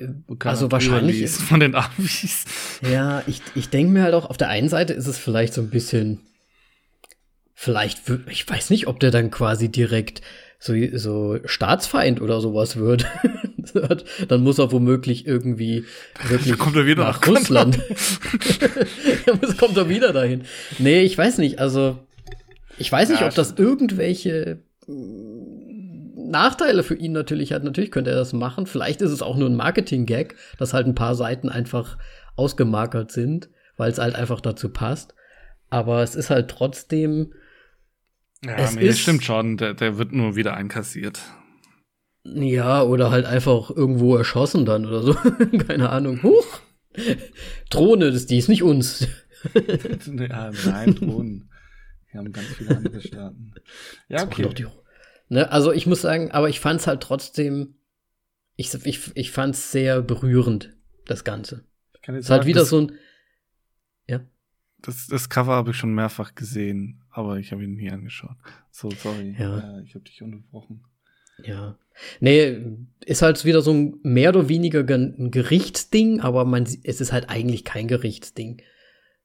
also 0.45 0.71
wahrscheinlich 0.71 1.21
ist 1.21 1.43
von 1.43 1.61
den 1.61 1.75
Amis. 1.75 2.45
Ja, 2.81 3.23
ich, 3.27 3.43
ich 3.55 3.69
denke 3.69 3.93
mir 3.93 4.03
halt 4.03 4.15
auch, 4.15 4.31
auf 4.31 4.38
der 4.38 4.49
einen 4.49 4.69
Seite 4.69 4.93
ist 4.93 5.07
es 5.07 5.19
vielleicht 5.19 5.53
so 5.53 5.61
ein 5.61 5.71
bisschen, 5.71 6.21
vielleicht, 7.55 8.09
ich 8.31 8.49
weiß 8.49 8.71
nicht, 8.71 8.87
ob 8.87 9.01
der 9.01 9.11
dann 9.11 9.31
quasi 9.31 9.69
direkt 9.69 10.23
so, 10.62 10.75
so 10.94 11.38
Staatsfeind 11.44 12.20
oder 12.20 12.40
sowas 12.40 12.77
wird. 12.77 13.05
dann 14.29 14.44
muss 14.44 14.61
er 14.61 14.70
womöglich 14.70 15.27
irgendwie 15.27 15.85
wirklich 16.29 16.57
kommt 16.57 16.77
er 16.77 16.87
wieder 16.87 17.03
nach, 17.03 17.20
nach 17.20 17.27
Russland. 17.27 17.81
dann 19.27 19.57
kommt 19.57 19.77
er 19.77 19.88
wieder 19.88 20.12
dahin. 20.12 20.42
Nee, 20.79 21.03
ich 21.03 21.18
weiß 21.18 21.38
nicht, 21.38 21.59
also 21.59 21.98
ich 22.79 22.92
weiß 22.92 23.09
nicht, 23.09 23.22
ja, 23.22 23.27
ob 23.27 23.35
das 23.35 23.55
irgendwelche 23.59 24.61
Nachteile 26.16 26.85
für 26.85 26.94
ihn 26.94 27.12
natürlich 27.12 27.53
hat. 27.53 27.64
Natürlich 27.64 27.90
könnte 27.90 28.11
er 28.11 28.16
das 28.16 28.33
machen. 28.33 28.66
Vielleicht 28.66 29.03
ist 29.03 29.11
es 29.11 29.20
auch 29.20 29.37
nur 29.37 29.51
ein 29.51 29.57
Marketing-Gag, 29.57 30.37
dass 30.59 30.75
halt 30.75 30.87
ein 30.87 30.94
paar 30.94 31.16
Seiten 31.16 31.48
einfach 31.48 31.98
ausgemarkert 32.37 33.11
sind, 33.11 33.48
weil 33.77 33.90
es 33.90 33.98
halt 33.98 34.14
einfach 34.14 34.40
dazu 34.40 34.68
passt. 34.68 35.16
Aber 35.70 36.05
es 36.05 36.14
ist 36.14 36.31
halt 36.31 36.48
trotzdem. 36.48 37.33
Ja, 38.45 38.57
es 38.57 38.75
nee, 38.75 38.87
ist, 38.87 39.01
stimmt 39.01 39.25
schon. 39.25 39.57
Der, 39.57 39.75
der 39.75 39.99
wird 39.99 40.13
nur 40.13 40.37
wieder 40.37 40.55
einkassiert. 40.55 41.21
Ja, 42.25 42.83
oder 42.83 43.11
halt 43.11 43.27
einfach 43.27 43.71
irgendwo 43.71 44.17
erschossen 44.17 44.65
dann 44.65 44.87
oder 44.87 45.03
so. 45.03 45.15
Keine 45.67 45.91
Ahnung. 45.91 46.23
Huch! 46.23 46.61
Drohne, 47.71 48.13
das, 48.13 48.27
die 48.27 48.39
ist 48.39 48.49
nicht 48.49 48.63
uns. 48.63 49.09
ja, 50.07 50.51
nein, 50.67 50.95
Drohnen. 50.95 51.51
Wir 52.11 52.21
haben 52.21 52.33
ganz 52.33 52.49
viele 52.49 52.77
andere 52.77 53.01
Staaten. 53.01 53.55
Ja, 54.09 54.25
okay. 54.25 54.67
Ne? 55.29 55.51
Also 55.51 55.73
ich 55.73 55.87
muss 55.87 56.03
sagen, 56.03 56.31
aber 56.31 56.49
ich 56.49 56.61
fand 56.61 56.81
es 56.81 56.87
halt 56.87 57.03
trotzdem, 57.03 57.77
ich, 58.57 58.73
ich, 58.85 59.11
ich 59.15 59.31
fand 59.31 59.55
es 59.55 59.73
sehr 59.73 60.03
berührend, 60.03 60.77
das 61.07 61.25
Ganze. 61.25 61.65
Ich 61.95 62.03
kann 62.03 62.15
jetzt 62.15 62.25
es 62.25 62.27
ist 62.27 62.31
halt 62.31 62.47
wieder 62.47 62.67
so 62.67 62.83
ein, 62.83 62.93
ja. 64.07 64.21
Das, 64.83 65.07
das 65.07 65.31
Cover 65.31 65.55
habe 65.55 65.71
ich 65.71 65.77
schon 65.77 65.95
mehrfach 65.95 66.35
gesehen, 66.35 67.02
aber 67.12 67.38
ich 67.38 67.53
habe 67.53 67.64
ihn 67.64 67.75
nie 67.75 67.90
angeschaut. 67.90 68.37
So, 68.70 68.90
sorry. 68.90 69.37
Ja. 69.38 69.79
Äh, 69.79 69.83
ich 69.85 69.94
habe 69.94 70.05
dich 70.05 70.22
unterbrochen. 70.22 70.83
Ja. 71.44 71.77
Nee, 72.20 72.59
ist 73.05 73.22
halt 73.22 73.44
wieder 73.44 73.62
so 73.62 73.72
ein 73.72 73.98
mehr 74.03 74.31
oder 74.31 74.48
weniger 74.48 74.81
ein 74.81 75.31
Gerichtsding, 75.31 76.20
aber 76.20 76.44
man, 76.44 76.64
es 76.64 77.01
ist 77.01 77.12
halt 77.12 77.29
eigentlich 77.29 77.64
kein 77.64 77.88
Gerichtsding. 77.88 78.62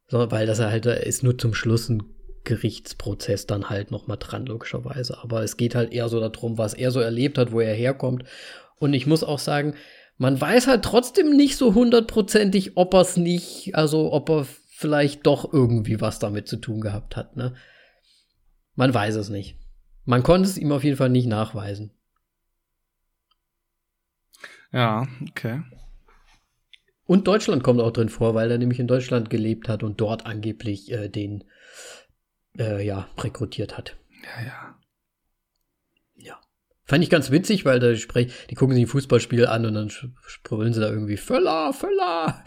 So, 0.07 0.31
weil 0.31 0.47
das 0.47 0.59
halt 0.59 0.85
ist 0.85 1.23
nur 1.23 1.37
zum 1.37 1.53
Schluss 1.53 1.89
ein 1.89 2.03
Gerichtsprozess 2.43 3.45
dann 3.45 3.69
halt 3.69 3.91
noch 3.91 4.07
mal 4.07 4.15
dran, 4.15 4.45
logischerweise. 4.45 5.21
Aber 5.21 5.43
es 5.43 5.57
geht 5.57 5.75
halt 5.75 5.91
eher 5.91 6.07
so 6.07 6.19
darum, 6.19 6.57
was 6.57 6.73
er 6.73 6.91
so 6.91 6.99
erlebt 6.99 7.37
hat, 7.37 7.51
wo 7.51 7.59
er 7.59 7.73
herkommt. 7.73 8.23
Und 8.79 8.93
ich 8.93 9.05
muss 9.05 9.23
auch 9.23 9.39
sagen, 9.39 9.73
man 10.17 10.39
weiß 10.39 10.67
halt 10.67 10.83
trotzdem 10.83 11.35
nicht 11.35 11.57
so 11.57 11.75
hundertprozentig, 11.75 12.77
ob 12.77 12.93
er 12.93 13.01
es 13.01 13.17
nicht, 13.17 13.75
also 13.75 14.13
ob 14.13 14.29
er 14.29 14.47
vielleicht 14.69 15.25
doch 15.25 15.51
irgendwie 15.51 15.99
was 16.01 16.19
damit 16.19 16.47
zu 16.47 16.57
tun 16.57 16.81
gehabt 16.81 17.15
hat, 17.15 17.35
ne? 17.35 17.53
Man 18.77 18.93
weiß 18.93 19.15
es 19.15 19.29
nicht. 19.29 19.57
Man 20.05 20.23
konnte 20.23 20.47
es 20.47 20.57
ihm 20.57 20.71
auf 20.71 20.83
jeden 20.83 20.97
Fall 20.97 21.09
nicht 21.09 21.25
nachweisen. 21.25 21.91
Ja, 24.71 25.07
okay. 25.27 25.63
Und 27.05 27.27
Deutschland 27.27 27.63
kommt 27.63 27.81
auch 27.81 27.91
drin 27.91 28.09
vor, 28.09 28.35
weil 28.35 28.51
er 28.51 28.59
nämlich 28.59 28.79
in 28.79 28.87
Deutschland 28.87 29.31
gelebt 29.31 29.67
hat 29.67 29.81
und 29.81 29.99
dort 29.99 30.27
angeblich 30.27 30.91
äh, 30.91 31.09
den 31.09 31.43
äh, 32.57 32.85
ja, 32.85 33.09
rekrutiert 33.17 33.77
hat. 33.77 33.97
Ja, 34.23 34.45
ja. 34.45 34.79
Ja. 36.15 36.41
Fand 36.83 37.03
ich 37.03 37.09
ganz 37.09 37.31
witzig, 37.31 37.65
weil 37.65 37.79
da 37.79 37.95
sprech, 37.95 38.31
die 38.51 38.55
gucken 38.55 38.75
sich 38.75 38.85
ein 38.85 38.89
Fußballspiel 38.89 39.47
an 39.47 39.65
und 39.65 39.73
dann 39.73 39.89
sprüllen 39.89 40.73
sie 40.73 40.81
da 40.81 40.89
irgendwie 40.89 41.17
Völler, 41.17 41.73
Völler. 41.73 42.43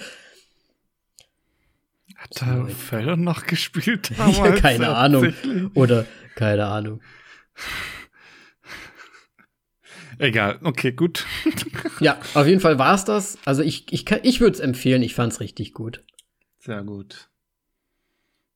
Hat 2.21 2.43
da 2.43 2.67
Völler 2.67 3.17
noch 3.17 3.47
gespielt 3.47 4.13
damals? 4.19 4.61
keine 4.61 4.95
Ahnung. 4.95 5.33
Oder 5.75 6.05
keine 6.35 6.67
Ahnung. 6.67 7.01
Egal, 10.19 10.59
okay, 10.63 10.93
gut. 10.93 11.27
ja, 12.01 12.21
auf 12.35 12.47
jeden 12.47 12.61
Fall 12.61 12.79
war 12.79 12.95
es 12.95 13.07
das. 13.07 13.39
Also 13.47 13.63
ich, 13.63 13.91
ich, 13.91 14.05
ich 14.23 14.41
würde 14.41 14.53
es 14.53 14.61
empfehlen, 14.61 15.03
ich 15.03 15.15
fand 15.15 15.33
es 15.33 15.41
richtig 15.41 15.73
gut. 15.73 16.05
Sehr 16.59 16.83
gut. 16.83 17.31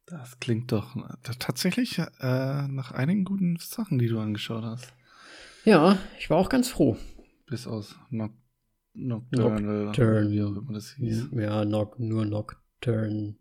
Das 0.05 0.38
klingt 0.40 0.70
doch 0.70 0.94
tatsächlich 1.38 1.98
äh, 1.98 2.68
nach 2.68 2.92
einigen 2.92 3.24
guten 3.24 3.57
Sachen, 3.59 3.98
die 3.98 4.09
du 4.09 4.20
angeschaut 4.20 4.62
hast. 4.62 4.92
Ja, 5.64 5.96
ich 6.18 6.29
war 6.29 6.37
auch 6.37 6.50
ganz 6.50 6.68
froh. 6.68 6.98
Bis 7.46 7.66
aus 7.66 7.96
Noc 8.11 8.33
Nocturnal, 8.92 9.87
Nocturne, 9.87 10.31
wie 10.31 10.42
auch 10.42 10.55
immer 10.55 10.74
das 10.74 10.92
hieß. 10.96 11.29
Ja, 11.33 11.64
Noc 11.64 11.98
nur 11.98 12.27
Nocturne. 12.27 13.37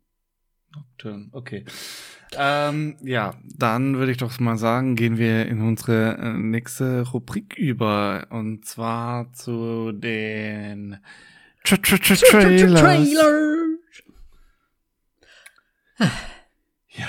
Nocturne, 0.75 1.29
okay. 1.31 1.65
Ähm, 2.35 2.97
ja, 3.03 3.35
dann 3.43 3.97
würde 3.97 4.11
ich 4.11 4.17
doch 4.17 4.39
mal 4.39 4.57
sagen, 4.57 4.95
gehen 4.95 5.17
wir 5.17 5.45
in 5.45 5.61
unsere 5.61 6.17
äh, 6.17 6.33
nächste 6.33 7.07
Rubrik 7.07 7.55
über. 7.57 8.27
Und 8.29 8.65
zwar 8.65 9.31
zu 9.33 9.91
den 9.91 10.97
Tra 11.63 11.75
-tra 11.75 11.95
-tra 11.95 12.29
Trailers. 12.29 12.81
Trailers. 12.81 13.73
Ja. 16.89 17.07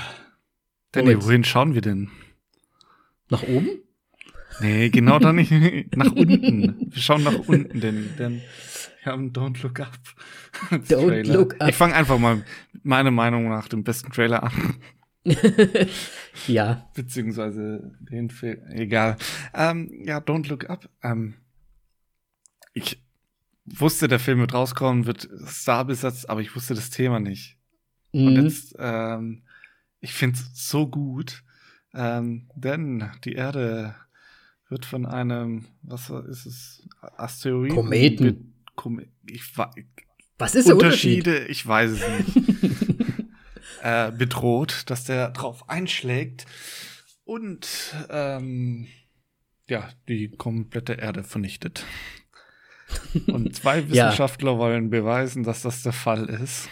Danny, 0.92 1.22
wohin 1.24 1.44
schauen 1.44 1.74
wir 1.74 1.80
denn? 1.80 2.10
Nach 3.30 3.42
oben? 3.42 3.68
Nee, 4.60 4.90
genau 4.90 5.18
da 5.18 5.32
nicht. 5.32 5.50
nach 5.96 6.12
unten. 6.12 6.90
Wir 6.92 7.02
schauen 7.02 7.24
nach 7.24 7.38
unten, 7.48 7.80
denn, 7.80 8.10
denn 8.18 8.42
wir 9.04 9.12
haben 9.12 9.32
Don't 9.32 9.62
Look 9.62 9.80
Up. 9.80 9.98
Don't 10.70 11.08
Trailer. 11.08 11.34
Look 11.34 11.60
Up. 11.60 11.68
Ich 11.68 11.76
fange 11.76 11.94
einfach 11.94 12.18
mal 12.18 12.44
meiner 12.82 13.10
Meinung 13.10 13.48
nach 13.48 13.68
den 13.68 13.84
besten 13.84 14.10
Trailer 14.12 14.42
an. 14.42 14.76
ja. 16.46 16.88
Beziehungsweise 16.94 17.92
den 18.00 18.30
Film. 18.30 18.62
Egal. 18.70 19.16
Ähm, 19.54 19.90
ja, 20.04 20.18
Don't 20.18 20.48
Look 20.48 20.68
Up. 20.68 20.88
Ähm, 21.02 21.34
ich 22.72 23.02
wusste, 23.64 24.08
der 24.08 24.18
Film 24.18 24.40
wird 24.40 24.52
rauskommen, 24.52 25.06
wird 25.06 25.28
Star 25.46 25.84
besetzt, 25.84 26.28
aber 26.28 26.40
ich 26.40 26.54
wusste 26.54 26.74
das 26.74 26.90
Thema 26.90 27.20
nicht. 27.20 27.56
Mhm. 28.12 28.26
Und 28.26 28.42
jetzt 28.44 28.74
ähm, 28.78 29.44
ich 30.04 30.12
finde 30.12 30.38
es 30.38 30.68
so 30.68 30.86
gut, 30.86 31.42
ähm, 31.94 32.50
denn 32.54 33.10
die 33.24 33.32
Erde 33.32 33.94
wird 34.68 34.84
von 34.84 35.06
einem, 35.06 35.64
was 35.80 36.10
ist 36.10 36.44
es, 36.44 36.88
Asteroiden? 37.16 37.74
Kometen. 37.74 38.53
Kom 38.74 39.00
ich, 39.26 39.42
was 40.38 40.54
ist 40.54 40.68
der 40.68 40.74
Unterschied? 40.74 41.26
Unterschiede? 41.26 41.46
Ich 41.46 41.66
weiß 41.66 41.90
es 41.92 42.02
nicht. 42.08 43.00
äh, 43.82 44.10
bedroht, 44.10 44.84
dass 44.86 45.04
der 45.04 45.30
drauf 45.30 45.68
einschlägt 45.68 46.46
und 47.24 47.68
ähm, 48.10 48.88
ja, 49.68 49.88
die 50.08 50.30
komplette 50.30 50.94
Erde 50.94 51.22
vernichtet. 51.22 51.84
Und 53.28 53.54
zwei 53.54 53.88
Wissenschaftler 53.88 54.52
ja. 54.52 54.58
wollen 54.58 54.90
beweisen, 54.90 55.42
dass 55.42 55.62
das 55.62 55.82
der 55.82 55.92
Fall 55.92 56.28
ist. 56.28 56.68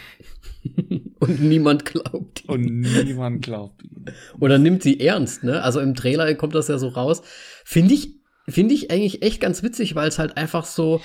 Und 1.19 1.41
niemand 1.41 1.85
glaubt 1.85 2.43
ihm. 2.43 2.49
Und 2.49 2.81
niemand 2.81 3.43
glaubt 3.43 3.83
ihm. 3.83 4.05
Oder 4.39 4.57
nimmt 4.57 4.83
sie 4.83 4.99
ernst, 4.99 5.43
ne? 5.43 5.61
Also 5.63 5.79
im 5.79 5.95
Trailer 5.95 6.33
kommt 6.35 6.55
das 6.55 6.67
ja 6.67 6.77
so 6.77 6.89
raus. 6.89 7.21
Finde 7.65 7.93
ich, 7.93 8.15
finde 8.47 8.73
ich 8.73 8.91
eigentlich 8.91 9.23
echt 9.23 9.41
ganz 9.41 9.63
witzig, 9.63 9.95
weil 9.95 10.07
es 10.07 10.19
halt 10.19 10.37
einfach 10.37 10.65
so, 10.65 11.01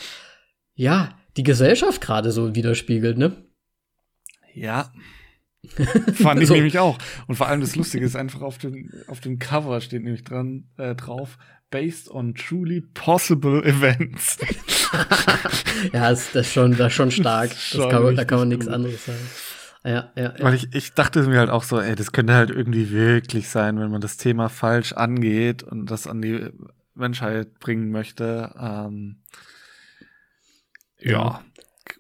ja, 0.78 1.18
die 1.36 1.42
Gesellschaft 1.42 2.00
gerade 2.00 2.30
so 2.30 2.54
widerspiegelt, 2.54 3.18
ne? 3.18 3.32
Ja. 4.54 4.92
Fand 6.14 6.40
ich 6.40 6.46
so. 6.46 6.54
nämlich 6.54 6.78
auch. 6.78 6.98
Und 7.26 7.34
vor 7.34 7.48
allem 7.48 7.60
das 7.60 7.74
Lustige 7.74 8.06
ist 8.06 8.14
einfach 8.14 8.42
auf 8.42 8.58
dem, 8.58 8.88
auf 9.08 9.20
dem 9.20 9.40
Cover 9.40 9.80
steht 9.80 10.04
nämlich 10.04 10.22
dran, 10.22 10.68
äh, 10.76 10.94
drauf, 10.94 11.36
based 11.70 12.08
on 12.08 12.36
truly 12.36 12.80
possible 12.94 13.64
events. 13.64 14.38
ja, 15.92 16.10
das, 16.10 16.30
das, 16.30 16.46
ist 16.46 16.52
schon, 16.52 16.76
das 16.76 16.86
ist 16.86 16.94
schon 16.94 17.10
stark. 17.10 17.50
Das 17.50 17.60
schon 17.60 17.90
kann 17.90 18.04
man, 18.04 18.14
da 18.14 18.24
kann 18.24 18.38
man 18.38 18.48
nichts 18.48 18.68
anderes 18.68 19.04
sagen. 19.04 19.18
Ja, 19.84 20.12
ja, 20.14 20.22
ja. 20.22 20.34
Weil 20.38 20.54
ich, 20.54 20.72
ich 20.72 20.94
dachte 20.94 21.24
mir 21.24 21.40
halt 21.40 21.50
auch 21.50 21.64
so, 21.64 21.80
ey, 21.80 21.96
das 21.96 22.12
könnte 22.12 22.34
halt 22.34 22.50
irgendwie 22.50 22.92
wirklich 22.92 23.48
sein, 23.48 23.80
wenn 23.80 23.90
man 23.90 24.00
das 24.00 24.16
Thema 24.16 24.48
falsch 24.48 24.92
angeht 24.92 25.64
und 25.64 25.90
das 25.90 26.06
an 26.06 26.22
die 26.22 26.50
Menschheit 26.94 27.58
bringen 27.58 27.90
möchte. 27.90 28.54
Ähm, 28.60 29.22
ja. 31.00 31.44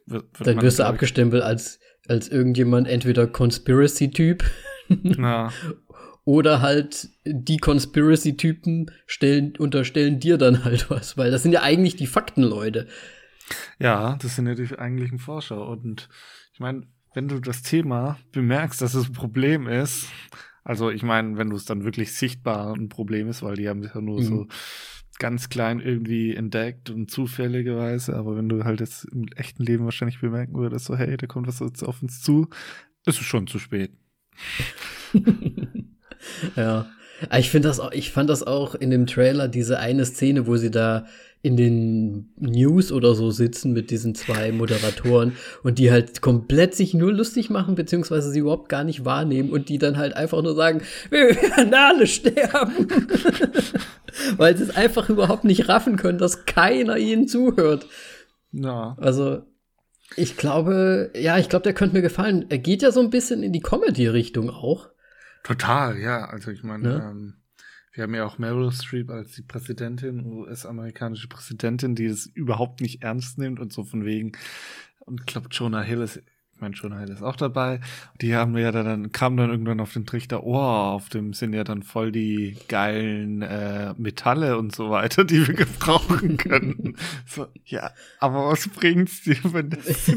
wird 0.06 0.26
Dann 0.40 0.62
wirst 0.62 0.78
du 0.78 0.84
abgestempelt 0.84 1.42
als, 1.42 1.80
als 2.06 2.28
irgendjemand, 2.28 2.88
entweder 2.88 3.26
Conspiracy-Typ 3.26 4.44
ja. 4.88 5.52
oder 6.24 6.62
halt 6.62 7.08
die 7.24 7.58
Conspiracy-Typen 7.58 8.90
stellen, 9.06 9.54
unterstellen 9.56 10.20
dir 10.20 10.38
dann 10.38 10.64
halt 10.64 10.90
was, 10.90 11.16
weil 11.16 11.30
das 11.30 11.42
sind 11.42 11.52
ja 11.52 11.62
eigentlich 11.62 11.96
die 11.96 12.06
Faktenleute. 12.06 12.86
Ja, 13.78 14.18
das 14.20 14.36
sind 14.36 14.46
ja 14.46 14.54
die 14.54 14.78
eigentlichen 14.78 15.18
Forscher 15.18 15.66
und 15.66 16.08
ich 16.52 16.60
meine, 16.60 16.86
wenn 17.14 17.28
du 17.28 17.40
das 17.40 17.62
Thema 17.62 18.18
bemerkst, 18.32 18.82
dass 18.82 18.94
es 18.94 19.06
ein 19.08 19.12
Problem 19.12 19.66
ist, 19.66 20.08
also 20.64 20.90
ich 20.90 21.02
meine, 21.02 21.38
wenn 21.38 21.48
du 21.48 21.56
es 21.56 21.64
dann 21.64 21.84
wirklich 21.84 22.14
sichtbar 22.14 22.74
ein 22.74 22.90
Problem 22.90 23.28
ist, 23.28 23.42
weil 23.42 23.56
die 23.56 23.68
haben 23.68 23.82
ja 23.82 24.00
nur 24.00 24.20
mhm. 24.20 24.24
so 24.24 24.46
ganz 25.18 25.48
klein 25.48 25.80
irgendwie 25.80 26.34
entdeckt 26.34 26.90
und 26.90 27.10
zufälligerweise, 27.10 28.14
aber 28.16 28.36
wenn 28.36 28.48
du 28.48 28.64
halt 28.64 28.80
jetzt 28.80 29.04
im 29.04 29.26
echten 29.36 29.64
Leben 29.64 29.84
wahrscheinlich 29.84 30.20
bemerken 30.20 30.54
würdest, 30.54 30.86
so 30.86 30.96
hey, 30.96 31.16
da 31.16 31.26
kommt 31.26 31.46
was 31.46 31.60
jetzt 31.60 31.82
auf 31.82 32.02
uns 32.02 32.20
zu, 32.22 32.48
ist 33.04 33.20
es 33.20 33.26
schon 33.26 33.46
zu 33.46 33.58
spät. 33.58 33.92
ja. 36.56 36.86
Ich 37.36 37.50
finde 37.50 37.68
das 37.68 37.80
auch, 37.80 37.90
ich 37.90 38.12
fand 38.12 38.30
das 38.30 38.44
auch 38.44 38.76
in 38.76 38.90
dem 38.90 39.06
Trailer, 39.06 39.48
diese 39.48 39.80
eine 39.80 40.04
Szene, 40.04 40.46
wo 40.46 40.56
sie 40.56 40.70
da 40.70 41.06
in 41.42 41.56
den 41.56 42.32
News 42.36 42.90
oder 42.90 43.14
so 43.14 43.30
sitzen 43.30 43.72
mit 43.72 43.90
diesen 43.90 44.14
zwei 44.14 44.50
Moderatoren 44.50 45.32
und 45.62 45.78
die 45.78 45.90
halt 45.90 46.20
komplett 46.20 46.74
sich 46.74 46.94
nur 46.94 47.12
lustig 47.12 47.48
machen, 47.48 47.76
beziehungsweise 47.76 48.30
sie 48.30 48.40
überhaupt 48.40 48.68
gar 48.68 48.84
nicht 48.84 49.04
wahrnehmen 49.04 49.50
und 49.50 49.68
die 49.68 49.78
dann 49.78 49.96
halt 49.96 50.14
einfach 50.16 50.42
nur 50.42 50.54
sagen, 50.54 50.82
wir 51.10 51.28
werden 51.28 51.72
alle 51.74 52.06
sterben. 52.06 52.88
Weil 54.36 54.56
sie 54.56 54.64
es 54.64 54.76
einfach 54.76 55.08
überhaupt 55.08 55.44
nicht 55.44 55.68
raffen 55.68 55.96
können, 55.96 56.18
dass 56.18 56.44
keiner 56.44 56.96
ihnen 56.96 57.28
zuhört. 57.28 57.86
Ja. 58.50 58.96
Also, 58.98 59.42
ich 60.16 60.36
glaube, 60.36 61.12
ja, 61.14 61.38
ich 61.38 61.48
glaube, 61.48 61.62
der 61.62 61.74
könnte 61.74 61.94
mir 61.94 62.02
gefallen. 62.02 62.46
Er 62.48 62.58
geht 62.58 62.82
ja 62.82 62.90
so 62.90 63.00
ein 63.00 63.10
bisschen 63.10 63.42
in 63.42 63.52
die 63.52 63.60
Comedy-Richtung 63.60 64.50
auch. 64.50 64.88
Total, 65.44 65.98
ja. 65.98 66.24
Also 66.24 66.50
ich 66.50 66.64
meine, 66.64 66.88
ja. 66.90 67.10
ähm, 67.10 67.34
wir 67.98 68.04
haben 68.04 68.14
ja 68.14 68.24
auch 68.24 68.38
Meryl 68.38 68.70
Streep 68.70 69.10
als 69.10 69.32
die 69.32 69.42
Präsidentin, 69.42 70.24
US-amerikanische 70.24 71.26
Präsidentin, 71.26 71.96
die 71.96 72.04
es 72.04 72.26
überhaupt 72.26 72.80
nicht 72.80 73.02
ernst 73.02 73.38
nimmt 73.38 73.58
und 73.58 73.72
so 73.72 73.82
von 73.82 74.04
wegen. 74.04 74.32
Und 75.00 75.20
ich 75.20 75.26
glaube, 75.26 75.48
Jonah 75.50 75.82
Hill 75.82 76.02
ist, 76.02 76.18
ich 76.18 76.60
meine, 76.60 76.76
Jonah 76.76 77.00
Hill 77.00 77.10
ist 77.10 77.22
auch 77.22 77.34
dabei. 77.34 77.80
Die 78.20 78.36
haben 78.36 78.56
ja 78.56 78.70
dann, 78.70 79.10
kam 79.10 79.36
dann 79.36 79.50
irgendwann 79.50 79.80
auf 79.80 79.94
den 79.94 80.06
Trichter, 80.06 80.44
oh, 80.44 80.54
auf 80.54 81.08
dem 81.08 81.32
sind 81.32 81.54
ja 81.54 81.64
dann 81.64 81.82
voll 81.82 82.12
die 82.12 82.56
geilen 82.68 83.42
äh, 83.42 83.94
Metalle 83.98 84.58
und 84.58 84.72
so 84.72 84.90
weiter, 84.90 85.24
die 85.24 85.44
wir 85.48 85.54
gebrauchen 85.56 86.36
können. 86.36 86.96
so, 87.26 87.48
ja, 87.64 87.90
aber 88.20 88.48
was 88.48 88.68
bringt's 88.68 89.22
dir, 89.22 89.38
wenn 89.42 89.70
das 89.70 90.08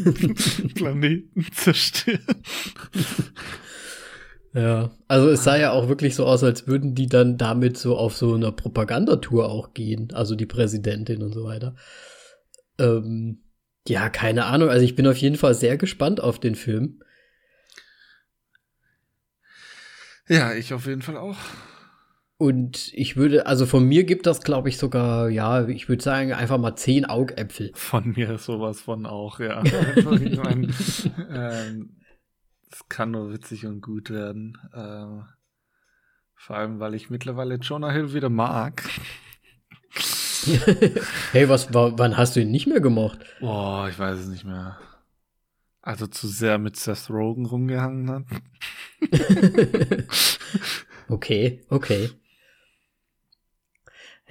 Planeten 0.76 1.48
zerstört? 1.52 2.22
Ja, 4.54 4.92
also 5.08 5.30
es 5.30 5.44
sah 5.46 5.56
ja 5.56 5.72
auch 5.72 5.88
wirklich 5.88 6.16
so 6.16 6.26
aus, 6.26 6.44
als 6.44 6.68
würden 6.68 6.94
die 6.94 7.08
dann 7.08 7.38
damit 7.38 7.78
so 7.78 7.96
auf 7.96 8.18
so 8.18 8.34
einer 8.34 8.52
Propagandatour 8.52 9.50
auch 9.50 9.74
gehen, 9.74 10.10
also 10.14 10.36
die 10.36 10.46
Präsidentin 10.46 11.24
und 11.24 11.34
so 11.34 11.46
weiter. 11.46 11.76
Ähm, 12.78 13.44
ja, 13.88 14.10
keine 14.10 14.46
Ahnung, 14.46 14.70
also 14.70 14.84
ich 14.84 14.96
bin 14.96 15.08
auf 15.08 15.18
jeden 15.18 15.38
Fall 15.38 15.54
sehr 15.54 15.78
gespannt 15.78 16.22
auf 16.22 16.38
den 16.40 16.56
Film. 16.56 17.02
Ja, 20.28 20.54
ich 20.54 20.74
auf 20.74 20.86
jeden 20.86 21.02
Fall 21.02 21.18
auch. 21.18 21.38
Und 22.38 22.92
ich 22.94 23.18
würde, 23.18 23.46
also 23.46 23.66
von 23.66 23.86
mir 23.86 24.04
gibt 24.04 24.26
das, 24.26 24.42
glaube 24.42 24.68
ich, 24.68 24.78
sogar, 24.78 25.30
ja, 25.30 25.68
ich 25.68 25.88
würde 25.88 26.02
sagen, 26.02 26.34
einfach 26.34 26.58
mal 26.58 26.76
zehn 26.76 27.06
Augäpfel. 27.06 27.72
Von 27.76 28.14
mir 28.16 28.38
sowas 28.38 28.82
von 28.82 29.06
auch, 29.06 29.40
ja. 29.40 29.64
ich 29.64 30.38
mein, 30.38 30.74
ähm, 31.32 32.01
das 32.72 32.88
kann 32.90 33.12
nur 33.12 33.32
witzig 33.32 33.66
und 33.66 33.82
gut 33.82 34.10
werden. 34.10 34.58
Äh, 34.74 35.24
vor 36.36 36.56
allem, 36.56 36.80
weil 36.80 36.96
ich 36.96 37.10
mittlerweile 37.10 37.56
Jonah 37.56 37.92
Hill 37.92 38.14
wieder 38.14 38.30
mag. 38.30 38.82
hey, 41.32 41.48
was, 41.50 41.72
wann 41.74 42.18
hast 42.18 42.36
du 42.36 42.42
ihn 42.42 42.50
nicht 42.50 42.66
mehr 42.66 42.80
gemocht? 42.80 43.20
Boah, 43.40 43.88
ich 43.90 44.00
weiß 44.00 44.20
es 44.20 44.28
nicht 44.28 44.46
mehr. 44.46 44.80
Also 45.84 46.08
zu 46.08 46.28
sehr 46.28 46.58
mit 46.58 46.78
Seth 46.78 47.10
Rogen 47.10 47.46
rumgehangen 47.46 48.10
hat. 48.10 48.24
okay, 51.10 51.62
okay. 51.70 52.10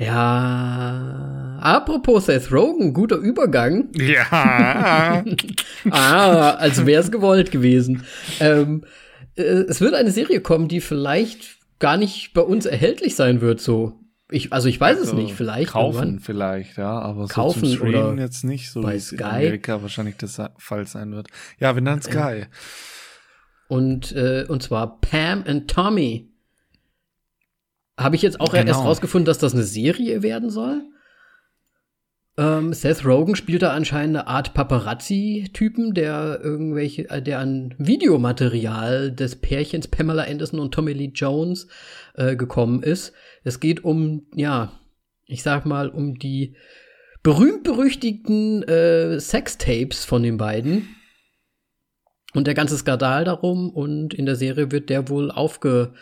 Ja, 0.01 1.59
apropos 1.61 2.25
Seth 2.25 2.51
Rogen, 2.51 2.95
guter 2.95 3.17
Übergang. 3.17 3.91
Ja. 3.95 5.23
ah, 5.91 6.51
als 6.53 6.87
wäre 6.87 7.03
es 7.03 7.11
gewollt 7.11 7.51
gewesen. 7.51 8.05
Ähm, 8.41 8.85
äh, 9.37 9.43
es 9.43 9.83
wird 9.83 9.93
eine 9.93 10.11
Serie 10.11 10.41
kommen, 10.41 10.69
die 10.69 10.81
vielleicht 10.81 11.59
gar 11.81 11.99
nicht 11.99 12.33
bei 12.33 12.41
uns 12.41 12.65
erhältlich 12.65 13.15
sein 13.15 13.43
wird, 13.43 13.61
so. 13.61 14.01
Ich, 14.31 14.55
also 14.55 14.69
ich 14.71 14.81
weiß 14.81 15.01
also, 15.01 15.11
es 15.11 15.19
nicht, 15.19 15.35
vielleicht. 15.35 15.73
Kaufen 15.73 15.97
irgendwann. 15.99 16.21
vielleicht, 16.21 16.79
ja, 16.79 16.99
aber 16.99 17.27
kaufen 17.27 17.67
so 17.67 17.77
zum 17.77 17.89
Streamen 17.89 18.19
jetzt 18.19 18.43
nicht, 18.43 18.71
so 18.71 18.81
bei 18.81 18.95
wie 18.95 19.01
Sky. 19.01 19.17
in 19.17 19.23
Amerika 19.23 19.83
wahrscheinlich 19.83 20.17
der 20.17 20.53
Fall 20.57 20.87
sein 20.87 21.13
wird. 21.13 21.29
Ja, 21.59 21.77
wenn 21.77 21.85
dann 21.85 22.01
Sky. 22.01 22.47
Und, 23.69 24.13
äh, 24.13 24.47
und 24.49 24.63
zwar 24.63 24.99
Pam 25.03 25.45
and 25.47 25.69
Tommy. 25.71 26.30
Habe 28.01 28.17
ich 28.17 28.23
jetzt 28.23 28.41
auch 28.41 28.53
genau. 28.53 28.67
erst 28.67 28.81
rausgefunden, 28.81 29.27
dass 29.27 29.37
das 29.37 29.53
eine 29.53 29.63
Serie 29.63 30.23
werden 30.23 30.49
soll. 30.49 30.83
Ähm, 32.39 32.73
Seth 32.73 33.05
Rogen 33.05 33.37
spielt 33.37 33.61
da 33.61 33.73
anscheinend 33.73 34.17
eine 34.17 34.27
Art 34.27 34.55
Paparazzi-Typen, 34.55 35.93
der 35.93 36.41
irgendwelche, 36.43 37.11
äh, 37.11 37.21
der 37.21 37.41
an 37.41 37.75
Videomaterial 37.77 39.13
des 39.13 39.37
Pärchens 39.37 39.87
Pamela 39.87 40.23
Anderson 40.23 40.61
und 40.61 40.73
Tommy 40.73 40.95
Lee 40.95 41.13
Jones 41.15 41.69
äh, 42.15 42.37
gekommen 42.37 42.83
ist. 42.83 43.13
Es 43.45 43.61
geht 43.61 43.85
um, 43.85 44.27
ja, 44.35 44.73
ich 45.27 45.43
sag 45.43 45.67
mal, 45.67 45.91
um 45.91 46.19
die 46.19 46.57
berühmt-berüchtigten 47.23 48.63
äh, 48.63 49.21
Sextapes 49.21 50.07
von 50.07 50.23
den 50.23 50.39
beiden. 50.39 50.89
Und 52.33 52.47
der 52.47 52.55
ganze 52.55 52.79
Skandal 52.79 53.25
darum 53.25 53.69
und 53.69 54.15
in 54.15 54.25
der 54.25 54.37
Serie 54.37 54.73
wird 54.73 54.89
der 54.89 55.11
wohl 55.11 55.31
aufge, 55.31 55.93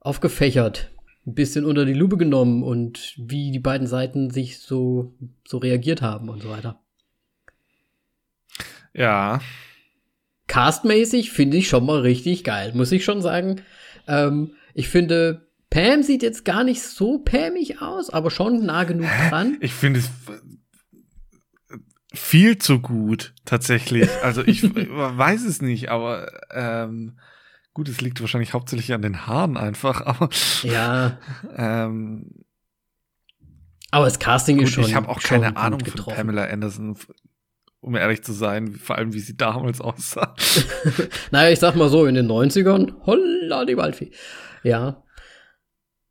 aufgefächert 0.00 0.90
ein 1.30 1.34
bisschen 1.34 1.64
unter 1.64 1.84
die 1.84 1.94
Lupe 1.94 2.16
genommen 2.16 2.62
und 2.62 3.14
wie 3.16 3.50
die 3.50 3.58
beiden 3.58 3.86
Seiten 3.86 4.30
sich 4.30 4.58
so, 4.58 5.14
so 5.46 5.58
reagiert 5.58 6.02
haben 6.02 6.28
und 6.28 6.42
so 6.42 6.50
weiter. 6.50 6.80
Ja. 8.92 9.40
Castmäßig 10.48 11.30
finde 11.30 11.56
ich 11.56 11.68
schon 11.68 11.86
mal 11.86 12.00
richtig 12.00 12.42
geil, 12.42 12.72
muss 12.74 12.90
ich 12.90 13.04
schon 13.04 13.22
sagen. 13.22 13.62
Ähm, 14.08 14.54
ich 14.74 14.88
finde, 14.88 15.46
Pam 15.70 16.02
sieht 16.02 16.24
jetzt 16.24 16.44
gar 16.44 16.64
nicht 16.64 16.82
so 16.82 17.18
pamig 17.18 17.80
aus, 17.80 18.10
aber 18.10 18.32
schon 18.32 18.66
nah 18.66 18.82
genug 18.82 19.08
dran. 19.28 19.56
Ich 19.60 19.72
finde 19.72 20.00
es 20.00 20.10
viel 22.12 22.58
zu 22.58 22.80
gut, 22.80 23.32
tatsächlich. 23.44 24.10
Also 24.24 24.44
ich 24.44 24.64
weiß 24.74 25.44
es 25.44 25.62
nicht, 25.62 25.90
aber 25.90 26.26
ähm, 26.52 27.20
Gut, 27.72 27.88
es 27.88 28.00
liegt 28.00 28.20
wahrscheinlich 28.20 28.52
hauptsächlich 28.52 28.92
an 28.92 29.02
den 29.02 29.26
Haaren 29.26 29.56
einfach, 29.56 30.00
aber. 30.06 30.28
Ja. 30.62 31.18
ähm, 31.56 32.44
aber 33.90 34.04
das 34.04 34.18
Casting 34.18 34.58
gut, 34.58 34.66
ist 34.66 34.74
schon. 34.74 34.84
Ich 34.84 34.94
habe 34.94 35.08
auch 35.08 35.20
keine 35.20 35.56
Ahnung 35.56 35.84
von 35.84 36.14
Pamela 36.14 36.44
Anderson, 36.44 36.96
um 37.80 37.96
ehrlich 37.96 38.22
zu 38.22 38.32
sein, 38.32 38.74
vor 38.74 38.96
allem 38.96 39.12
wie 39.12 39.20
sie 39.20 39.36
damals 39.36 39.80
aussah. 39.80 40.34
naja, 41.30 41.50
ich 41.50 41.58
sag 41.58 41.76
mal 41.76 41.88
so, 41.88 42.06
in 42.06 42.14
den 42.14 42.28
90ern, 42.28 42.94
holla 43.06 43.64
die 43.64 43.76
Waldfee. 43.76 44.10
Ja. 44.62 45.02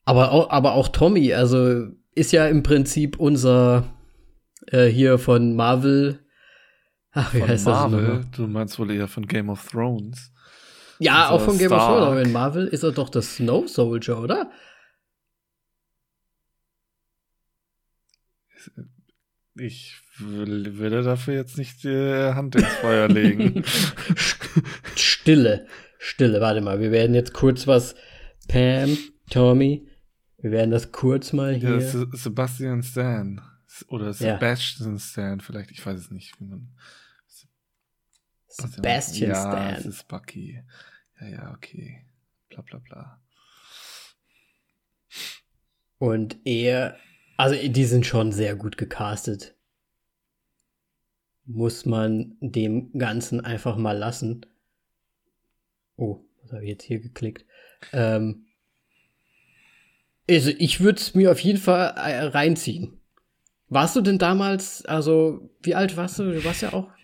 Aber 0.06 0.32
auch, 0.32 0.50
aber 0.50 0.74
auch 0.74 0.88
Tommy, 0.88 1.34
also 1.34 1.88
ist 2.16 2.32
ja 2.32 2.48
im 2.48 2.64
Prinzip 2.64 3.20
unser 3.20 3.86
äh, 4.68 4.88
hier 4.88 5.20
von 5.20 5.56
Marvel. 5.56 6.26
Ach, 7.12 7.34
wie 7.34 7.40
von 7.40 7.48
heißt 7.48 7.66
Marvel? 7.66 8.22
das? 8.22 8.32
Du 8.32 8.48
meinst 8.48 8.80
wohl 8.80 8.92
eher 8.92 9.08
von 9.08 9.26
Game 9.28 9.50
of 9.50 9.68
Thrones. 9.70 10.32
Ja, 11.00 11.30
auch 11.30 11.42
von 11.42 11.58
Game 11.58 11.72
of 11.72 11.82
Thrones, 11.82 12.06
aber 12.06 12.22
in 12.22 12.32
Marvel 12.32 12.68
ist 12.68 12.84
er 12.84 12.92
doch 12.92 13.10
der 13.10 13.22
Snow 13.22 13.68
Soldier, 13.68 14.20
oder? 14.20 14.52
Ich 19.56 20.02
würde 20.20 21.02
dafür 21.02 21.36
jetzt 21.36 21.58
nicht 21.58 21.84
die 21.84 22.34
Hand 22.34 22.56
ins 22.56 22.68
Feuer 22.68 23.08
legen. 23.08 23.64
Stille, 24.96 25.68
Stille, 25.98 26.42
warte 26.42 26.62
mal, 26.62 26.80
wir 26.80 26.92
werden 26.92 27.16
jetzt 27.16 27.34
kurz 27.34 27.66
was. 27.66 27.96
Pam, 28.50 28.98
Tommy, 29.30 29.88
wir 30.42 30.52
werden 30.52 30.72
das 30.72 30.92
kurz 30.92 31.34
mal 31.34 31.54
hier. 31.54 31.80
Ja, 31.80 32.06
Sebastian 32.14 32.84
Stan. 32.84 33.42
Oder 33.88 34.14
Sebastian 34.14 34.94
ja. 34.94 35.00
Stan, 35.00 35.40
vielleicht, 35.40 35.72
ich 35.72 35.86
weiß 35.86 36.00
es 36.00 36.12
nicht, 36.12 36.40
wie 36.40 36.46
man. 36.46 36.70
Sebastian 38.50 39.32
ja, 39.32 39.36
Stan. 39.36 39.70
Ja, 39.70 39.78
es 39.78 39.86
ist 39.86 40.08
Bucky. 40.08 40.64
Ja, 41.22 41.28
ja, 41.28 41.54
okay. 41.54 42.06
Bla 42.50 42.62
bla 42.62 42.80
bla. 42.80 43.22
Und 46.00 46.38
er, 46.46 46.98
also 47.38 47.56
die 47.56 47.86
sind 47.86 48.06
schon 48.06 48.32
sehr 48.32 48.56
gut 48.56 48.78
gecastet. 48.78 49.56
Muss 51.46 51.86
man 51.86 52.38
dem 52.40 52.92
Ganzen 52.98 53.44
einfach 53.44 53.76
mal 53.76 53.98
lassen. 53.98 54.46
Oh, 55.96 56.24
was 56.42 56.54
habe 56.54 56.64
ich 56.64 56.70
jetzt 56.70 56.84
hier 56.84 57.00
geklickt? 57.00 57.46
Ähm, 57.92 58.46
also 60.30 60.52
ich 60.58 60.80
würde 60.80 61.00
es 61.00 61.16
mir 61.16 61.32
auf 61.32 61.40
jeden 61.40 61.60
Fall 61.60 61.94
äh, 61.98 62.24
reinziehen. 62.26 62.99
Warst 63.70 63.96
du 63.96 64.02
denn 64.02 64.18
damals, 64.18 64.84
also 64.86 65.52
wie 65.62 65.76
alt 65.76 65.96
warst 65.96 66.18
du? 66.18 66.24
Du 66.24 66.44
warst 66.44 66.62
ja 66.62 66.74
auch. 66.74 66.88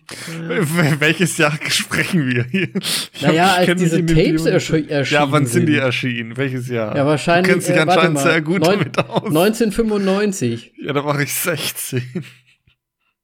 Äh, 0.48 1.00
Welches 1.00 1.36
Jahr 1.36 1.58
sprechen 1.68 2.28
wir 2.28 2.44
hier? 2.44 2.68
Ich 3.12 3.22
naja, 3.22 3.52
hab, 3.52 3.68
als 3.68 3.80
diese 3.80 4.06
Tapes 4.06 4.46
erschienen. 4.46 5.04
Ja, 5.10 5.32
wann 5.32 5.46
sind 5.46 5.66
die 5.66 5.78
erschienen? 5.78 6.36
Welches 6.36 6.68
Jahr? 6.68 6.96
Ja, 6.96 7.06
wahrscheinlich. 7.06 7.46
Du 7.46 7.52
kennst 7.54 7.68
dich 7.68 7.76
äh, 7.76 7.80
anscheinend 7.80 8.18
sehr 8.20 8.40
gut 8.40 8.60
neun, 8.60 8.78
damit 8.78 8.98
aus. 8.98 9.26
1995. 9.26 10.74
Ja, 10.80 10.92
da 10.92 11.04
war 11.04 11.18
ich 11.18 11.32
16. 11.32 12.02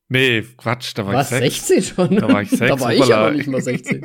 Nee, 0.08 0.44
Quatsch, 0.56 0.92
da 0.94 1.06
war 1.06 1.14
Was, 1.14 1.30
ich 1.32 1.62
6. 1.62 1.66
16 1.68 1.94
schon? 1.94 2.16
Da 2.16 2.28
war 2.28 2.42
ich 2.42 2.50
6. 2.50 2.60
da 2.68 2.80
war 2.80 2.92
ich 2.92 3.14
aber 3.14 3.30
nicht 3.30 3.46
mal 3.46 3.60
16. 3.60 4.04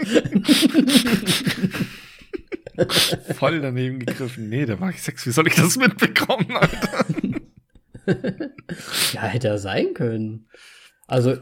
Voll 3.38 3.62
daneben 3.62 4.00
gegriffen. 4.00 4.50
Nee, 4.50 4.66
da 4.66 4.80
war 4.80 4.92
ich 4.92 5.02
6. 5.02 5.26
Wie 5.26 5.32
soll 5.32 5.48
ich 5.48 5.56
das 5.56 5.78
mitbekommen, 5.78 6.52
Alter? 6.52 7.06
ja, 9.14 9.22
hätte 9.22 9.48
er 9.48 9.58
sein 9.58 9.94
können. 9.94 10.48
Also, 11.08 11.36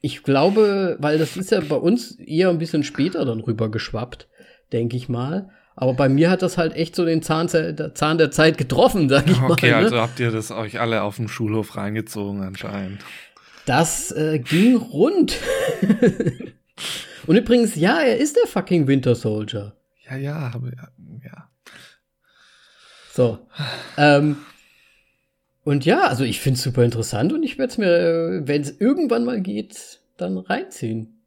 ich 0.00 0.22
glaube, 0.22 0.96
weil 1.00 1.18
das 1.18 1.36
ist 1.36 1.50
ja 1.50 1.60
bei 1.60 1.76
uns 1.76 2.12
eher 2.18 2.50
ein 2.50 2.58
bisschen 2.58 2.84
später 2.84 3.24
dann 3.24 3.40
rüber 3.40 3.70
geschwappt, 3.70 4.28
denke 4.72 4.96
ich 4.96 5.08
mal. 5.08 5.50
Aber 5.76 5.94
bei 5.94 6.08
mir 6.08 6.30
hat 6.30 6.42
das 6.42 6.56
halt 6.56 6.74
echt 6.74 6.94
so 6.94 7.04
den 7.04 7.22
Zahn, 7.22 7.48
der, 7.48 7.94
Zahn 7.94 8.18
der 8.18 8.30
Zeit 8.30 8.58
getroffen, 8.58 9.08
sag 9.08 9.26
ich 9.26 9.32
okay, 9.32 9.40
mal. 9.42 9.50
Okay, 9.52 9.70
ne? 9.70 9.76
also 9.76 10.00
habt 10.00 10.20
ihr 10.20 10.30
das 10.30 10.50
euch 10.50 10.80
alle 10.80 11.02
auf 11.02 11.16
dem 11.16 11.28
Schulhof 11.28 11.76
reingezogen 11.76 12.42
anscheinend. 12.42 13.00
Das 13.66 14.12
äh, 14.12 14.38
ging 14.38 14.76
rund. 14.76 15.36
Und 17.26 17.36
übrigens, 17.36 17.74
ja, 17.74 18.00
er 18.00 18.18
ist 18.18 18.36
der 18.36 18.46
fucking 18.46 18.86
Winter 18.86 19.14
Soldier. 19.14 19.74
Ja, 20.08 20.16
ja, 20.16 20.50
aber 20.54 20.70
ja. 20.72 20.88
So. 23.14 23.38
ähm, 23.96 24.36
und 25.64 25.84
ja, 25.86 26.06
also 26.06 26.24
ich 26.24 26.40
finde 26.40 26.58
es 26.58 26.62
super 26.62 26.84
interessant 26.84 27.32
und 27.32 27.42
ich 27.42 27.58
werde 27.58 27.72
es 27.72 27.78
mir, 27.78 27.88
äh, 27.88 28.48
wenn 28.48 28.62
es 28.62 28.80
irgendwann 28.80 29.24
mal 29.24 29.40
geht, 29.40 30.00
dann 30.16 30.36
reinziehen. 30.36 31.22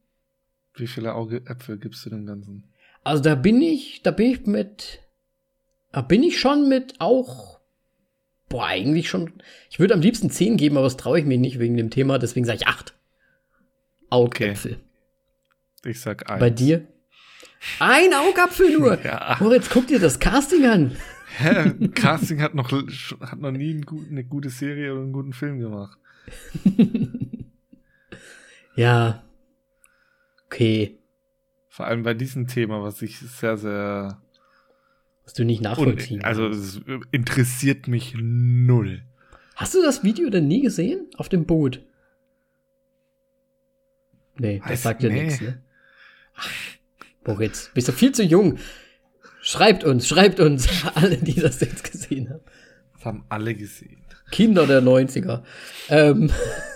Wie 0.76 0.88
viele 0.88 1.16
Augäpfel 1.16 1.78
gibst 1.78 2.06
du 2.06 2.12
dem 2.12 2.26
Ganzen? 2.26 2.64
Also 3.04 3.24
da 3.24 3.36
bin 3.36 3.62
ich, 3.62 4.04
da 4.04 4.12
bin 4.12 4.32
ich 4.32 4.46
mit, 4.46 5.00
da 5.92 6.02
bin 6.02 6.22
ich 6.22 6.40
schon 6.40 6.70
mit 6.70 6.96
auch, 7.00 7.60
boah, 8.48 8.68
eigentlich 8.68 9.10
schon, 9.10 9.34
ich 9.72 9.80
würde 9.80 9.96
am 9.96 10.02
liebsten 10.02 10.30
zehn 10.30 10.56
geben, 10.58 10.78
aber 10.78 10.86
das 10.86 10.98
traue 10.98 11.20
ich 11.20 11.26
mir 11.26 11.40
nicht 11.40 11.58
wegen 11.58 11.78
dem 11.78 11.90
Thema, 11.90 12.20
deswegen 12.20 12.46
sage 12.46 12.60
ich 12.62 12.68
acht. 12.68 12.94
Augäpfel. 14.10 14.74
Okay. 14.74 15.90
Ich 15.90 16.00
sag 16.00 16.30
eins. 16.30 16.40
Bei 16.40 16.50
dir? 16.50 16.88
Ein 17.80 18.14
Augapfel 18.14 18.78
nur. 18.78 19.02
ja. 19.04 19.38
Moritz, 19.40 19.70
guck 19.70 19.88
dir 19.88 20.00
das 20.00 20.20
Casting 20.20 20.66
an. 20.66 20.98
Hä? 21.36 21.74
Casting 21.94 22.42
hat 22.42 22.56
noch, 22.56 22.72
hat 22.72 23.40
noch 23.40 23.52
nie 23.52 23.74
ein 23.74 23.86
eine 24.10 24.24
gute 24.24 24.50
Serie 24.50 24.94
oder 24.94 25.02
einen 25.02 25.14
guten 25.14 25.34
Film 25.34 25.60
gemacht. 25.60 25.98
ja. 28.76 29.24
Okay. 30.46 30.98
Vor 31.70 31.86
allem 31.86 32.04
bei 32.04 32.14
diesem 32.14 32.48
Thema, 32.48 32.82
was 32.82 33.02
ich 33.02 33.20
sehr, 33.20 33.58
sehr. 33.58 34.22
Was 35.26 35.34
du 35.34 35.44
nicht 35.44 35.62
nachvollziehen 35.62 36.24
Also, 36.24 36.48
es 36.48 36.82
interessiert 37.12 37.88
mich 37.88 38.16
null. 38.18 39.04
Hast 39.56 39.76
du 39.76 39.82
das 39.82 40.04
Video 40.04 40.30
denn 40.30 40.48
nie 40.48 40.62
gesehen? 40.62 41.08
Auf 41.18 41.30
dem 41.30 41.46
Boot? 41.46 41.84
Nee, 44.40 44.60
das 44.60 44.70
Weiß, 44.70 44.84
sagt 44.84 45.04
dir 45.04 45.10
nee. 45.10 45.24
nichts, 45.24 45.42
ne? 45.42 45.62
Ach, 46.36 46.50
Moritz, 47.26 47.72
bist 47.74 47.88
du 47.88 47.92
viel 47.92 48.14
zu 48.14 48.24
jung. 48.24 48.58
Schreibt 49.48 49.86
uns, 49.86 50.06
schreibt 50.10 50.42
uns, 50.42 50.68
alle, 50.96 51.16
die 51.16 51.40
das 51.40 51.62
jetzt 51.62 51.90
gesehen 51.90 52.30
haben. 52.30 52.42
Das 52.96 53.06
haben 53.06 53.24
alle 53.30 53.56
gesehen. 53.56 54.04
Kinder 54.30 54.68
der 54.68 54.82
90er. 54.82 55.44
Ähm 55.88 56.30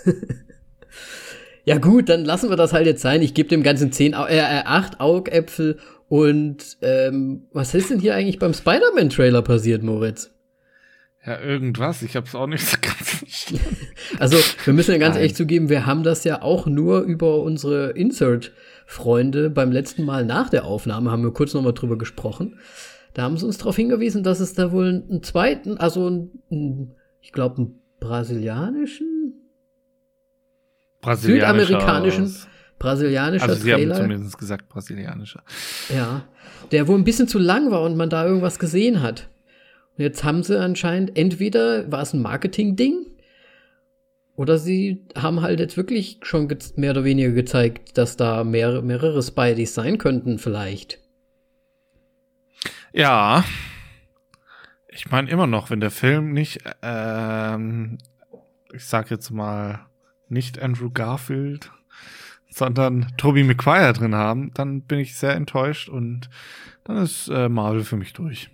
ja 1.66 1.76
gut, 1.76 2.08
dann 2.08 2.24
lassen 2.24 2.48
wir 2.48 2.56
das 2.56 2.72
halt 2.72 2.86
jetzt 2.86 3.02
sein. 3.02 3.20
Ich 3.20 3.34
gebe 3.34 3.50
dem 3.50 3.62
ganzen 3.62 3.92
zehn, 3.92 4.14
äh, 4.14 4.38
äh, 4.38 4.62
acht 4.64 5.00
Augäpfel 5.00 5.80
und 6.08 6.78
ähm, 6.80 7.42
was 7.52 7.74
ist 7.74 7.90
denn 7.90 8.00
hier 8.00 8.14
eigentlich 8.14 8.38
beim 8.38 8.54
Spider-Man-Trailer 8.54 9.42
passiert, 9.42 9.82
Moritz? 9.82 10.30
Ja, 11.26 11.38
irgendwas. 11.40 12.00
Ich 12.00 12.16
hab's 12.16 12.34
auch 12.34 12.46
nicht 12.46 12.66
so 12.66 12.78
ganz 12.80 13.10
verstanden. 13.10 13.86
Also, 14.18 14.38
wir 14.64 14.72
müssen 14.72 14.92
ja 14.92 14.98
ganz 14.98 15.16
Nein. 15.16 15.24
ehrlich 15.24 15.36
zugeben, 15.36 15.68
wir 15.68 15.84
haben 15.84 16.04
das 16.04 16.24
ja 16.24 16.40
auch 16.40 16.64
nur 16.64 17.02
über 17.02 17.40
unsere 17.40 17.90
Insert 17.90 18.52
Freunde 18.92 19.48
beim 19.48 19.72
letzten 19.72 20.04
Mal 20.04 20.26
nach 20.26 20.50
der 20.50 20.66
Aufnahme 20.66 21.10
haben 21.10 21.22
wir 21.22 21.32
kurz 21.32 21.54
nochmal 21.54 21.72
drüber 21.72 21.96
gesprochen. 21.96 22.58
Da 23.14 23.22
haben 23.22 23.38
sie 23.38 23.46
uns 23.46 23.56
darauf 23.56 23.74
hingewiesen, 23.74 24.22
dass 24.22 24.38
es 24.38 24.52
da 24.52 24.70
wohl 24.70 25.04
einen 25.08 25.22
zweiten, 25.22 25.78
also 25.78 26.28
einen, 26.50 26.94
ich 27.22 27.32
glaube, 27.32 27.56
einen 27.56 27.80
brasilianischen, 28.00 29.32
südamerikanischen, 31.14 32.36
brasilianischer 32.78 33.48
also 33.48 33.62
sie 33.62 33.70
Trailer. 33.70 33.94
haben 33.94 34.02
zumindest 34.02 34.38
gesagt 34.38 34.68
brasilianischer. 34.68 35.42
Ja, 35.94 36.24
der 36.70 36.86
wohl 36.86 36.98
ein 36.98 37.04
bisschen 37.04 37.28
zu 37.28 37.38
lang 37.38 37.70
war 37.70 37.82
und 37.82 37.96
man 37.96 38.10
da 38.10 38.26
irgendwas 38.26 38.58
gesehen 38.58 39.02
hat. 39.02 39.30
Und 39.96 40.04
jetzt 40.04 40.22
haben 40.22 40.42
sie 40.42 40.60
anscheinend 40.60 41.16
entweder 41.16 41.90
war 41.90 42.02
es 42.02 42.12
ein 42.12 42.20
Marketing-Ding 42.20 43.06
oder 44.42 44.58
sie 44.58 45.06
haben 45.16 45.40
halt 45.40 45.60
jetzt 45.60 45.76
wirklich 45.76 46.18
schon 46.22 46.48
mehr 46.74 46.90
oder 46.90 47.04
weniger 47.04 47.30
gezeigt, 47.30 47.96
dass 47.96 48.16
da 48.16 48.42
mehr, 48.42 48.82
mehrere 48.82 49.22
Spideys 49.22 49.72
sein 49.72 49.98
könnten, 49.98 50.40
vielleicht. 50.40 50.98
Ja. 52.92 53.44
Ich 54.88 55.12
meine 55.12 55.30
immer 55.30 55.46
noch, 55.46 55.70
wenn 55.70 55.78
der 55.78 55.92
Film 55.92 56.32
nicht, 56.32 56.58
ähm, 56.82 57.98
ich 58.72 58.84
sag 58.84 59.12
jetzt 59.12 59.30
mal, 59.30 59.86
nicht 60.28 60.60
Andrew 60.60 60.90
Garfield, 60.90 61.70
sondern 62.50 63.12
Tobey 63.18 63.44
Maguire 63.44 63.92
drin 63.92 64.16
haben, 64.16 64.50
dann 64.54 64.82
bin 64.82 64.98
ich 64.98 65.14
sehr 65.14 65.36
enttäuscht 65.36 65.88
und 65.88 66.28
dann 66.84 66.96
ist 66.96 67.28
äh, 67.28 67.48
Marvel 67.48 67.84
für 67.84 67.96
mich 67.96 68.12
durch. 68.12 68.50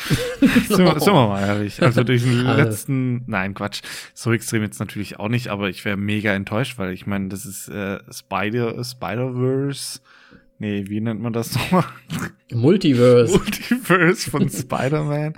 sind, 0.40 0.78
wir, 0.78 1.00
sind, 1.00 1.14
wir, 1.14 1.28
mal 1.28 1.40
ehrlich. 1.40 1.82
Also 1.82 2.04
durch 2.04 2.22
den 2.22 2.44
letzten, 2.44 3.24
nein, 3.26 3.54
Quatsch, 3.54 3.82
so 4.14 4.32
extrem 4.32 4.62
jetzt 4.62 4.78
natürlich 4.78 5.18
auch 5.18 5.28
nicht, 5.28 5.48
aber 5.48 5.70
ich 5.70 5.84
wäre 5.84 5.96
mega 5.96 6.34
enttäuscht, 6.34 6.78
weil 6.78 6.92
ich 6.92 7.06
meine, 7.06 7.28
das 7.28 7.46
ist 7.46 7.68
äh, 7.68 8.00
Spider, 8.12 8.82
Spider-Verse. 8.82 10.00
Nee, 10.58 10.84
wie 10.86 11.00
nennt 11.00 11.20
man 11.20 11.32
das 11.32 11.54
nochmal? 11.54 11.84
Multiverse. 12.52 13.36
Multiverse 13.36 14.30
von 14.30 14.48
Spider-Man, 14.48 15.32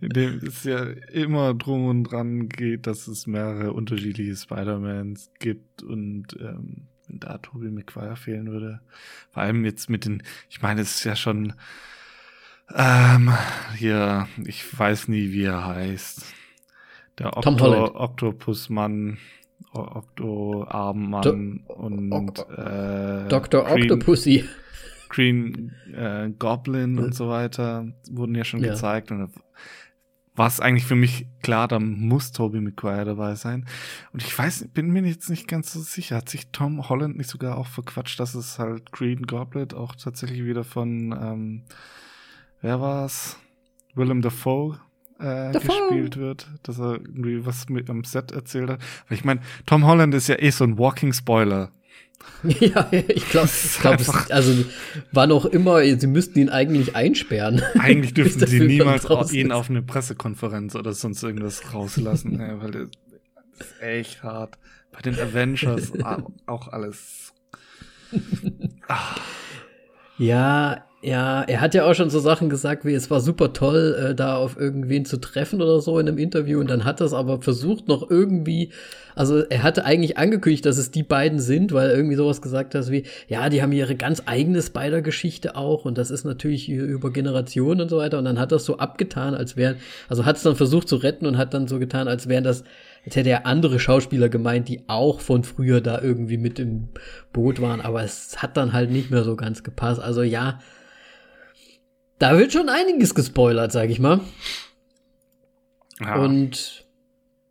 in 0.00 0.08
dem 0.08 0.38
es 0.38 0.64
ja 0.64 0.82
immer 1.12 1.54
drum 1.54 1.86
und 1.86 2.04
dran 2.04 2.48
geht, 2.48 2.86
dass 2.86 3.06
es 3.06 3.26
mehrere 3.26 3.72
unterschiedliche 3.72 4.34
Spider-Mans 4.34 5.30
gibt 5.38 5.82
und 5.82 6.36
ähm, 6.40 6.88
wenn 7.08 7.20
da 7.20 7.38
Toby 7.38 7.70
McGuire 7.70 8.16
fehlen 8.16 8.50
würde. 8.50 8.80
Vor 9.30 9.42
allem 9.42 9.64
jetzt 9.64 9.90
mit 9.90 10.04
den, 10.04 10.22
ich 10.48 10.62
meine, 10.62 10.80
es 10.80 10.96
ist 10.96 11.04
ja 11.04 11.16
schon 11.16 11.54
ähm, 12.74 13.32
hier, 13.76 14.28
ich 14.44 14.78
weiß 14.78 15.08
nie, 15.08 15.32
wie 15.32 15.44
er 15.44 15.66
heißt. 15.66 16.32
Der 17.18 17.36
Okto, 17.36 17.94
Oktopusmann, 17.94 19.18
Okto-Armmann 19.72 21.60
und 21.66 22.38
äh, 22.38 23.28
Dr. 23.28 23.70
Octopussy. 23.70 24.44
Green 25.08 25.72
äh, 25.94 26.30
Goblin 26.38 26.98
und 26.98 27.14
so 27.14 27.28
weiter 27.28 27.86
wurden 28.10 28.34
ja 28.34 28.42
schon 28.44 28.64
ja. 28.64 28.70
gezeigt 28.72 29.12
und 29.12 29.30
war 30.36 30.48
es 30.48 30.60
eigentlich 30.60 30.84
für 30.84 30.96
mich 30.96 31.26
klar, 31.42 31.68
da 31.68 31.78
muss 31.78 32.32
Toby 32.32 32.60
McGuire 32.60 33.04
dabei 33.04 33.36
sein. 33.36 33.66
Und 34.12 34.22
ich 34.22 34.36
weiß, 34.36 34.68
bin 34.74 34.90
mir 34.90 35.02
jetzt 35.02 35.30
nicht 35.30 35.46
ganz 35.46 35.72
so 35.72 35.80
sicher. 35.80 36.16
Hat 36.16 36.28
sich 36.28 36.48
Tom 36.48 36.88
Holland 36.88 37.16
nicht 37.16 37.30
sogar 37.30 37.56
auch 37.56 37.68
verquatscht, 37.68 38.18
dass 38.18 38.34
es 38.34 38.58
halt 38.58 38.90
Green 38.90 39.22
Goblet 39.22 39.74
auch 39.74 39.94
tatsächlich 39.94 40.44
wieder 40.44 40.64
von, 40.64 41.12
ähm, 41.12 41.62
wer 42.60 42.80
war's? 42.80 43.38
Willem 43.94 44.22
Dafoe 44.22 44.80
äh, 45.20 45.52
gespielt 45.52 46.16
wird, 46.16 46.48
dass 46.64 46.80
er 46.80 46.94
irgendwie 46.94 47.46
was 47.46 47.68
mit 47.68 47.88
am 47.88 48.02
Set 48.02 48.32
erzählt 48.32 48.70
hat. 48.70 48.80
Weil 49.08 49.18
ich 49.18 49.24
meine, 49.24 49.40
Tom 49.66 49.86
Holland 49.86 50.14
ist 50.14 50.28
ja 50.28 50.36
eh 50.38 50.50
so 50.50 50.64
ein 50.64 50.78
Walking 50.78 51.12
Spoiler. 51.12 51.70
Ja, 52.60 52.88
ich 52.92 53.28
glaube, 53.30 53.48
glaub, 53.80 54.30
also 54.30 54.64
war 55.12 55.26
noch 55.26 55.46
immer, 55.46 55.82
sie 55.82 56.06
müssten 56.06 56.38
ihn 56.38 56.48
eigentlich 56.50 56.94
einsperren. 56.94 57.62
Eigentlich 57.78 58.14
dürften 58.14 58.46
sie 58.46 58.60
niemals 58.60 59.32
ihn 59.32 59.50
auf 59.50 59.70
eine 59.70 59.82
Pressekonferenz 59.82 60.74
oder 60.74 60.92
sonst 60.92 61.22
irgendwas 61.22 61.72
rauslassen, 61.72 62.38
ja, 62.38 62.60
weil 62.62 62.70
das 62.70 62.88
ist 63.60 63.82
echt 63.82 64.22
hart. 64.22 64.58
Bei 64.92 65.00
den 65.00 65.18
Avengers 65.18 65.92
auch 66.46 66.68
alles. 66.68 67.32
Ah. 68.86 69.16
Ja, 70.18 70.84
ja, 71.04 71.42
er 71.42 71.60
hat 71.60 71.74
ja 71.74 71.84
auch 71.84 71.94
schon 71.94 72.08
so 72.08 72.18
Sachen 72.18 72.48
gesagt, 72.48 72.86
wie 72.86 72.94
es 72.94 73.10
war 73.10 73.20
super 73.20 73.52
toll, 73.52 73.94
äh, 73.98 74.14
da 74.14 74.36
auf 74.36 74.56
irgendwen 74.58 75.04
zu 75.04 75.18
treffen 75.18 75.60
oder 75.60 75.80
so 75.80 75.98
in 75.98 76.08
einem 76.08 76.16
Interview. 76.16 76.60
Und 76.60 76.70
dann 76.70 76.86
hat 76.86 77.00
er 77.00 77.06
es 77.06 77.12
aber 77.12 77.42
versucht 77.42 77.88
noch 77.88 78.08
irgendwie, 78.08 78.70
also 79.14 79.40
er 79.40 79.62
hatte 79.62 79.84
eigentlich 79.84 80.16
angekündigt, 80.16 80.64
dass 80.64 80.78
es 80.78 80.90
die 80.90 81.02
beiden 81.02 81.40
sind, 81.40 81.72
weil 81.72 81.90
er 81.90 81.96
irgendwie 81.96 82.16
sowas 82.16 82.40
gesagt 82.40 82.74
hat 82.74 82.90
wie, 82.90 83.04
ja, 83.28 83.50
die 83.50 83.62
haben 83.62 83.72
ihre 83.72 83.96
ganz 83.96 84.22
eigene 84.24 84.62
Spider-Geschichte 84.62 85.56
auch. 85.56 85.84
Und 85.84 85.98
das 85.98 86.10
ist 86.10 86.24
natürlich 86.24 86.70
über 86.70 87.12
Generationen 87.12 87.82
und 87.82 87.90
so 87.90 87.98
weiter. 87.98 88.18
Und 88.18 88.24
dann 88.24 88.38
hat 88.38 88.52
es 88.52 88.64
so 88.64 88.78
abgetan, 88.78 89.34
als 89.34 89.58
wären, 89.58 89.76
also 90.08 90.24
hat 90.24 90.36
es 90.36 90.42
dann 90.42 90.56
versucht 90.56 90.88
zu 90.88 90.96
retten 90.96 91.26
und 91.26 91.36
hat 91.36 91.52
dann 91.52 91.68
so 91.68 91.78
getan, 91.78 92.08
als 92.08 92.28
wären 92.28 92.44
das 92.44 92.64
Jetzt 93.04 93.16
hätte 93.16 93.28
er 93.28 93.44
andere 93.44 93.78
Schauspieler 93.78 94.30
gemeint, 94.30 94.66
die 94.66 94.84
auch 94.86 95.20
von 95.20 95.44
früher 95.44 95.82
da 95.82 96.00
irgendwie 96.00 96.38
mit 96.38 96.58
im 96.58 96.88
Boot 97.34 97.60
waren, 97.60 97.82
aber 97.82 98.02
es 98.02 98.40
hat 98.40 98.56
dann 98.56 98.72
halt 98.72 98.90
nicht 98.90 99.10
mehr 99.10 99.24
so 99.24 99.36
ganz 99.36 99.62
gepasst. 99.62 100.00
Also 100.00 100.22
ja, 100.22 100.58
da 102.18 102.38
wird 102.38 102.52
schon 102.52 102.68
einiges 102.68 103.14
gespoilert, 103.14 103.72
sag 103.72 103.90
ich 103.90 104.00
mal. 104.00 104.20
Ja. 106.00 106.16
Und 106.16 106.86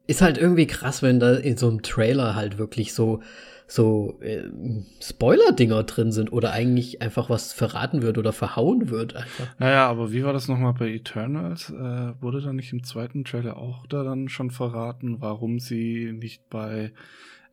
ist 0.07 0.21
halt 0.21 0.37
irgendwie 0.37 0.67
krass, 0.67 1.01
wenn 1.01 1.19
da 1.19 1.33
in 1.33 1.57
so 1.57 1.69
einem 1.69 1.81
Trailer 1.81 2.35
halt 2.35 2.57
wirklich 2.57 2.93
so 2.93 3.21
so 3.65 4.19
äh, 4.21 4.43
Spoiler-Dinger 5.01 5.83
drin 5.83 6.11
sind 6.11 6.31
oder 6.31 6.51
eigentlich 6.51 7.01
einfach 7.01 7.29
was 7.29 7.53
verraten 7.53 8.01
wird 8.01 8.17
oder 8.17 8.33
verhauen 8.33 8.89
wird 8.89 9.15
einfach. 9.15 9.47
Naja, 9.57 9.87
aber 9.89 10.11
wie 10.11 10.23
war 10.23 10.33
das 10.33 10.47
nochmal 10.47 10.73
bei 10.73 10.89
Eternals? 10.89 11.69
Äh, 11.69 12.21
wurde 12.21 12.41
da 12.41 12.53
nicht 12.53 12.71
im 12.73 12.83
zweiten 12.83 13.23
Trailer 13.23 13.57
auch 13.57 13.87
da 13.87 14.03
dann 14.03 14.29
schon 14.29 14.51
verraten, 14.51 15.21
warum 15.21 15.59
sie 15.59 16.11
nicht 16.13 16.47
bei 16.49 16.91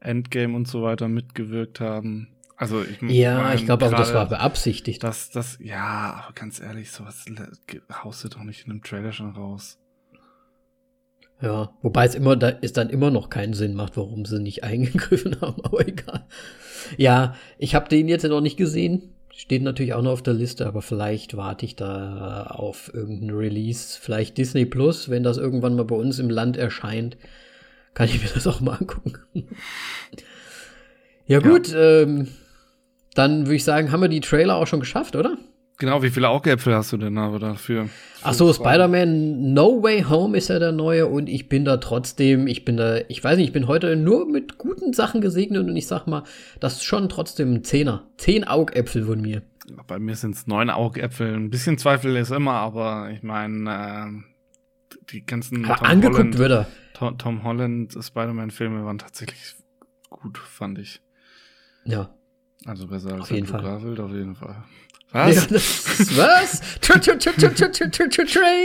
Endgame 0.01 0.55
und 0.55 0.69
so 0.69 0.83
weiter 0.83 1.09
mitgewirkt 1.09 1.81
haben? 1.81 2.29
Also 2.61 2.83
ich 2.83 3.01
Ja, 3.01 3.55
ich 3.55 3.65
glaube 3.65 3.87
aber, 3.87 3.97
das 3.97 4.13
war 4.13 4.29
beabsichtigt. 4.29 5.03
Das, 5.03 5.31
das, 5.31 5.57
ja, 5.63 6.23
aber 6.23 6.35
ganz 6.35 6.61
ehrlich, 6.61 6.93
sowas 6.93 7.25
haust 8.05 8.23
du 8.23 8.29
doch 8.29 8.43
nicht 8.43 8.67
in 8.67 8.73
einem 8.73 8.83
Trailer 8.83 9.13
schon 9.13 9.31
raus. 9.35 9.79
Ja, 11.41 11.71
wobei 11.81 12.05
es 12.05 12.15
immer, 12.15 12.37
da 12.37 12.51
es 12.61 12.75
dann 12.75 12.91
immer 12.91 13.11
noch 13.11 13.31
keinen 13.31 13.55
Sinn 13.55 13.73
macht, 13.73 13.97
warum 13.97 14.27
sie 14.27 14.39
nicht 14.41 14.63
eingegriffen 14.63 15.41
haben, 15.41 15.65
aber 15.65 15.89
egal. 15.89 16.27
Ja, 16.99 17.35
ich 17.57 17.75
habe 17.75 17.89
den 17.89 18.09
jetzt 18.09 18.27
noch 18.27 18.43
nicht 18.43 18.59
gesehen. 18.59 19.15
Steht 19.35 19.63
natürlich 19.63 19.95
auch 19.95 20.03
noch 20.03 20.13
auf 20.13 20.23
der 20.23 20.35
Liste, 20.35 20.67
aber 20.67 20.83
vielleicht 20.83 21.39
warte 21.39 21.65
ich 21.65 21.77
da 21.77 22.45
auf 22.49 22.93
irgendeinen 22.93 23.39
Release. 23.39 23.99
Vielleicht 23.99 24.37
Disney 24.37 24.67
Plus, 24.67 25.09
wenn 25.09 25.23
das 25.23 25.39
irgendwann 25.39 25.77
mal 25.77 25.87
bei 25.87 25.97
uns 25.97 26.19
im 26.19 26.29
Land 26.29 26.59
erscheint, 26.59 27.17
kann 27.95 28.11
ich 28.11 28.23
mir 28.23 28.29
das 28.35 28.47
auch 28.47 28.61
mal 28.61 28.77
angucken. 28.77 29.15
ja, 31.27 31.39
gut, 31.39 31.69
ja. 31.69 32.03
Ähm, 32.03 32.29
dann 33.15 33.47
würde 33.47 33.57
ich 33.57 33.65
sagen, 33.65 33.93
haben 33.93 34.01
wir 34.01 34.09
die 34.09 34.21
Trailer 34.21 34.57
auch 34.57 34.67
schon 34.67 34.81
geschafft, 34.81 35.17
oder? 35.17 35.37
Genau, 35.81 36.03
wie 36.03 36.11
viele 36.11 36.29
Augäpfel 36.29 36.75
hast 36.75 36.93
du 36.93 36.99
denn 36.99 37.17
aber 37.17 37.39
dafür? 37.39 37.89
Ach 38.23 38.35
so, 38.35 38.53
Spider-Man 38.53 39.55
No 39.55 39.83
Way 39.83 40.03
Home 40.11 40.37
ist 40.37 40.49
ja 40.49 40.59
der 40.59 40.73
neue 40.73 41.07
und 41.07 41.27
ich 41.27 41.49
bin 41.49 41.65
da 41.65 41.79
trotzdem, 41.79 42.47
ich 42.47 42.67
bin 42.67 42.77
da, 42.77 42.99
ich 43.09 43.25
weiß 43.25 43.39
nicht, 43.39 43.47
ich 43.47 43.53
bin 43.55 43.67
heute 43.67 43.97
nur 43.97 44.29
mit 44.29 44.59
guten 44.59 44.93
Sachen 44.93 45.23
gesegnet 45.23 45.67
und 45.67 45.75
ich 45.75 45.87
sag 45.87 46.07
mal, 46.07 46.25
das 46.61 46.75
ist 46.75 46.85
schon 46.85 47.09
trotzdem 47.09 47.55
ein 47.55 47.65
Zehner. 47.65 48.07
Zehn 48.19 48.47
Augäpfel 48.47 49.07
von 49.07 49.23
mir. 49.23 49.41
Bei 49.87 49.99
mir 49.99 50.17
sind 50.17 50.35
es 50.35 50.47
neun 50.47 50.69
Augäpfel. 50.69 51.33
Ein 51.35 51.49
bisschen 51.49 51.79
Zweifel 51.79 52.15
ist 52.17 52.31
immer, 52.31 52.53
aber 52.53 53.11
ich 53.11 53.23
meine, 53.23 53.71
äh, 53.71 54.97
die 55.13 55.25
ganzen 55.25 55.65
aber 55.65 55.77
Tom 55.77 55.87
angeguckt 55.87 56.19
Holland, 56.19 56.39
wird 56.39 56.51
er. 56.51 56.67
Tom, 56.93 57.17
Tom 57.17 57.43
Holland 57.43 57.97
Spider-Man-Filme 57.99 58.85
waren 58.85 58.99
tatsächlich 58.99 59.55
gut, 60.11 60.37
fand 60.37 60.79
ich. 60.79 61.01
Ja. 61.87 62.11
Also 62.67 62.87
besser 62.87 63.13
als 63.15 63.23
auf 63.23 63.31
jeden 63.31 63.47
Fall. 63.47 63.63
Garfield, 63.63 64.01
auf 64.01 64.13
jeden 64.13 64.35
Fall. 64.35 64.57
Was? 65.13 65.51
Ja, 65.51 65.57
was? 66.17 66.81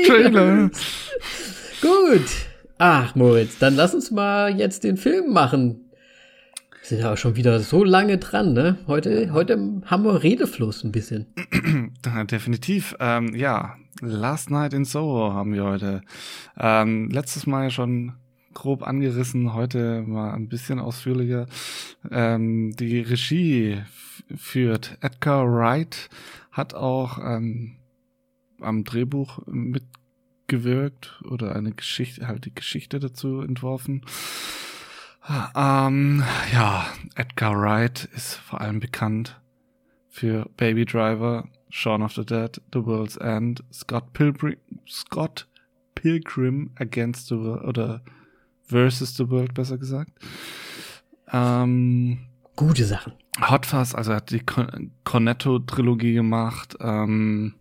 Trailer. 0.05 0.69
Gut. 1.81 2.27
Ach, 2.77 3.15
Moritz, 3.15 3.57
dann 3.57 3.75
lass 3.75 3.95
uns 3.95 4.11
mal 4.11 4.55
jetzt 4.57 4.83
den 4.83 4.97
Film 4.97 5.31
machen. 5.33 5.89
Wir 6.81 6.87
sind 6.89 6.99
ja 6.99 7.17
schon 7.17 7.35
wieder 7.35 7.59
so 7.61 7.83
lange 7.83 8.17
dran, 8.17 8.53
ne? 8.53 8.77
Heute, 8.85 9.31
heute 9.31 9.81
haben 9.85 10.03
wir 10.03 10.21
Redefluss 10.21 10.83
ein 10.83 10.91
bisschen. 10.91 11.25
Definitiv. 12.29 12.95
Ähm, 12.99 13.33
ja, 13.33 13.77
Last 14.01 14.51
Night 14.51 14.73
in 14.73 14.85
Soho 14.85 15.33
haben 15.33 15.53
wir 15.53 15.63
heute. 15.63 16.01
Ähm, 16.59 17.09
letztes 17.09 17.47
Mal 17.47 17.71
schon 17.71 18.13
grob 18.55 18.81
angerissen, 18.81 19.53
heute 19.53 20.01
mal 20.01 20.33
ein 20.33 20.49
bisschen 20.49 20.79
ausführlicher. 20.79 21.45
Ähm, 22.09 22.75
die 22.75 23.01
Regie 23.01 23.83
führt 24.35 24.97
Edgar 25.01 25.45
Wright, 25.45 26.09
hat 26.51 26.73
auch 26.73 27.19
ähm, 27.19 27.75
am 28.59 28.83
Drehbuch 28.83 29.39
mitgewirkt 29.45 31.21
oder 31.29 31.55
eine 31.55 31.73
Geschichte, 31.73 32.27
halt 32.27 32.45
die 32.45 32.55
Geschichte 32.55 32.99
dazu 32.99 33.41
entworfen. 33.41 34.01
Ähm, 35.55 36.23
ja, 36.53 36.87
Edgar 37.15 37.59
Wright 37.59 38.09
ist 38.15 38.35
vor 38.35 38.61
allem 38.61 38.79
bekannt 38.79 39.39
für 40.07 40.49
Baby 40.55 40.85
Driver, 40.85 41.47
Shaun 41.69 42.01
of 42.01 42.13
the 42.13 42.25
Dead, 42.25 42.61
The 42.73 42.85
World's 42.85 43.17
End, 43.17 43.63
Scott 43.73 44.13
Pilgrim, 44.13 44.57
Scott 44.87 45.47
Pilgrim 45.95 46.71
Against 46.75 47.27
the 47.27 47.37
World 47.37 47.65
oder 47.65 48.01
Versus 48.67 49.15
the 49.15 49.29
World, 49.29 49.53
besser 49.53 49.77
gesagt. 49.77 50.11
Ähm, 51.31 52.19
Gute 52.55 52.85
Sachen. 52.85 53.13
Hot 53.49 53.65
Fuzz, 53.65 53.93
also 53.93 54.11
er 54.11 54.17
hat 54.17 54.31
die 54.31 54.43
Cornetto-Trilogie 55.03 56.13
gemacht. 56.13 56.77
Ähm, 56.79 57.55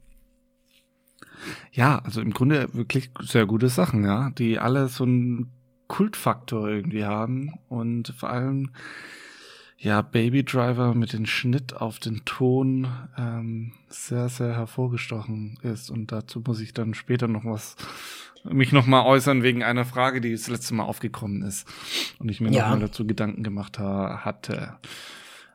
ja, 1.73 1.99
also 1.99 2.21
im 2.21 2.33
Grunde 2.33 2.73
wirklich 2.73 3.11
sehr 3.21 3.47
gute 3.47 3.69
Sachen, 3.69 4.05
ja, 4.05 4.31
die 4.31 4.59
alle 4.59 4.89
so 4.89 5.05
einen 5.05 5.51
Kultfaktor 5.89 6.69
irgendwie 6.69 7.05
haben 7.05 7.59
und 7.69 8.09
vor 8.17 8.31
allem 8.31 8.71
ja 9.77 10.01
Baby 10.01 10.45
Driver 10.45 10.95
mit 10.95 11.13
dem 11.13 11.27
Schnitt 11.27 11.77
auf 11.77 11.99
den 11.99 12.25
Ton 12.25 12.89
ähm, 13.19 13.73
sehr 13.89 14.29
sehr 14.29 14.55
hervorgestochen 14.55 15.59
ist 15.63 15.91
und 15.91 16.11
dazu 16.11 16.43
muss 16.47 16.61
ich 16.61 16.73
dann 16.73 16.95
später 16.95 17.29
noch 17.29 17.45
was 17.45 17.77
mich 18.45 18.73
noch 18.73 18.87
mal 18.87 19.05
äußern 19.05 19.43
wegen 19.43 19.63
einer 19.63 19.85
Frage, 19.85 20.21
die 20.21 20.33
das 20.33 20.49
letzte 20.49 20.75
Mal 20.75 20.85
aufgekommen 20.85 21.43
ist 21.43 21.67
und 22.19 22.31
ich 22.31 22.41
mir 22.41 22.51
ja. 22.51 22.69
noch 22.69 22.77
mal 22.77 22.81
dazu 22.81 23.07
Gedanken 23.07 23.43
gemacht 23.43 23.79
ha 23.79 24.21
hatte. 24.25 24.79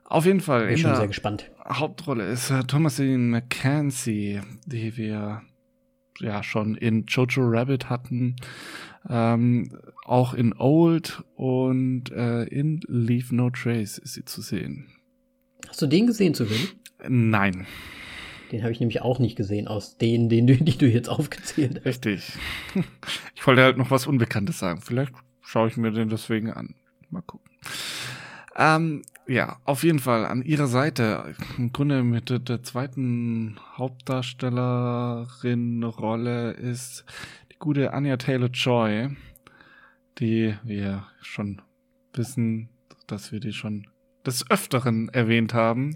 Auf 0.06 0.26
jeden 0.26 0.42
Fall. 0.42 0.66
Bin 0.66 0.72
in 0.72 0.78
schon 0.80 0.96
sehr 0.96 1.08
gespannt. 1.08 1.52
Hauptrolle 1.68 2.28
ist 2.28 2.50
äh, 2.50 2.64
Thomasine 2.64 3.20
McKenzie, 3.20 4.42
die 4.66 4.98
wir 4.98 5.44
ja 6.20 6.44
schon 6.44 6.76
in 6.76 7.06
Jojo 7.06 7.44
Rabbit 7.44 7.90
hatten, 7.90 8.36
ähm, 9.08 9.78
auch 10.06 10.34
in 10.34 10.54
Old 10.58 11.24
und 11.36 12.12
äh, 12.12 12.44
in 12.46 12.82
Leave 12.88 13.34
No 13.36 13.50
Trace 13.52 14.00
ist 14.00 14.14
sie 14.16 14.26
zu 14.26 14.42
sehen. 14.42 14.88
Hast 15.68 15.82
du 15.82 15.88
den 15.88 16.08
gesehen 16.08 16.34
zufällig? 16.34 16.76
Nein. 17.08 17.68
Den 18.52 18.64
habe 18.64 18.72
ich 18.72 18.80
nämlich 18.80 19.02
auch 19.02 19.20
nicht 19.20 19.36
gesehen, 19.36 19.68
aus 19.68 19.98
denen, 19.98 20.30
den, 20.30 20.48
die 20.66 20.78
du 20.78 20.88
jetzt 20.88 21.10
aufgezählt 21.10 21.78
hast. 21.78 21.86
Richtig. 21.86 22.34
Ich 23.36 23.48
wollte 23.48 23.64
halt 23.64 23.78
noch 23.78 23.90
was 23.90 24.06
Unbekanntes 24.06 24.60
sagen. 24.60 24.82
Vielleicht 24.82 25.14
schaue 25.42 25.70
ich 25.70 25.78
mir 25.78 25.92
den 25.92 26.10
deswegen 26.10 26.52
an. 26.52 26.76
Mal 27.10 27.22
gucken. 27.22 27.50
Ähm, 28.58 29.04
ja, 29.26 29.62
auf 29.64 29.84
jeden 29.84 30.00
Fall 30.00 30.26
an 30.26 30.42
ihrer 30.42 30.68
Seite, 30.68 31.34
im 31.58 31.72
Grunde 31.72 32.04
mit 32.04 32.30
der, 32.30 32.40
der 32.40 32.62
zweiten 32.64 33.58
Hauptdarstellerin-Rolle 33.78 36.52
ist 36.52 37.06
die 37.52 37.58
gute 37.58 37.94
Anya 37.94 38.18
Taylor-Joy, 38.18 39.16
die 40.20 40.56
wir 40.64 41.08
schon 41.22 41.62
wissen, 42.14 42.68
dass 43.08 43.32
wir 43.32 43.40
die 43.40 43.54
schon 43.54 43.88
des 44.26 44.52
Öfteren 44.52 45.08
erwähnt 45.10 45.54
haben. 45.54 45.96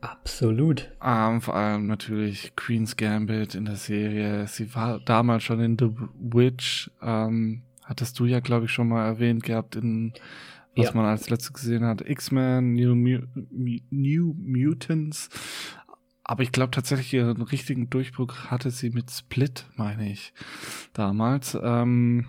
Absolut. 0.00 0.90
Ähm, 1.02 1.40
vor 1.40 1.56
allem 1.56 1.86
natürlich 1.86 2.54
Queen's 2.54 2.96
Gambit 2.96 3.54
in 3.54 3.64
der 3.64 3.76
Serie. 3.76 4.46
Sie 4.46 4.74
war 4.74 5.00
damals 5.00 5.42
schon 5.42 5.60
in 5.60 5.76
The 5.78 5.90
Witch. 6.20 6.90
Ähm, 7.02 7.62
hattest 7.84 8.18
du 8.18 8.26
ja, 8.26 8.40
glaube 8.40 8.66
ich, 8.66 8.72
schon 8.72 8.88
mal 8.88 9.04
erwähnt 9.04 9.42
gehabt 9.42 9.76
in 9.76 10.12
was 10.78 10.86
ja. 10.86 10.94
man 10.94 11.06
als 11.06 11.28
letztes 11.28 11.52
gesehen 11.52 11.84
hat. 11.84 12.08
X-Men, 12.08 12.74
New, 12.74 12.94
New 13.90 14.34
Mutants. 14.38 15.28
Aber 16.22 16.42
ich 16.42 16.52
glaube 16.52 16.70
tatsächlich 16.70 17.12
ihren 17.14 17.42
richtigen 17.42 17.90
Durchbruch 17.90 18.34
hatte 18.46 18.70
sie 18.70 18.90
mit 18.90 19.10
Split, 19.10 19.66
meine 19.76 20.10
ich, 20.10 20.32
damals. 20.92 21.58
Ähm, 21.60 22.26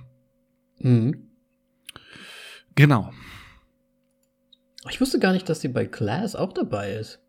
mhm. 0.79 1.27
Genau. 2.75 3.11
Ich 4.89 5.01
wusste 5.01 5.19
gar 5.19 5.33
nicht, 5.33 5.49
dass 5.49 5.61
sie 5.61 5.67
bei 5.67 5.85
Class 5.85 6.35
auch 6.35 6.53
dabei 6.53 6.93
ist. 6.93 7.19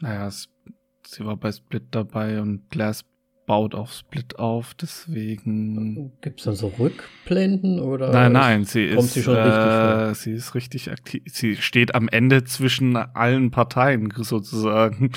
Naja, 0.00 0.30
sie 0.30 1.24
war 1.24 1.36
bei 1.36 1.52
Split 1.52 1.84
dabei 1.90 2.40
und 2.40 2.70
Glass 2.70 3.04
baut 3.46 3.74
auf 3.74 3.92
Split 3.92 4.38
auf, 4.38 4.74
deswegen. 4.74 6.12
Gibt 6.20 6.40
es 6.40 6.44
da 6.44 6.52
so 6.52 6.68
Rückblenden 6.78 7.80
oder? 7.80 8.10
Nein, 8.10 8.32
nein, 8.32 8.64
sie 8.64 8.88
kommt 8.88 9.04
ist, 9.04 9.14
sie 9.14 9.22
schon 9.22 9.36
äh, 9.36 9.42
richtig 9.42 9.70
vor? 9.70 10.14
sie 10.14 10.32
ist 10.32 10.54
richtig 10.54 10.90
aktiv. 10.90 11.22
Sie 11.26 11.56
steht 11.56 11.94
am 11.94 12.08
Ende 12.08 12.44
zwischen 12.44 12.96
allen 12.96 13.50
Parteien 13.50 14.12
sozusagen. 14.16 15.12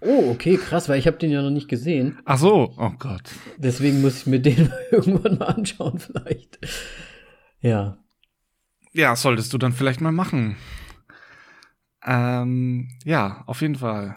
Oh, 0.00 0.30
okay, 0.30 0.56
krass, 0.58 0.88
weil 0.88 0.98
ich 0.98 1.06
habe 1.06 1.16
den 1.16 1.30
ja 1.30 1.42
noch 1.42 1.50
nicht 1.50 1.68
gesehen. 1.68 2.18
Ach 2.24 2.38
so, 2.38 2.74
oh 2.76 2.92
Gott. 2.98 3.30
Deswegen 3.56 4.02
muss 4.02 4.18
ich 4.18 4.26
mir 4.26 4.40
den 4.40 4.70
irgendwann 4.90 5.38
mal 5.38 5.46
anschauen, 5.46 5.98
vielleicht. 5.98 6.58
Ja. 7.60 7.98
Ja, 8.92 9.16
solltest 9.16 9.52
du 9.52 9.58
dann 9.58 9.72
vielleicht 9.72 10.00
mal 10.00 10.12
machen. 10.12 10.56
Ähm, 12.04 12.88
ja, 13.04 13.42
auf 13.46 13.60
jeden 13.60 13.76
Fall. 13.76 14.16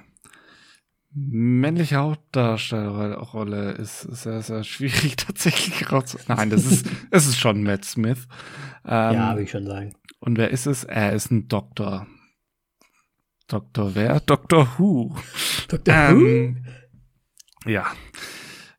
Männliche 1.13 1.95
Hauptdarstellerrolle 1.95 3.71
ist 3.71 4.01
sehr, 4.01 4.41
sehr 4.41 4.63
schwierig 4.63 5.15
tatsächlich 5.17 5.91
raus. 5.91 6.17
Nein, 6.27 6.49
das 6.49 6.65
ist, 6.65 6.85
es 7.11 7.27
ist 7.27 7.39
schon 7.39 7.63
Matt 7.63 7.85
Smith. 7.85 8.27
Ähm, 8.85 9.13
ja, 9.13 9.31
würde 9.31 9.43
ich 9.43 9.51
schon 9.51 9.65
sagen. 9.65 9.95
Und 10.19 10.37
wer 10.37 10.51
ist 10.51 10.67
es? 10.67 10.83
Er 10.83 11.13
ist 11.13 11.31
ein 11.31 11.47
Doktor. 11.47 12.07
Doktor 13.47 13.95
wer? 13.95 14.19
Doktor 14.19 14.67
Who. 14.77 15.15
Doktor 15.69 15.93
ähm, 15.93 16.57
Who? 17.65 17.69
Ja. 17.69 17.87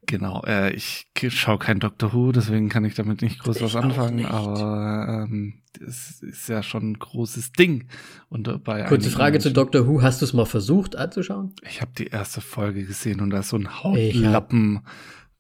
Genau, 0.09 0.43
äh, 0.47 0.73
ich 0.73 1.07
schaue 1.29 1.59
kein 1.59 1.81
Doctor 1.81 2.15
Who, 2.15 2.33
deswegen 2.33 2.71
kann 2.71 2.83
ich 2.87 2.95
damit 2.95 3.21
nicht 3.21 3.41
groß 3.41 3.57
ich 3.57 3.63
was 3.63 3.77
anfangen, 3.77 4.25
aber 4.25 5.27
ähm, 5.29 5.61
es 5.87 6.23
ist 6.23 6.49
ja 6.49 6.63
schon 6.63 6.93
ein 6.93 6.99
großes 6.99 7.53
Ding. 7.53 7.89
Und 8.31 8.65
bei 8.65 8.85
Kurze 8.85 9.11
Frage 9.11 9.33
Menschen, 9.33 9.51
zu 9.51 9.53
Doctor 9.53 9.87
Who, 9.87 10.01
hast 10.01 10.23
du 10.23 10.25
es 10.25 10.33
mal 10.33 10.47
versucht 10.47 10.97
anzuschauen? 10.97 11.53
Ich 11.69 11.83
habe 11.83 11.91
die 11.99 12.07
erste 12.07 12.41
Folge 12.41 12.87
gesehen 12.87 13.21
und 13.21 13.29
da 13.29 13.41
ist 13.41 13.51
so 13.51 13.59
ein 13.59 13.83
Hautlappen. 13.83 14.81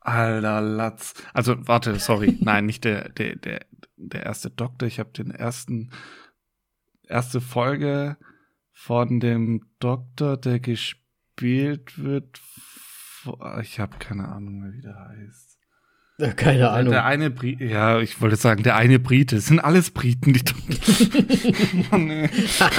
Alter 0.01 0.61
Latz. 0.61 1.15
Also, 1.33 1.57
warte, 1.67 1.99
sorry. 1.99 2.37
Nein, 2.41 2.67
nicht 2.67 2.85
der, 2.85 3.09
der, 3.09 3.37
der, 3.37 3.61
der 3.97 4.27
erste 4.27 4.51
Doktor. 4.51 4.87
Ich 4.87 4.99
habe 4.99 5.11
den 5.17 5.31
ersten, 5.31 5.93
erste 7.05 7.41
Folge 7.41 8.19
von 8.71 9.19
dem 9.19 9.65
Doktor, 9.79 10.37
der 10.37 10.61
gespielt 10.61 11.99
wird 11.99 12.39
ich 13.63 13.81
habe 13.81 13.97
keine 13.99 14.29
Ahnung 14.29 14.61
mehr, 14.61 14.73
wie 14.73 14.81
der 14.81 14.97
heißt. 14.97 15.59
Keine 16.37 16.59
der, 16.59 16.73
Ahnung. 16.73 16.91
Der 16.91 17.05
eine 17.05 17.31
Brite, 17.31 17.65
ja, 17.65 18.01
ich 18.01 18.21
wollte 18.21 18.35
sagen, 18.35 18.65
der 18.65 18.75
eine 18.75 18.99
Brite. 18.99 19.37
Es 19.37 19.47
sind 19.47 19.61
alles 19.61 19.93
Briten, 19.93 20.33
die. 20.33 20.41
oh, 21.93 21.97
nee. 21.97 22.29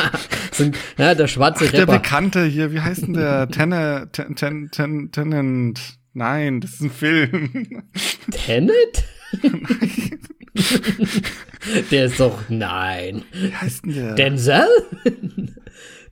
sind, 0.51 0.77
ja, 0.97 1.15
der 1.15 1.27
schwarze 1.27 1.65
Ach, 1.67 1.71
Der 1.71 1.85
Bekannte 1.85 2.43
hier, 2.43 2.73
wie 2.73 2.81
heißt 2.81 3.03
denn 3.03 3.13
der? 3.13 3.47
Tenne, 3.47 4.09
ten, 4.11 4.35
ten, 4.35 4.69
ten, 4.71 5.11
Tenant. 5.11 5.99
Nein, 6.11 6.59
das 6.59 6.73
ist 6.73 6.81
ein 6.81 6.91
Film. 6.91 7.83
Tenet? 8.31 9.05
der 11.91 12.05
ist 12.05 12.19
doch, 12.19 12.49
nein. 12.49 13.23
Wie 13.31 13.55
heißt 13.55 13.85
denn 13.85 13.93
der? 13.93 14.15
Denzel? 14.15 14.67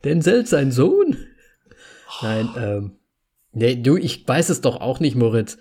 Denzel, 0.06 0.46
sein 0.46 0.72
Sohn? 0.72 1.18
Nein, 2.22 2.50
ähm. 2.58 2.92
Nee, 3.58 3.76
du, 3.82 3.97
ich 3.97 4.28
weiß 4.28 4.49
es 4.49 4.62
doch 4.62 4.80
auch 4.82 4.99
nicht, 4.99 5.16
Moritz. 5.16 5.58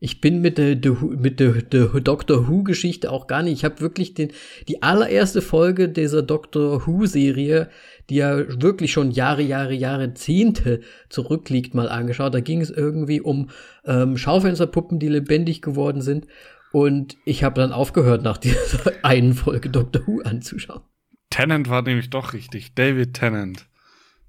Ich 0.00 0.22
bin 0.22 0.40
mit 0.40 0.56
der, 0.56 0.76
der 0.76 0.92
mit 1.02 1.40
der, 1.40 1.52
der 1.60 1.86
Doctor 2.00 2.48
Who 2.48 2.62
Geschichte 2.62 3.10
auch 3.10 3.26
gar 3.26 3.42
nicht. 3.42 3.52
Ich 3.52 3.64
habe 3.64 3.80
wirklich 3.80 4.14
den 4.14 4.32
die 4.66 4.82
allererste 4.82 5.42
Folge 5.42 5.90
dieser 5.90 6.22
Doctor 6.22 6.86
Who 6.86 7.04
Serie, 7.04 7.68
die 8.08 8.16
ja 8.16 8.38
wirklich 8.62 8.92
schon 8.92 9.10
Jahre, 9.10 9.42
Jahre, 9.42 9.74
Jahre, 9.74 10.14
Zehnte 10.14 10.80
zurückliegt, 11.10 11.74
mal 11.74 11.90
angeschaut. 11.90 12.34
Da 12.34 12.40
ging 12.40 12.62
es 12.62 12.70
irgendwie 12.70 13.20
um 13.20 13.50
ähm, 13.84 14.16
Schaufensterpuppen, 14.16 14.98
die 14.98 15.08
lebendig 15.08 15.60
geworden 15.60 16.00
sind. 16.00 16.26
Und 16.72 17.18
ich 17.26 17.44
habe 17.44 17.60
dann 17.60 17.72
aufgehört, 17.72 18.22
nach 18.22 18.38
dieser 18.38 18.92
einen 19.04 19.34
Folge 19.34 19.68
Doctor 19.68 20.06
Who 20.06 20.22
anzuschauen. 20.22 20.82
Tennant 21.28 21.68
war 21.68 21.82
nämlich 21.82 22.08
doch 22.08 22.32
richtig. 22.32 22.74
David 22.74 23.12
Tennant. 23.12 23.66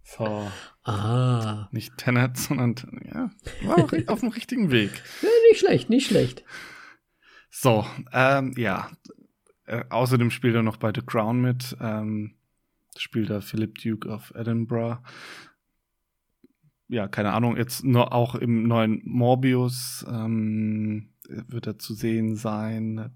So. 0.03 0.47
Ah. 0.86 1.68
Nicht 1.72 1.98
Tenet, 1.98 2.38
sondern 2.38 2.76
ja, 3.12 3.32
war 3.64 3.80
auch 3.80 3.92
auf 4.08 4.20
dem 4.20 4.30
richtigen 4.30 4.72
Weg. 4.72 4.92
Ja, 5.22 5.30
nicht 5.50 5.60
schlecht, 5.60 5.90
nicht 5.90 6.08
schlecht. 6.08 6.44
So, 7.50 7.86
ähm, 8.14 8.54
ja. 8.56 8.92
Äh, 9.66 9.84
außerdem 9.90 10.30
spielt 10.30 10.54
er 10.56 10.62
noch 10.62 10.78
bei 10.78 10.92
The 10.94 11.02
Crown 11.02 11.42
mit. 11.42 11.76
Ähm, 11.82 12.36
spielt 12.98 13.32
er 13.32 13.42
Philip 13.42 13.76
Duke 13.80 14.08
of 14.10 14.32
Edinburgh. 14.36 15.02
Ja, 16.88 17.08
keine 17.08 17.34
Ahnung, 17.34 17.58
jetzt 17.58 17.84
nur 17.84 18.14
auch 18.14 18.36
im 18.36 18.68
neuen 18.68 19.02
Morbius 19.06 20.06
ähm, 20.08 21.10
wird 21.28 21.66
er 21.66 21.80
zu 21.80 21.96
sehen 21.96 22.36
sein. 22.36 23.12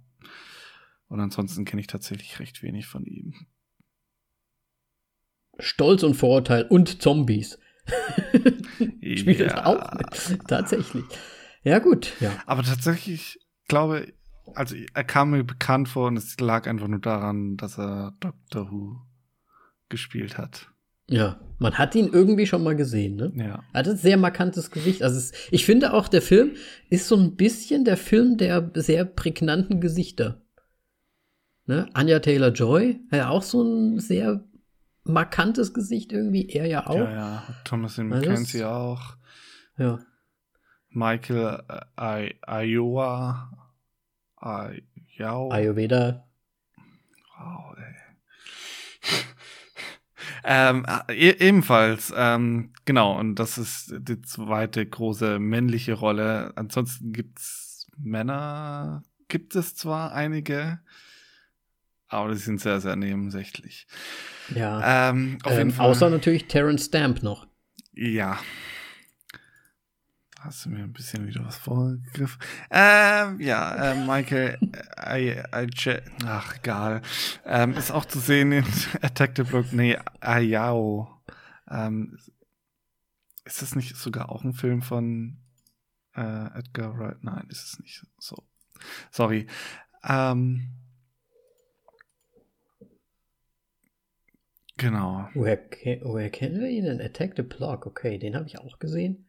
Und 1.07 1.19
ansonsten 1.19 1.65
kenne 1.65 1.81
ich 1.81 1.87
tatsächlich 1.87 2.39
recht 2.39 2.63
wenig 2.63 2.87
von 2.87 3.05
ihm. 3.05 3.35
Stolz 5.59 6.03
und 6.03 6.15
Vorurteil 6.15 6.63
und 6.63 7.01
Zombies. 7.01 7.59
Spielt 9.01 9.39
ja. 9.39 9.65
auch 9.65 9.93
mit. 9.93 10.47
Tatsächlich. 10.47 11.03
Ja, 11.63 11.79
gut. 11.79 12.13
Ja. 12.19 12.31
Aber 12.45 12.63
tatsächlich 12.63 13.39
glaube 13.67 14.13
also 14.55 14.75
er 14.93 15.03
kam 15.03 15.31
mir 15.31 15.43
bekannt 15.43 15.89
vor 15.89 16.07
und 16.07 16.17
es 16.17 16.39
lag 16.39 16.67
einfach 16.67 16.87
nur 16.87 16.99
daran, 16.99 17.57
dass 17.57 17.77
er 17.77 18.13
Doctor 18.19 18.71
Who 18.71 18.97
gespielt 19.89 20.37
hat. 20.37 20.67
Ja, 21.07 21.39
man 21.57 21.77
hat 21.77 21.95
ihn 21.95 22.09
irgendwie 22.11 22.45
schon 22.45 22.63
mal 22.63 22.75
gesehen, 22.75 23.15
ne? 23.15 23.31
Ja. 23.35 23.63
Er 23.73 23.79
hat 23.79 23.87
ein 23.87 23.97
sehr 23.97 24.17
markantes 24.17 24.69
Gesicht. 24.69 25.01
Also 25.01 25.17
es, 25.17 25.31
ich 25.49 25.65
finde 25.65 25.93
auch, 25.93 26.07
der 26.07 26.21
Film 26.21 26.51
ist 26.89 27.07
so 27.07 27.15
ein 27.15 27.35
bisschen 27.35 27.83
der 27.83 27.97
Film 27.97 28.37
der 28.37 28.71
sehr 28.75 29.05
prägnanten 29.05 29.81
Gesichter. 29.81 30.41
Ne? 31.65 31.89
Anya 31.93 32.19
Taylor 32.19 32.51
Joy, 32.51 32.99
ja 33.11 33.29
auch 33.29 33.41
so 33.41 33.63
ein 33.63 33.99
sehr 33.99 34.43
markantes 35.09 35.73
Gesicht 35.73 36.11
irgendwie. 36.11 36.49
Er 36.49 36.65
ja 36.67 36.87
auch. 36.87 36.95
Ja, 36.95 37.11
ja. 37.11 37.43
Thomas 37.63 37.97
McKenzie 37.97 38.63
auch. 38.63 39.15
Ja. 39.77 39.99
Michael 40.89 41.63
äh, 41.97 42.33
Iowa. 42.47 43.51
Ayau. 44.37 45.49
Ayurveda. 45.51 46.25
Wow, 47.37 47.75
ey. 47.77 47.95
ähm, 50.43 50.85
e 51.09 51.29
ebenfalls, 51.31 52.13
ähm, 52.15 52.73
genau, 52.85 53.17
und 53.17 53.35
das 53.35 53.57
ist 53.57 53.93
die 53.97 54.21
zweite 54.21 54.85
große 54.85 55.39
männliche 55.39 55.93
Rolle. 55.93 56.53
Ansonsten 56.55 57.13
gibt's 57.13 57.87
Männer, 57.97 59.03
gibt 59.27 59.55
es 59.55 59.75
zwar 59.75 60.13
einige, 60.13 60.79
aber 62.09 62.33
die 62.33 62.39
sind 62.39 62.59
sehr, 62.59 62.81
sehr 62.81 62.95
nebensächlich. 62.95 63.87
Ja. 64.53 65.09
Ähm, 65.09 65.37
auf 65.43 65.51
jeden 65.51 65.69
ähm, 65.69 65.71
Fall. 65.71 65.85
Außer 65.85 66.09
natürlich 66.09 66.47
Terence 66.47 66.85
Stamp 66.85 67.23
noch. 67.23 67.47
Ja. 67.93 68.39
Da 70.35 70.45
hast 70.45 70.65
du 70.65 70.69
mir 70.69 70.83
ein 70.83 70.93
bisschen 70.93 71.27
wieder 71.27 71.45
was 71.45 71.57
vorgegriffen. 71.57 72.41
Ähm, 72.71 73.39
ja, 73.39 73.91
äh, 73.91 74.05
Michael, 74.05 74.57
äh, 74.95 75.33
I, 75.33 75.43
ach, 76.25 76.55
egal. 76.57 77.01
Ähm, 77.45 77.73
ist 77.75 77.91
auch 77.91 78.05
zu 78.05 78.19
sehen 78.19 78.51
in 78.51 78.65
Attack 79.01 79.33
the 79.35 79.43
Block. 79.43 79.71
Nee, 79.71 79.97
Ayao. 80.19 81.21
Ähm, 81.69 82.17
ist 83.45 83.61
das 83.61 83.75
nicht 83.75 83.95
sogar 83.95 84.29
auch 84.29 84.43
ein 84.43 84.53
Film 84.53 84.81
von 84.81 85.37
äh, 86.15 86.57
Edgar 86.57 86.97
Wright? 86.97 87.23
Nein, 87.23 87.45
ist 87.49 87.65
es 87.65 87.79
nicht 87.79 88.05
so. 88.17 88.47
Sorry. 89.11 89.45
Ähm, 90.03 90.71
Genau. 94.79 95.27
Woher, 95.33 95.59
woher 96.03 96.29
kennen 96.29 96.61
wir 96.61 96.69
ihn 96.69 96.85
denn? 96.85 97.01
Attack 97.01 97.33
the 97.35 97.43
Block, 97.43 97.85
okay, 97.85 98.17
den 98.17 98.35
habe 98.35 98.47
ich 98.47 98.59
auch 98.59 98.79
gesehen. 98.79 99.25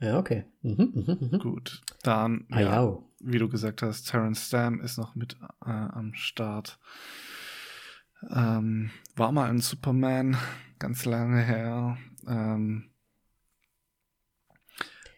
Ja, 0.00 0.18
okay. 0.18 0.44
Mhm, 0.62 0.92
mh, 0.94 1.18
mh. 1.30 1.38
Gut, 1.38 1.82
dann, 2.02 2.46
ah, 2.50 2.60
ja, 2.60 2.84
ja, 2.84 2.98
wie 3.20 3.38
du 3.38 3.48
gesagt 3.48 3.82
hast, 3.82 4.04
Terence 4.04 4.46
Stamp 4.46 4.82
ist 4.82 4.96
noch 4.96 5.14
mit 5.14 5.36
äh, 5.64 5.70
am 5.70 6.14
Start. 6.14 6.78
Ähm, 8.30 8.90
war 9.14 9.30
mal 9.30 9.50
ein 9.50 9.60
Superman, 9.60 10.36
ganz 10.78 11.04
lange 11.04 11.42
her. 11.42 11.98
Ähm, 12.26 12.90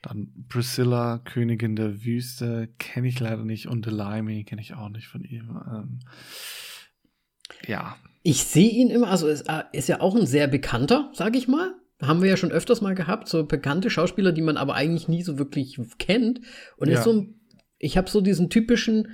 dann 0.03 0.47
Priscilla, 0.49 1.19
Königin 1.19 1.77
der 1.77 2.05
Wüste, 2.05 2.69
kenne 2.79 3.09
ich 3.09 3.21
leider 3.21 3.45
nicht. 3.45 3.69
Und 3.69 3.87
Delimey 3.87 4.45
kenne 4.45 4.63
ich 4.63 4.75
auch 4.75 4.89
nicht 4.89 5.07
von 5.07 5.23
ihm. 5.23 5.61
Ähm, 5.69 6.01
ja, 7.67 7.97
ich 8.29 8.43
sehe 8.43 8.71
ihn 8.71 8.91
immer, 8.91 9.09
also 9.09 9.29
ist, 9.29 9.49
äh, 9.49 9.63
ist 9.71 9.89
ja 9.89 10.01
auch 10.01 10.17
ein 10.17 10.27
sehr 10.27 10.49
bekannter, 10.49 11.13
sag 11.15 11.37
ich 11.37 11.47
mal. 11.47 11.77
Haben 12.03 12.23
wir 12.23 12.29
ja 12.29 12.37
schon 12.37 12.51
öfters 12.51 12.81
mal 12.81 12.97
gehabt, 12.97 13.29
so 13.29 13.47
bekannte 13.47 13.89
Schauspieler, 13.89 14.33
die 14.33 14.43
man 14.43 14.57
aber 14.57 14.75
eigentlich 14.75 15.07
nie 15.07 15.23
so 15.23 15.39
wirklich 15.39 15.79
kennt. 15.99 16.41
Und 16.77 16.89
ja. 16.89 16.99
ist 16.99 17.05
so 17.05 17.13
ein, 17.13 17.41
ich 17.79 17.97
habe 17.97 18.11
so 18.11 18.21
diesen 18.21 18.51
typischen, 18.51 19.13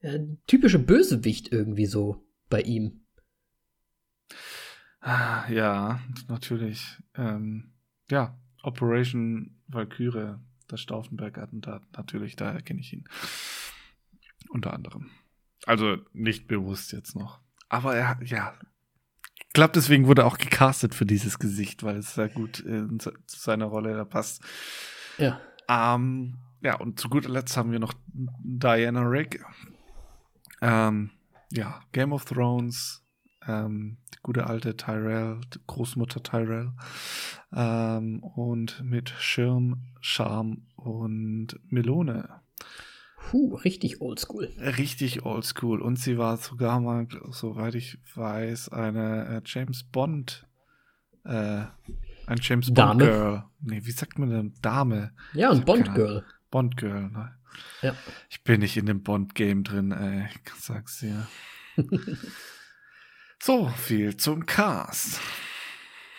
äh, 0.00 0.20
typische 0.46 0.78
Bösewicht 0.78 1.52
irgendwie 1.52 1.84
so 1.84 2.24
bei 2.48 2.62
ihm. 2.62 3.04
Ah, 5.00 5.46
ja, 5.50 6.00
natürlich. 6.26 6.96
Ähm, 7.16 7.74
ja, 8.08 8.38
Operation 8.62 9.60
Valkyrie, 9.68 10.36
das 10.66 10.80
Stauffenberg-Attentat, 10.80 11.82
natürlich, 11.94 12.36
daher 12.36 12.62
kenne 12.62 12.80
ich 12.80 12.94
ihn. 12.94 13.04
Unter 14.48 14.72
anderem. 14.72 15.10
Also 15.66 15.98
nicht 16.14 16.48
bewusst 16.48 16.92
jetzt 16.92 17.14
noch. 17.14 17.40
Aber 17.70 17.96
er, 17.96 18.18
ja, 18.22 18.52
ich 19.50 19.54
glaube, 19.54 19.72
deswegen 19.74 20.06
wurde 20.06 20.22
er 20.22 20.26
auch 20.26 20.38
gecastet 20.38 20.94
für 20.94 21.06
dieses 21.06 21.38
Gesicht, 21.38 21.82
weil 21.82 21.96
es 21.96 22.14
sehr 22.14 22.28
gut 22.28 22.60
äh, 22.66 22.86
zu 22.98 23.10
seiner 23.26 23.66
Rolle 23.66 23.96
da 23.96 24.04
passt. 24.04 24.42
Ja. 25.18 25.40
Ähm, 25.68 26.36
ja, 26.60 26.76
und 26.76 27.00
zu 27.00 27.08
guter 27.08 27.30
Letzt 27.30 27.56
haben 27.56 27.72
wir 27.72 27.78
noch 27.78 27.94
Diana 28.12 29.02
Rick. 29.02 29.44
Ähm, 30.60 31.10
ja, 31.50 31.80
Game 31.92 32.12
of 32.12 32.26
Thrones, 32.26 33.02
ähm, 33.46 33.96
die 34.14 34.18
gute 34.22 34.46
alte 34.46 34.76
Tyrell, 34.76 35.40
die 35.52 35.60
Großmutter 35.66 36.22
Tyrell, 36.22 36.72
ähm, 37.52 38.22
und 38.22 38.82
mit 38.84 39.10
Schirm, 39.10 39.94
Charme 40.00 40.66
und 40.76 41.58
Melone. 41.68 42.40
Puh, 43.30 43.54
richtig 43.54 44.00
oldschool. 44.00 44.52
Richtig 44.58 45.24
oldschool. 45.24 45.80
Und 45.80 46.00
sie 46.00 46.18
war 46.18 46.36
sogar 46.36 46.80
mal, 46.80 47.06
soweit 47.30 47.76
ich 47.76 47.96
weiß, 48.16 48.70
eine 48.70 49.36
äh, 49.36 49.40
James 49.44 49.84
Bond, 49.84 50.48
äh, 51.24 51.62
ein 52.26 52.38
James 52.40 52.66
Bond 52.74 52.78
Dame. 52.78 53.04
Girl. 53.04 53.44
Nee, 53.60 53.82
wie 53.84 53.92
sagt 53.92 54.18
man 54.18 54.30
denn? 54.30 54.54
Dame. 54.62 55.12
Ja, 55.32 55.50
und 55.50 55.64
Bond 55.64 55.94
Girl. 55.94 56.24
Bond 56.50 56.76
Girl, 56.76 57.08
ne? 57.08 57.36
Ja. 57.82 57.94
Ich 58.30 58.42
bin 58.42 58.62
nicht 58.62 58.76
in 58.76 58.86
dem 58.86 59.04
Bond-Game 59.04 59.62
drin, 59.62 59.92
ey. 59.92 60.26
Ich 60.32 60.52
sag's 60.60 60.98
dir. 60.98 61.28
so, 63.40 63.68
viel 63.68 64.16
zum 64.16 64.44
Cast. 64.44 65.20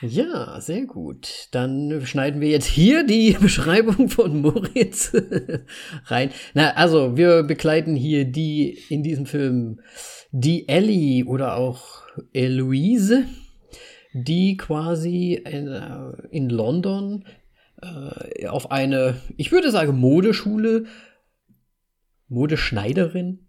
Ja, 0.02 0.60
sehr 0.60 0.88
gut. 0.88 1.48
Dann 1.52 2.02
schneiden 2.06 2.42
wir 2.42 2.50
jetzt 2.50 2.66
hier 2.66 3.06
die 3.06 3.34
Beschreibung 3.40 4.10
von 4.10 4.42
Moritz 4.42 5.14
rein. 6.06 6.32
Na, 6.56 6.72
also 6.72 7.18
wir 7.18 7.44
begleiten 7.44 7.96
hier 7.96 8.26
die 8.26 8.80
in 8.90 9.04
diesem 9.04 9.28
Film 9.28 9.80
die 10.32 10.68
Ellie 10.68 11.26
oder 11.26 11.56
auch 11.56 12.02
Eloise, 12.34 13.26
die 14.14 14.58
quasi 14.58 15.34
in, 15.34 15.68
äh, 15.68 16.14
in 16.32 16.50
London 16.50 17.26
äh, 17.82 18.48
auf 18.48 18.72
eine, 18.72 19.18
ich 19.38 19.52
würde 19.52 19.70
sagen, 19.70 20.00
Modeschule, 20.00 20.86
Modeschneiderin, 22.28 23.48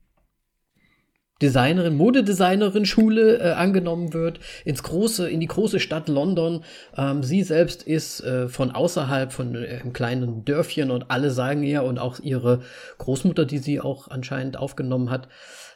Designerin, 1.43 1.97
Modedesignerin 1.97 2.87
Schule 2.87 3.39
äh, 3.39 3.53
angenommen 3.53 4.15
wird, 4.15 4.39
ins 4.65 4.83
große, 4.83 5.29
in 5.29 5.41
die 5.41 5.49
große 5.49 5.81
Stadt 5.81 6.09
London. 6.09 6.65
Ähm, 6.97 7.23
sie 7.23 7.43
selbst 7.43 7.83
ist 7.83 8.21
äh, 8.21 8.49
von 8.49 8.71
außerhalb, 8.71 9.33
von 9.33 9.57
äh, 9.57 9.81
einem 9.81 9.93
kleinen 9.93 10.45
Dörfchen 10.45 10.91
und 10.91 11.11
alle 11.11 11.31
sagen 11.31 11.63
ihr 11.65 11.83
und 11.83 11.99
auch 11.99 12.21
ihre 12.21 12.61
Großmutter, 12.99 13.45
die 13.45 13.59
sie 13.59 13.81
auch 13.81 14.09
anscheinend 14.09 14.57
aufgenommen 14.57 15.11
hat, 15.11 15.29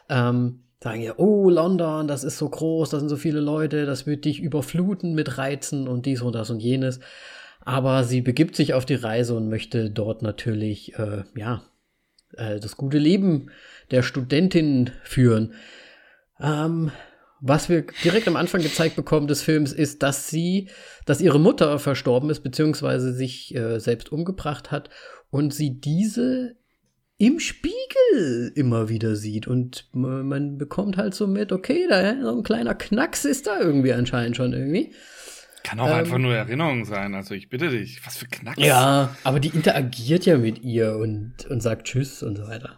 ähm, 0.09 0.63
sagen 0.81 1.01
ihr, 1.01 1.19
oh, 1.19 1.49
London, 1.49 2.07
das 2.07 2.23
ist 2.23 2.37
so 2.37 2.47
groß, 2.47 2.89
da 2.89 2.99
sind 2.99 3.09
so 3.09 3.17
viele 3.17 3.41
Leute, 3.41 3.85
das 3.85 4.07
wird 4.07 4.25
dich 4.25 4.39
überfluten 4.39 5.15
mit 5.15 5.37
Reizen 5.37 5.87
und 5.87 6.05
dies 6.05 6.21
und 6.21 6.33
das 6.33 6.49
und 6.49 6.61
jenes. 6.61 6.99
Aber 7.61 8.05
sie 8.05 8.21
begibt 8.21 8.55
sich 8.55 8.73
auf 8.73 8.85
die 8.85 8.95
Reise 8.95 9.35
und 9.35 9.49
möchte 9.49 9.89
dort 9.89 10.21
natürlich, 10.21 10.97
äh, 10.97 11.23
ja, 11.35 11.63
äh, 12.35 12.59
das 12.59 12.77
gute 12.77 12.97
Leben 12.97 13.49
der 13.91 14.03
Studentin 14.03 14.91
führen. 15.03 15.53
Ähm, 16.39 16.91
was 17.39 17.69
wir 17.69 17.85
direkt 18.03 18.27
am 18.27 18.35
Anfang 18.35 18.61
gezeigt 18.61 18.95
bekommen 18.95 19.27
des 19.27 19.43
Films 19.43 19.71
ist, 19.71 20.01
dass 20.01 20.29
sie, 20.29 20.69
dass 21.05 21.21
ihre 21.21 21.39
Mutter 21.39 21.77
verstorben 21.79 22.29
ist, 22.29 22.41
beziehungsweise 22.41 23.13
sich 23.13 23.55
äh, 23.55 23.79
selbst 23.79 24.11
umgebracht 24.11 24.71
hat 24.71 24.89
und 25.29 25.53
sie 25.53 25.79
diese 25.79 26.55
im 27.17 27.39
Spiegel 27.39 28.51
immer 28.55 28.89
wieder 28.89 29.15
sieht. 29.15 29.47
Und 29.47 29.89
man 29.91 30.57
bekommt 30.57 30.97
halt 30.97 31.15
so 31.15 31.27
mit, 31.27 31.51
okay, 31.51 31.85
da 31.89 32.21
so 32.21 32.37
ein 32.37 32.43
kleiner 32.43 32.75
Knacks 32.75 33.25
ist 33.25 33.47
da 33.47 33.59
irgendwie 33.59 33.93
anscheinend 33.93 34.37
schon 34.37 34.53
irgendwie. 34.53 34.93
Kann 35.63 35.79
auch 35.79 35.87
Ähm, 35.87 35.93
einfach 35.93 36.19
nur 36.19 36.35
Erinnerung 36.35 36.85
sein. 36.85 37.15
Also 37.15 37.33
ich 37.33 37.49
bitte 37.49 37.69
dich, 37.69 38.05
was 38.05 38.17
für 38.17 38.27
Knacks. 38.27 38.61
Ja, 38.61 39.15
aber 39.23 39.39
die 39.39 39.49
interagiert 39.49 40.25
ja 40.25 40.37
mit 40.37 40.63
ihr 40.63 40.95
und, 40.95 41.45
und 41.49 41.61
sagt 41.61 41.87
Tschüss 41.87 42.21
und 42.23 42.37
so 42.37 42.47
weiter. 42.47 42.77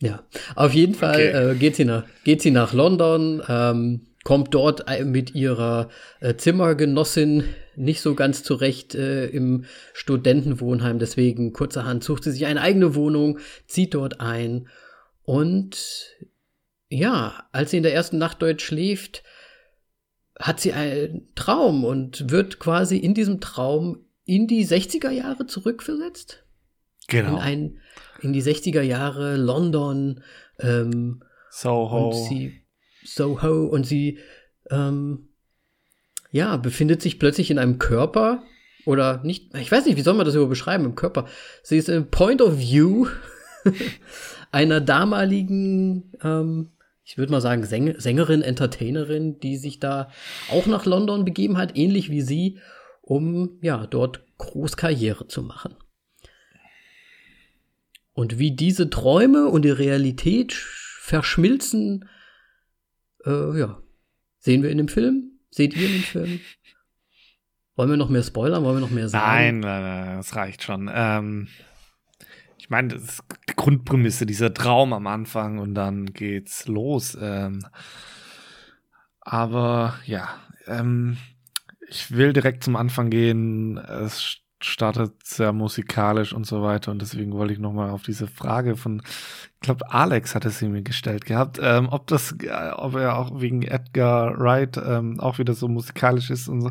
Ja, 0.00 0.24
auf 0.54 0.72
jeden 0.74 0.94
Fall 0.94 1.14
Okay. 1.14 1.52
äh, 1.52 1.54
geht, 1.54 1.76
sie 1.76 1.84
nach, 1.84 2.04
geht 2.24 2.42
sie 2.42 2.50
nach 2.50 2.72
London, 2.72 3.42
ähm, 3.48 4.06
kommt 4.24 4.52
dort 4.52 4.88
äh, 4.88 5.04
mit 5.04 5.34
ihrer 5.34 5.88
äh, 6.20 6.34
Zimmergenossin 6.34 7.44
nicht 7.76 8.00
so 8.00 8.14
ganz 8.14 8.42
zurecht 8.42 8.94
äh, 8.94 9.26
im 9.26 9.64
Studentenwohnheim. 9.92 10.98
Deswegen 10.98 11.52
kurzerhand 11.52 12.04
sucht 12.04 12.24
sie 12.24 12.32
sich 12.32 12.46
eine 12.46 12.60
eigene 12.60 12.94
Wohnung, 12.94 13.38
zieht 13.66 13.94
dort 13.94 14.20
ein 14.20 14.68
und 15.24 16.16
ja, 16.88 17.46
als 17.50 17.70
sie 17.70 17.78
in 17.78 17.82
der 17.82 17.94
ersten 17.94 18.18
Nacht 18.18 18.42
dort 18.42 18.62
schläft, 18.62 19.22
hat 20.38 20.60
sie 20.60 20.72
einen 20.72 21.28
Traum 21.34 21.84
und 21.84 22.30
wird 22.30 22.58
quasi 22.58 22.98
in 22.98 23.14
diesem 23.14 23.40
Traum 23.40 24.04
in 24.24 24.46
die 24.46 24.66
60er 24.66 25.10
Jahre 25.10 25.46
zurückversetzt. 25.46 26.44
Genau. 27.08 27.36
In, 27.36 27.38
ein, 27.38 27.80
in 28.24 28.32
die 28.32 28.42
60er 28.42 28.82
Jahre 28.82 29.36
London 29.36 30.22
ähm, 30.58 31.22
Soho. 31.50 32.08
und 32.08 32.14
sie 32.14 32.62
Soho 33.04 33.66
und 33.66 33.86
sie 33.86 34.18
ähm, 34.70 35.28
ja 36.30 36.56
befindet 36.56 37.02
sich 37.02 37.18
plötzlich 37.18 37.50
in 37.50 37.58
einem 37.58 37.78
Körper 37.78 38.42
oder 38.86 39.22
nicht 39.22 39.54
ich 39.54 39.70
weiß 39.70 39.86
nicht 39.86 39.96
wie 39.96 40.02
soll 40.02 40.14
man 40.14 40.26
das 40.26 40.34
überhaupt 40.34 40.50
beschreiben 40.50 40.84
im 40.84 40.94
Körper 40.94 41.26
sie 41.62 41.78
ist 41.78 41.88
im 41.88 42.10
Point 42.10 42.42
of 42.42 42.58
View 42.58 43.06
einer 44.52 44.80
damaligen 44.80 46.12
ähm, 46.22 46.70
ich 47.04 47.18
würde 47.18 47.32
mal 47.32 47.40
sagen 47.40 47.64
Säng 47.64 47.94
Sängerin 47.98 48.42
Entertainerin 48.42 49.38
die 49.38 49.56
sich 49.56 49.80
da 49.80 50.10
auch 50.50 50.66
nach 50.66 50.86
London 50.86 51.24
begeben 51.24 51.56
hat 51.56 51.76
ähnlich 51.76 52.10
wie 52.10 52.22
sie 52.22 52.58
um 53.02 53.58
ja 53.60 53.86
dort 53.86 54.24
groß 54.38 54.76
Karriere 54.76 55.28
zu 55.28 55.42
machen 55.42 55.76
und 58.14 58.38
wie 58.38 58.52
diese 58.56 58.88
Träume 58.90 59.46
und 59.48 59.62
die 59.62 59.70
Realität 59.70 60.52
sch- 60.52 61.00
verschmilzen, 61.00 62.08
äh, 63.26 63.58
ja, 63.58 63.80
sehen 64.38 64.62
wir 64.62 64.70
in 64.70 64.78
dem 64.78 64.88
Film? 64.88 65.38
Seht 65.50 65.76
ihr 65.76 65.86
in 65.86 65.92
dem 65.92 66.02
Film? 66.02 66.40
Wollen 67.76 67.90
wir 67.90 67.96
noch 67.96 68.08
mehr 68.08 68.22
spoilern? 68.22 68.62
Wollen 68.64 68.76
wir 68.76 68.80
noch 68.80 68.90
mehr 68.90 69.08
sagen? 69.08 69.60
Nein, 69.60 69.60
nein, 69.60 69.82
nein, 70.06 70.16
das 70.16 70.34
reicht 70.36 70.62
schon. 70.62 70.88
Ähm, 70.92 71.48
ich 72.56 72.70
meine, 72.70 72.88
das 72.94 73.02
ist 73.02 73.22
die 73.50 73.54
Grundprämisse, 73.56 74.26
dieser 74.26 74.54
Traum 74.54 74.92
am 74.92 75.06
Anfang 75.08 75.58
und 75.58 75.74
dann 75.74 76.06
geht's 76.12 76.66
los. 76.68 77.18
Ähm, 77.20 77.66
aber 79.20 79.98
ja, 80.06 80.28
ähm, 80.66 81.16
ich 81.88 82.12
will 82.12 82.32
direkt 82.32 82.64
zum 82.64 82.76
Anfang 82.76 83.10
gehen. 83.10 83.76
Es 83.78 84.36
startet 84.64 85.12
sehr 85.22 85.52
musikalisch 85.52 86.32
und 86.32 86.46
so 86.46 86.62
weiter 86.62 86.90
und 86.90 87.02
deswegen 87.02 87.32
wollte 87.32 87.52
ich 87.52 87.58
nochmal 87.58 87.90
auf 87.90 88.02
diese 88.02 88.26
Frage 88.26 88.76
von, 88.76 89.02
ich 89.04 89.60
glaube, 89.60 89.90
Alex 89.90 90.34
hatte 90.34 90.50
sie 90.50 90.68
mir 90.68 90.82
gestellt 90.82 91.26
gehabt, 91.26 91.58
ähm, 91.62 91.88
ob 91.90 92.06
das, 92.06 92.34
äh, 92.42 92.70
ob 92.72 92.94
er 92.96 93.18
auch 93.18 93.40
wegen 93.40 93.62
Edgar 93.62 94.38
Wright 94.38 94.76
ähm, 94.76 95.20
auch 95.20 95.38
wieder 95.38 95.54
so 95.54 95.68
musikalisch 95.68 96.30
ist 96.30 96.48
und 96.48 96.62
so. 96.62 96.70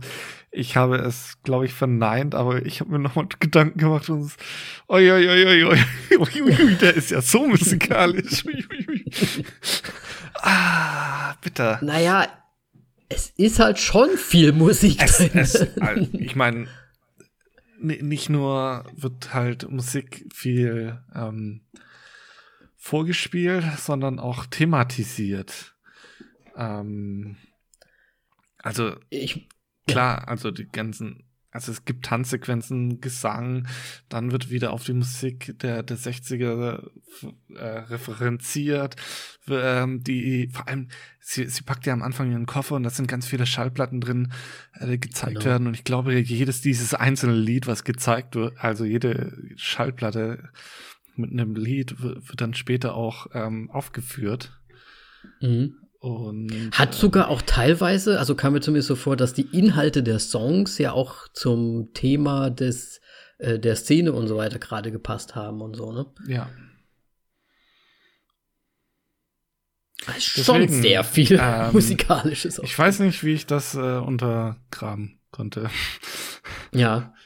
Ich 0.51 0.75
habe 0.75 0.97
es, 0.97 1.37
glaube 1.43 1.65
ich, 1.65 1.73
verneint, 1.73 2.35
aber 2.35 2.65
ich 2.65 2.79
habe 2.79 2.91
mir 2.91 2.99
nochmal 2.99 3.27
Gedanken 3.39 3.79
gemacht 3.79 4.09
und 4.09 4.21
es, 4.21 4.37
oi, 4.87 5.11
oi, 5.11 5.29
oi, 5.29 5.63
oi, 5.63 5.77
oi, 6.19 6.75
der 6.81 6.95
ist 6.95 7.11
ja 7.11 7.21
so 7.21 7.47
musikalisch. 7.47 8.43
Ah, 10.41 11.35
bitter. 11.41 11.79
Naja, 11.81 12.27
es 13.07 13.31
ist 13.37 13.59
halt 13.59 13.79
schon 13.79 14.17
viel 14.17 14.51
Musik 14.51 15.01
Es, 15.01 15.19
es, 15.19 15.77
also, 15.79 16.07
ich 16.13 16.35
meine, 16.35 16.67
nicht 17.83 18.29
nur 18.29 18.85
wird 18.95 19.33
halt 19.33 19.69
Musik 19.69 20.25
viel 20.33 21.03
ähm, 21.13 21.61
vorgespielt, 22.77 23.65
sondern 23.77 24.19
auch 24.19 24.45
thematisiert. 24.45 25.75
Ähm, 26.55 27.37
also 28.57 28.95
ich, 29.09 29.47
klar, 29.87 30.27
also 30.27 30.51
die 30.51 30.67
ganzen, 30.67 31.23
also 31.53 31.71
es 31.71 31.85
gibt 31.85 32.03
Tanzsequenzen, 32.05 32.99
Gesang, 32.99 33.67
dann 34.09 34.31
wird 34.31 34.49
wieder 34.49 34.73
auf 34.73 34.83
die 34.83 34.93
Musik 34.93 35.53
der, 35.59 35.83
der 35.83 35.97
60er 35.97 36.89
äh, 37.55 37.63
referenziert. 37.63 38.95
Ähm, 39.47 40.03
die, 40.03 40.49
vor 40.51 40.67
allem, 40.67 40.89
sie, 41.19 41.47
sie 41.47 41.61
packt 41.61 41.85
ja 41.85 41.93
am 41.93 42.01
Anfang 42.01 42.31
ihren 42.31 42.47
Koffer 42.47 42.75
und 42.75 42.83
da 42.83 42.89
sind 42.89 43.07
ganz 43.07 43.27
viele 43.27 43.45
Schallplatten 43.45 44.01
drin, 44.01 44.33
äh, 44.79 44.97
gezeigt 44.97 45.35
Genau. 45.35 45.45
werden. 45.45 45.67
Und 45.67 45.75
ich 45.75 45.83
glaube, 45.83 46.17
jedes 46.19 46.61
dieses 46.61 46.93
einzelne 46.93 47.35
Lied, 47.35 47.67
was 47.67 47.83
gezeigt 47.83 48.35
wird, 48.35 48.57
also 48.57 48.83
jede 48.83 49.37
Schallplatte 49.55 50.49
mit 51.15 51.31
einem 51.31 51.55
Lied 51.55 52.01
wird, 52.01 52.27
wird 52.29 52.41
dann 52.41 52.55
später 52.55 52.95
auch 52.95 53.27
ähm, 53.33 53.69
aufgeführt. 53.69 54.59
mhm. 55.39 55.75
Und 56.03 56.71
Hat 56.73 56.93
sogar 56.93 57.29
auch 57.29 57.41
teilweise, 57.41 58.19
also 58.19 58.35
kam 58.35 58.51
mir 58.51 58.59
zumindest 58.59 58.89
so 58.89 58.97
vor, 58.97 59.15
dass 59.15 59.33
die 59.33 59.47
Inhalte 59.57 60.03
der 60.03 60.19
Songs 60.19 60.77
ja 60.77 60.91
auch 60.91 61.29
zum 61.31 61.93
Thema 61.93 62.49
des, 62.49 62.99
äh, 63.37 63.57
der 63.57 63.77
Szene 63.77 64.11
und 64.11 64.27
so 64.27 64.35
weiter 64.35 64.59
gerade 64.59 64.91
gepasst 64.91 65.33
haben 65.35 65.61
und 65.61 65.77
so, 65.77 65.93
ne? 65.93 66.05
ja. 66.27 66.49
Ist 70.17 70.43
schon 70.43 70.67
sehr 70.67 71.05
viel 71.05 71.39
ähm, 71.41 71.71
Musikalisches. 71.71 72.59
Auch. 72.59 72.65
Ich 72.65 72.77
weiß 72.77 72.99
nicht, 72.99 73.23
wie 73.23 73.35
ich 73.35 73.45
das 73.45 73.73
äh, 73.73 73.79
untergraben 73.79 75.21
konnte. 75.31 75.69
Ja. 76.73 77.13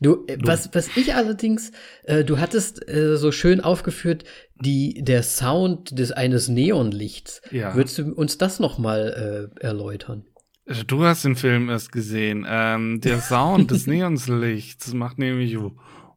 Du, 0.00 0.24
äh, 0.26 0.38
was, 0.40 0.70
was 0.72 0.96
ich 0.96 1.14
allerdings, 1.14 1.72
äh, 2.04 2.24
du 2.24 2.38
hattest 2.38 2.88
äh, 2.88 3.16
so 3.16 3.32
schön 3.32 3.60
aufgeführt, 3.60 4.24
die, 4.56 5.02
der 5.02 5.22
Sound 5.22 5.98
des 5.98 6.10
eines 6.10 6.48
Neonlichts. 6.48 7.42
Ja. 7.50 7.74
Würdest 7.74 7.98
du 7.98 8.14
uns 8.14 8.38
das 8.38 8.60
noch 8.60 8.78
mal 8.78 9.50
äh, 9.58 9.60
erläutern? 9.60 10.24
Also, 10.66 10.84
Du 10.84 11.04
hast 11.04 11.24
den 11.24 11.36
Film 11.36 11.68
erst 11.68 11.92
gesehen. 11.92 12.46
Ähm, 12.48 13.00
der 13.00 13.20
Sound 13.20 13.70
des 13.70 13.86
Neonslichts 13.88 14.94
macht 14.94 15.18
nämlich 15.18 15.58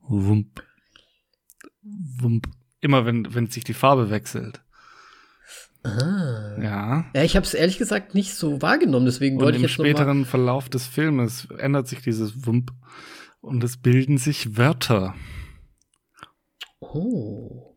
Wump. 0.08 0.64
Wump. 1.82 2.48
Immer 2.80 3.06
wenn, 3.06 3.34
wenn 3.34 3.48
sich 3.48 3.64
die 3.66 3.74
Farbe 3.74 4.10
wechselt. 4.10 4.62
Ah. 5.84 6.58
Ja. 6.62 7.06
Ja, 7.14 7.24
ich 7.24 7.36
habe 7.36 7.46
es 7.46 7.54
ehrlich 7.54 7.78
gesagt 7.78 8.16
nicht 8.16 8.36
so 8.36 8.62
wahrgenommen, 8.62 9.06
deswegen 9.06 9.38
Und 9.38 9.44
wollte 9.44 9.58
im 9.58 9.66
ich 9.66 9.72
jetzt 9.72 9.80
noch 9.80 9.86
mal 9.86 9.92
späteren 9.92 10.26
Verlauf 10.26 10.70
des 10.70 10.88
Filmes 10.88 11.50
ändert 11.58 11.90
sich 11.90 12.02
dieses 12.02 12.46
Wump 12.46 12.72
und 13.44 13.64
es 13.64 13.78
bilden 13.78 14.18
sich 14.18 14.58
Wörter. 14.58 15.16
Oh. 16.80 17.76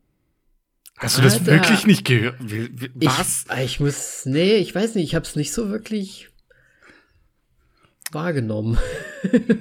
Hast 0.96 1.18
du 1.18 1.22
das 1.22 1.40
Alter. 1.40 1.46
wirklich 1.46 1.86
nicht 1.86 2.06
gehört? 2.06 2.36
Was? 2.94 3.44
Ich, 3.56 3.64
ich 3.64 3.80
muss, 3.80 4.24
nee, 4.24 4.54
ich 4.56 4.74
weiß 4.74 4.94
nicht, 4.94 5.04
ich 5.04 5.14
habe 5.14 5.26
es 5.26 5.36
nicht 5.36 5.52
so 5.52 5.68
wirklich 5.68 6.30
wahrgenommen. 8.12 8.78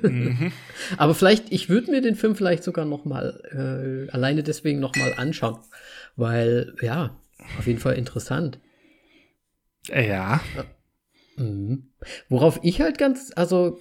Mhm. 0.03 0.51
Aber 0.97 1.16
vielleicht, 1.16 1.51
ich 1.51 1.68
würde 1.70 1.91
mir 1.91 2.01
den 2.01 2.16
Film 2.16 2.36
vielleicht 2.36 2.64
sogar 2.64 2.86
noch 2.86 3.03
mal 3.03 4.08
äh, 4.08 4.12
alleine 4.12 4.43
deswegen 4.43 4.80
noch 4.80 4.95
mal 4.95 5.14
anschauen, 5.18 5.60
weil 6.16 6.76
ja, 6.82 7.20
auf 7.58 7.66
jeden 7.66 7.80
Fall 7.80 7.95
interessant. 7.95 8.60
Ja. 9.88 10.39
Mhm. 11.36 11.89
Worauf 12.30 12.60
ich 12.62 12.80
halt 12.80 12.97
ganz, 12.99 13.32
also, 13.36 13.80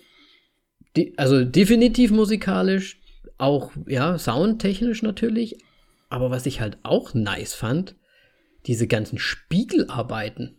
die, 0.96 1.16
also 1.18 1.44
definitiv 1.44 2.10
musikalisch, 2.10 3.00
auch 3.38 3.72
ja, 3.86 4.18
soundtechnisch 4.18 5.02
natürlich, 5.02 5.56
aber 6.08 6.30
was 6.30 6.46
ich 6.46 6.60
halt 6.60 6.78
auch 6.82 7.14
nice 7.14 7.54
fand, 7.54 7.96
diese 8.66 8.86
ganzen 8.86 9.18
Spiegelarbeiten. 9.18 10.56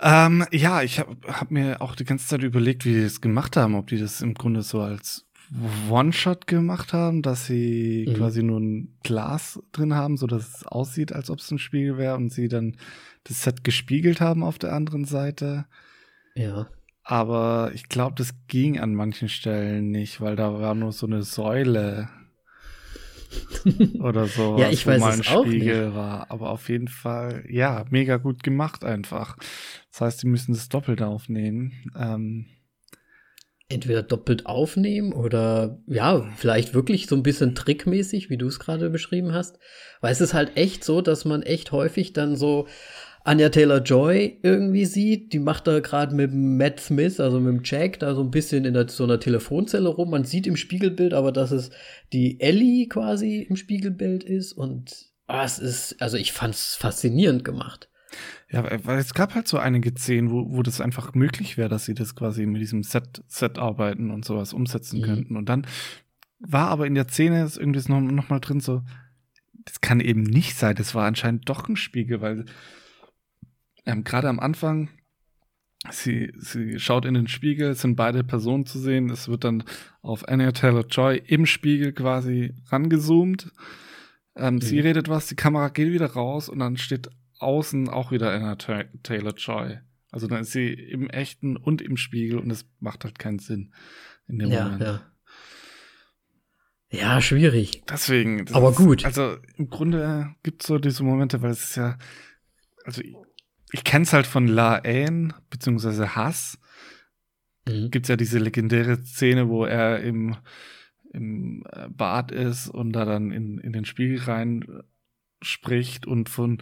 Ähm, 0.00 0.44
ja, 0.50 0.82
ich 0.82 0.98
habe 0.98 1.16
hab 1.26 1.50
mir 1.50 1.80
auch 1.80 1.94
die 1.94 2.04
ganze 2.04 2.26
Zeit 2.26 2.42
überlegt, 2.42 2.84
wie 2.84 2.94
die 2.94 3.02
das 3.02 3.20
gemacht 3.20 3.56
haben, 3.56 3.74
ob 3.74 3.86
die 3.86 3.98
das 3.98 4.20
im 4.22 4.34
Grunde 4.34 4.62
so 4.62 4.80
als 4.80 5.26
One-Shot 5.88 6.46
gemacht 6.46 6.92
haben, 6.92 7.22
dass 7.22 7.46
sie 7.46 8.06
Mhm. 8.08 8.14
quasi 8.14 8.42
nur 8.42 8.60
ein 8.60 8.98
Glas 9.02 9.60
drin 9.72 9.94
haben, 9.94 10.16
so 10.16 10.26
dass 10.26 10.56
es 10.56 10.66
aussieht, 10.66 11.12
als 11.12 11.30
ob 11.30 11.38
es 11.38 11.50
ein 11.50 11.58
Spiegel 11.58 11.96
wäre 11.98 12.16
und 12.16 12.32
sie 12.32 12.48
dann 12.48 12.76
das 13.24 13.42
Set 13.42 13.62
gespiegelt 13.62 14.20
haben 14.20 14.42
auf 14.42 14.58
der 14.58 14.72
anderen 14.72 15.04
Seite. 15.04 15.66
Ja. 16.34 16.68
Aber 17.04 17.70
ich 17.74 17.88
glaube, 17.88 18.14
das 18.16 18.34
ging 18.48 18.80
an 18.80 18.94
manchen 18.94 19.28
Stellen 19.28 19.90
nicht, 19.90 20.22
weil 20.22 20.36
da 20.36 20.58
war 20.58 20.74
nur 20.74 20.92
so 20.92 21.06
eine 21.06 21.22
Säule 21.22 22.08
oder 24.00 24.26
so, 24.26 24.56
Ja, 24.58 24.70
ich 24.70 24.86
wo 24.86 24.90
weiß 24.90 25.00
mal 25.00 25.12
ein 25.12 25.20
es 25.20 25.28
auch 25.28 25.44
Spiegel 25.44 25.94
war. 25.94 26.30
Aber 26.30 26.48
auf 26.50 26.70
jeden 26.70 26.88
Fall, 26.88 27.44
ja, 27.48 27.84
mega 27.90 28.16
gut 28.16 28.42
gemacht 28.42 28.84
einfach. 28.84 29.36
Das 29.92 30.00
heißt, 30.00 30.22
die 30.22 30.28
müssen 30.28 30.54
das 30.54 30.70
doppelt 30.70 31.02
aufnehmen. 31.02 31.72
Ähm, 31.94 32.46
Entweder 33.68 34.02
doppelt 34.02 34.46
aufnehmen 34.46 35.12
oder 35.12 35.82
ja, 35.86 36.30
vielleicht 36.36 36.74
wirklich 36.74 37.06
so 37.06 37.16
ein 37.16 37.22
bisschen 37.22 37.54
trickmäßig, 37.54 38.30
wie 38.30 38.36
du 38.36 38.46
es 38.46 38.60
gerade 38.60 38.88
beschrieben 38.90 39.32
hast. 39.32 39.58
Weil 40.00 40.12
es 40.12 40.20
ist 40.20 40.34
halt 40.34 40.56
echt 40.56 40.84
so, 40.84 41.00
dass 41.00 41.24
man 41.24 41.42
echt 41.42 41.72
häufig 41.72 42.12
dann 42.12 42.36
so 42.36 42.66
Anya 43.26 43.48
Taylor 43.48 43.82
Joy 43.82 44.38
irgendwie 44.42 44.84
sieht. 44.84 45.32
Die 45.32 45.38
macht 45.38 45.66
da 45.66 45.80
gerade 45.80 46.14
mit 46.14 46.32
Matt 46.32 46.78
Smith, 46.78 47.18
also 47.20 47.40
mit 47.40 47.54
dem 47.54 47.60
Jack, 47.64 47.98
da 48.00 48.14
so 48.14 48.22
ein 48.22 48.30
bisschen 48.30 48.64
in 48.66 48.74
der, 48.74 48.88
so 48.88 49.04
einer 49.04 49.18
Telefonzelle 49.18 49.88
rum. 49.88 50.10
Man 50.10 50.24
sieht 50.24 50.46
im 50.46 50.56
Spiegelbild 50.56 51.14
aber, 51.14 51.32
dass 51.32 51.50
es 51.50 51.70
die 52.12 52.38
Ellie 52.40 52.86
quasi 52.86 53.40
im 53.48 53.56
Spiegelbild 53.56 54.24
ist. 54.24 54.52
Und 54.52 55.06
ah, 55.26 55.44
es 55.44 55.58
ist, 55.58 56.00
also 56.02 56.18
ich 56.18 56.32
fand's 56.32 56.76
faszinierend 56.76 57.44
gemacht. 57.44 57.88
ja, 58.50 58.62
weil 58.84 58.98
es 58.98 59.14
gab 59.14 59.34
halt 59.34 59.48
so 59.48 59.56
einige 59.58 59.92
Szenen, 59.96 60.30
wo, 60.30 60.44
wo 60.54 60.62
das 60.62 60.82
einfach 60.82 61.14
möglich 61.14 61.56
wäre, 61.56 61.70
dass 61.70 61.86
sie 61.86 61.94
das 61.94 62.14
quasi 62.14 62.44
mit 62.44 62.60
diesem 62.60 62.82
Set, 62.82 63.24
Set 63.26 63.58
arbeiten 63.58 64.10
und 64.10 64.26
sowas 64.26 64.52
umsetzen 64.52 65.00
Mhm. 65.00 65.04
könnten. 65.04 65.36
Und 65.38 65.48
dann 65.48 65.66
war 66.40 66.68
aber 66.68 66.86
in 66.86 66.94
der 66.94 67.08
Szene 67.08 67.42
ist 67.42 67.56
irgendwie 67.56 67.80
noch, 67.90 68.00
noch 68.02 68.28
mal 68.28 68.40
drin 68.40 68.60
so, 68.60 68.82
das 69.64 69.80
kann 69.80 70.00
eben 70.00 70.24
nicht 70.24 70.56
sein. 70.56 70.76
Das 70.76 70.94
war 70.94 71.06
anscheinend 71.06 71.48
doch 71.48 71.70
ein 71.70 71.76
Spiegel, 71.76 72.20
weil 72.20 72.44
ähm, 73.86 74.04
gerade 74.04 74.28
am 74.28 74.40
Anfang, 74.40 74.88
sie, 75.90 76.32
sie 76.36 76.78
schaut 76.78 77.04
in 77.04 77.14
den 77.14 77.28
Spiegel, 77.28 77.70
es 77.70 77.82
sind 77.82 77.96
beide 77.96 78.24
Personen 78.24 78.66
zu 78.66 78.78
sehen. 78.78 79.10
Es 79.10 79.28
wird 79.28 79.44
dann 79.44 79.64
auf 80.02 80.26
Anya 80.28 80.52
Taylor-Joy 80.52 81.22
im 81.26 81.46
Spiegel 81.46 81.92
quasi 81.92 82.54
rangezoomt. 82.68 83.52
Ähm, 84.36 84.60
Sie 84.60 84.76
Mhm. 84.78 84.82
redet 84.82 85.08
was, 85.08 85.26
die 85.28 85.36
Kamera 85.36 85.68
geht 85.68 85.92
wieder 85.92 86.06
raus 86.12 86.48
und 86.48 86.58
dann 86.58 86.76
steht 86.76 87.08
außen 87.38 87.88
auch 87.88 88.10
wieder 88.10 88.32
Anya 88.32 88.56
Ta- 88.56 88.84
Taylor-Joy. 89.02 89.78
Also 90.10 90.26
dann 90.28 90.40
ist 90.42 90.52
sie 90.52 90.72
im 90.72 91.10
echten 91.10 91.56
und 91.56 91.82
im 91.82 91.96
Spiegel 91.96 92.38
und 92.38 92.50
es 92.50 92.66
macht 92.80 93.04
halt 93.04 93.18
keinen 93.18 93.38
Sinn 93.40 93.72
in 94.28 94.38
dem 94.38 94.50
Ja, 94.50 94.64
Moment. 94.64 94.82
ja. 94.82 95.02
Ja, 96.90 97.20
schwierig. 97.20 97.82
Deswegen. 97.90 98.46
Aber 98.54 98.70
ist, 98.70 98.76
gut. 98.76 99.04
Also 99.04 99.36
im 99.56 99.68
Grunde 99.68 100.34
gibt 100.44 100.62
es 100.62 100.68
so 100.68 100.78
diese 100.78 101.02
Momente, 101.02 101.42
weil 101.42 101.50
es 101.50 101.64
ist 101.70 101.76
ja, 101.76 101.98
also 102.84 103.02
ich, 103.74 103.84
kenne 103.84 104.04
es 104.04 104.12
halt 104.12 104.26
von 104.26 104.46
La 104.46 104.82
Haine, 104.84 105.34
beziehungsweise 105.50 106.16
Hass. 106.16 106.58
Mhm. 107.68 107.90
Gibt 107.90 108.06
es 108.06 108.08
ja 108.08 108.16
diese 108.16 108.38
legendäre 108.38 109.02
Szene, 109.02 109.48
wo 109.48 109.64
er 109.64 110.00
im, 110.00 110.36
im 111.12 111.64
äh, 111.70 111.88
Bad 111.88 112.32
ist 112.32 112.68
und 112.68 112.92
da 112.92 113.04
dann 113.04 113.32
in, 113.32 113.58
in 113.58 113.72
den 113.72 113.84
Spiegel 113.84 114.20
rein 114.20 114.62
äh, 114.62 114.82
spricht 115.42 116.06
und 116.06 116.28
von, 116.28 116.58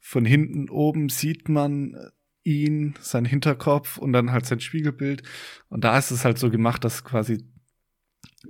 von 0.00 0.24
hinten 0.24 0.68
oben 0.70 1.08
sieht 1.08 1.48
man 1.48 1.94
äh, 1.94 2.10
ihn, 2.44 2.94
sein 3.00 3.24
Hinterkopf 3.24 3.98
und 3.98 4.12
dann 4.12 4.32
halt 4.32 4.46
sein 4.46 4.60
Spiegelbild. 4.60 5.22
Und 5.68 5.84
da 5.84 5.98
ist 5.98 6.10
es 6.10 6.24
halt 6.24 6.38
so 6.38 6.50
gemacht, 6.50 6.84
dass 6.84 7.04
quasi 7.04 7.44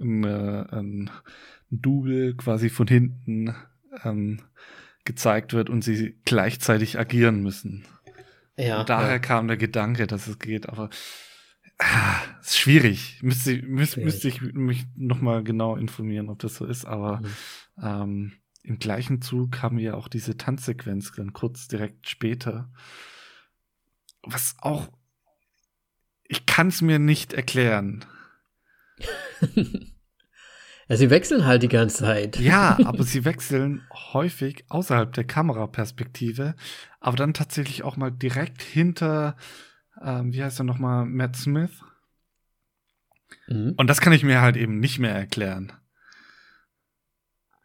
ein, 0.00 0.24
äh, 0.24 0.64
ein 0.70 1.10
Double 1.70 2.34
quasi 2.34 2.68
von 2.68 2.86
hinten 2.86 3.54
ähm, 4.04 4.40
gezeigt 5.04 5.52
wird 5.52 5.68
und 5.68 5.82
sie 5.82 6.18
gleichzeitig 6.24 6.98
agieren 6.98 7.42
müssen. 7.42 7.84
Ja, 8.56 8.80
und 8.80 8.88
daher 8.88 9.12
ja. 9.12 9.18
kam 9.18 9.48
der 9.48 9.56
Gedanke, 9.56 10.06
dass 10.06 10.26
es 10.26 10.38
geht, 10.38 10.68
aber 10.68 10.90
ah, 11.78 12.20
ist 12.40 12.58
schwierig. 12.58 13.20
Müsste, 13.22 13.62
müsste, 13.62 14.00
Schwierig. 14.00 14.04
müsste 14.04 14.28
ich 14.28 14.40
mich 14.42 14.86
nochmal 14.96 15.42
genau 15.42 15.76
informieren, 15.76 16.28
ob 16.28 16.38
das 16.40 16.56
so 16.56 16.66
ist, 16.66 16.84
aber 16.84 17.22
Mhm. 17.22 17.36
ähm, 17.82 18.32
im 18.64 18.78
gleichen 18.78 19.20
Zug 19.22 19.62
haben 19.62 19.78
wir 19.78 19.96
auch 19.96 20.08
diese 20.08 20.36
Tanzsequenz 20.36 21.12
dann 21.12 21.32
kurz 21.32 21.66
direkt 21.68 22.08
später. 22.08 22.70
Was 24.22 24.54
auch, 24.60 24.88
ich 26.24 26.46
kann 26.46 26.68
es 26.68 26.80
mir 26.82 26.98
nicht 26.98 27.32
erklären. 27.32 28.04
Ja, 30.92 30.98
sie 30.98 31.08
wechseln 31.08 31.46
halt 31.46 31.62
die 31.62 31.68
ganze 31.68 32.04
Zeit. 32.04 32.38
Ja, 32.38 32.78
aber 32.84 33.02
sie 33.04 33.24
wechseln 33.24 33.80
häufig 34.12 34.66
außerhalb 34.68 35.10
der 35.10 35.24
Kameraperspektive, 35.24 36.54
aber 37.00 37.16
dann 37.16 37.32
tatsächlich 37.32 37.82
auch 37.82 37.96
mal 37.96 38.10
direkt 38.10 38.60
hinter, 38.60 39.38
ähm, 40.02 40.34
wie 40.34 40.44
heißt 40.44 40.60
er 40.60 40.64
nochmal, 40.64 41.06
Matt 41.06 41.34
Smith. 41.36 41.70
Mhm. 43.48 43.72
Und 43.78 43.86
das 43.86 44.02
kann 44.02 44.12
ich 44.12 44.22
mir 44.22 44.42
halt 44.42 44.58
eben 44.58 44.80
nicht 44.80 44.98
mehr 44.98 45.14
erklären. 45.14 45.72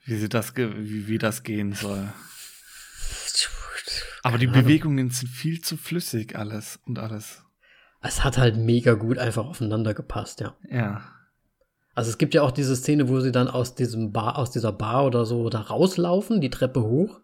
Wie, 0.06 0.16
sie 0.16 0.30
das 0.30 0.56
wie, 0.56 1.10
wie 1.10 1.18
das 1.18 1.44
gehen 1.44 1.74
soll. 1.74 2.08
Aber 4.24 4.38
die. 4.38 4.48
Bewegungen 4.48 5.10
sind 5.10 5.28
viel 5.28 5.60
zu 5.60 5.76
flüssig, 5.76 6.38
alles 6.38 6.80
und 6.86 6.98
alles. 6.98 7.44
Es 8.00 8.24
hat 8.24 8.38
halt 8.38 8.56
mega 8.56 8.94
gut 8.94 9.18
einfach 9.18 9.46
aufeinander 9.46 9.94
gepasst, 9.94 10.40
ja. 10.40 10.56
Ja. 10.70 11.17
Also 11.98 12.12
es 12.12 12.20
gibt 12.20 12.36
ja 12.36 12.44
auch 12.44 12.52
diese 12.52 12.76
Szene, 12.76 13.10
wo 13.10 13.22
sie 13.22 13.32
dann 13.32 13.48
aus 13.48 13.74
diesem 13.74 14.12
Bar, 14.12 14.38
aus 14.38 14.52
dieser 14.52 14.72
Bar 14.72 15.08
oder 15.08 15.26
so 15.26 15.50
da 15.50 15.62
rauslaufen, 15.62 16.42
die 16.42 16.52
Treppe 16.52 16.84
hoch. 16.84 17.22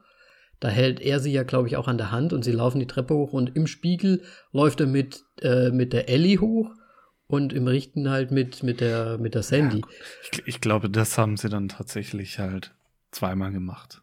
Da 0.59 0.67
hält 0.67 0.99
er 0.99 1.19
sie 1.19 1.31
ja, 1.31 1.43
glaube 1.43 1.67
ich, 1.67 1.77
auch 1.77 1.87
an 1.87 1.99
der 1.99 2.09
Hand 2.09 2.33
und 2.33 2.43
sie 2.43 2.53
laufen 2.53 2.79
die 2.79 2.87
Treppe 2.87 3.13
hoch 3.13 3.33
und 3.33 3.55
im 3.55 3.67
Spiegel 3.67 4.23
läuft 4.51 4.79
er 4.79 4.87
mit, 4.87 5.25
äh, 5.43 5.69
mit 5.69 5.93
der 5.93 6.09
Ellie 6.09 6.39
hoch 6.39 6.71
und 7.27 7.53
im 7.53 7.67
Richten 7.67 8.09
halt 8.09 8.31
mit, 8.31 8.63
mit 8.63 8.81
der, 8.81 9.19
mit 9.19 9.35
der 9.35 9.43
Sandy. 9.43 9.83
Ich, 10.31 10.41
ich 10.47 10.59
glaube, 10.59 10.89
das 10.89 11.19
haben 11.19 11.37
sie 11.37 11.49
dann 11.49 11.69
tatsächlich 11.69 12.39
halt 12.39 12.73
zweimal 13.11 13.51
gemacht. 13.51 14.01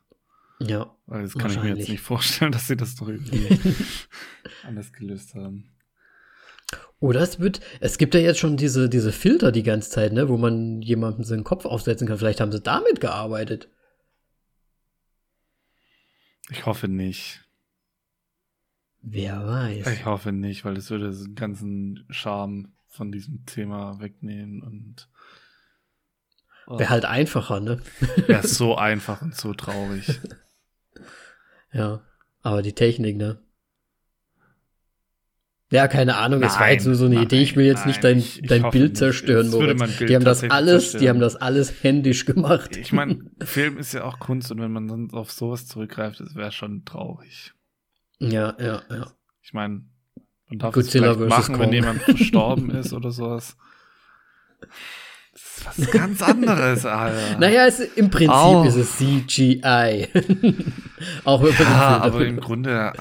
Ja. 0.61 0.95
Weil 1.07 1.23
das 1.23 1.35
kann 1.35 1.51
ich 1.51 1.61
mir 1.61 1.75
jetzt 1.75 1.89
nicht 1.89 2.01
vorstellen, 2.01 2.53
dass 2.53 2.69
sie 2.69 2.77
das 2.77 3.01
noch 3.01 3.09
irgendwie 3.09 3.49
anders 4.65 4.93
gelöst 4.93 5.35
haben. 5.35 5.69
Oder 7.01 7.23
es 7.23 7.41
wird, 7.41 7.61
es 7.81 7.97
gibt 7.97 8.15
ja 8.15 8.21
jetzt 8.21 8.39
schon 8.39 8.59
diese, 8.59 8.91
diese 8.91 9.11
Filter 9.11 9.53
die 9.53 9.63
ganze 9.63 9.91
Zeit, 9.91 10.13
ne, 10.13 10.29
wo 10.29 10.37
man 10.37 10.83
jemandem 10.83 11.25
seinen 11.25 11.45
Kopf 11.45 11.65
aufsetzen 11.65 12.07
kann. 12.07 12.19
Vielleicht 12.19 12.41
haben 12.41 12.53
sie 12.53 12.61
damit 12.61 13.01
gearbeitet. 13.01 13.69
Ich 16.51 16.67
hoffe 16.67 16.89
nicht. 16.89 17.41
Wer 19.01 19.47
weiß. 19.47 19.87
Ich 19.87 20.05
hoffe 20.05 20.31
nicht, 20.31 20.67
weil 20.67 20.75
das 20.75 20.91
würde 20.91 21.11
den 21.11 21.35
ganzen 21.35 22.05
Charme 22.11 22.73
von 22.87 23.11
diesem 23.11 23.47
Thema 23.47 23.99
wegnehmen 24.01 24.63
und 24.63 25.09
Wäre 26.67 26.91
halt 26.91 27.05
einfacher, 27.05 27.59
ne? 27.61 27.81
Wäre 28.27 28.47
so 28.47 28.77
einfach 28.77 29.23
und 29.23 29.35
so 29.35 29.55
traurig. 29.55 30.21
Ja, 31.73 32.03
aber 32.43 32.63
die 32.63 32.75
Technik, 32.75 33.17
ne? 33.17 33.39
Ja, 35.73 35.87
keine 35.87 36.17
Ahnung, 36.17 36.43
es 36.43 36.59
war 36.59 36.73
jetzt 36.73 36.85
nur 36.87 36.97
so 36.97 37.05
eine 37.07 37.15
nein, 37.15 37.25
Idee. 37.25 37.43
Ich 37.43 37.55
will 37.55 37.65
jetzt 37.65 37.81
nein, 37.81 37.89
nicht 37.89 38.03
dein, 38.05 38.19
ich- 38.19 38.43
ich 38.43 38.49
dein 38.49 38.65
hoffe 38.65 38.77
Bild 38.79 38.97
zerstören, 38.97 39.51
Moritz. 39.51 39.79
Bild 39.99 40.11
Die 40.11 40.17
haben 40.17 40.25
das 40.25 40.43
alles, 40.43 40.85
die 40.85 40.91
zerstören. 40.91 41.09
haben 41.11 41.21
das 41.21 41.37
alles 41.37 41.73
händisch 41.85 42.25
gemacht. 42.27 42.77
Ich 42.77 42.93
meine, 42.93 43.19
Film 43.45 43.79
ist 43.79 43.93
ja 43.95 44.03
auch 44.05 44.19
Kunst 44.19 44.51
und 44.51 44.61
wenn 44.61 44.73
man 44.73 44.89
dann 44.89 45.11
auf 45.13 45.31
sowas 45.31 45.67
zurückgreift, 45.69 46.19
das 46.19 46.35
wäre 46.35 46.51
schon 46.51 46.85
traurig. 46.85 47.53
Ja, 48.19 48.57
ja, 48.59 48.83
ja. 48.91 49.13
Ich 49.43 49.53
meine, 49.53 49.83
man 50.49 50.59
darf 50.59 50.75
Godzilla 50.75 51.13
es 51.13 51.17
vielleicht 51.19 51.31
machen, 51.31 51.59
wenn 51.61 51.73
jemand 51.73 52.03
verstorben 52.03 52.71
ist 52.75 52.93
oder 52.93 53.13
sowas. 53.13 53.57
Das 55.33 55.79
ist 55.79 55.87
was 55.87 55.91
ganz 55.93 56.21
anderes, 56.23 56.85
Alter. 56.85 57.17
Naja, 57.39 57.67
es, 57.67 57.79
im 57.81 58.11
Prinzip 58.11 58.35
Au. 58.35 58.65
ist 58.65 58.75
es 58.75 58.97
CGI. 58.99 60.09
Auch 61.25 61.43
wenn 61.45 61.53
ja, 61.55 61.99
aber 62.03 62.27
im 62.27 62.41
Grunde 62.41 62.93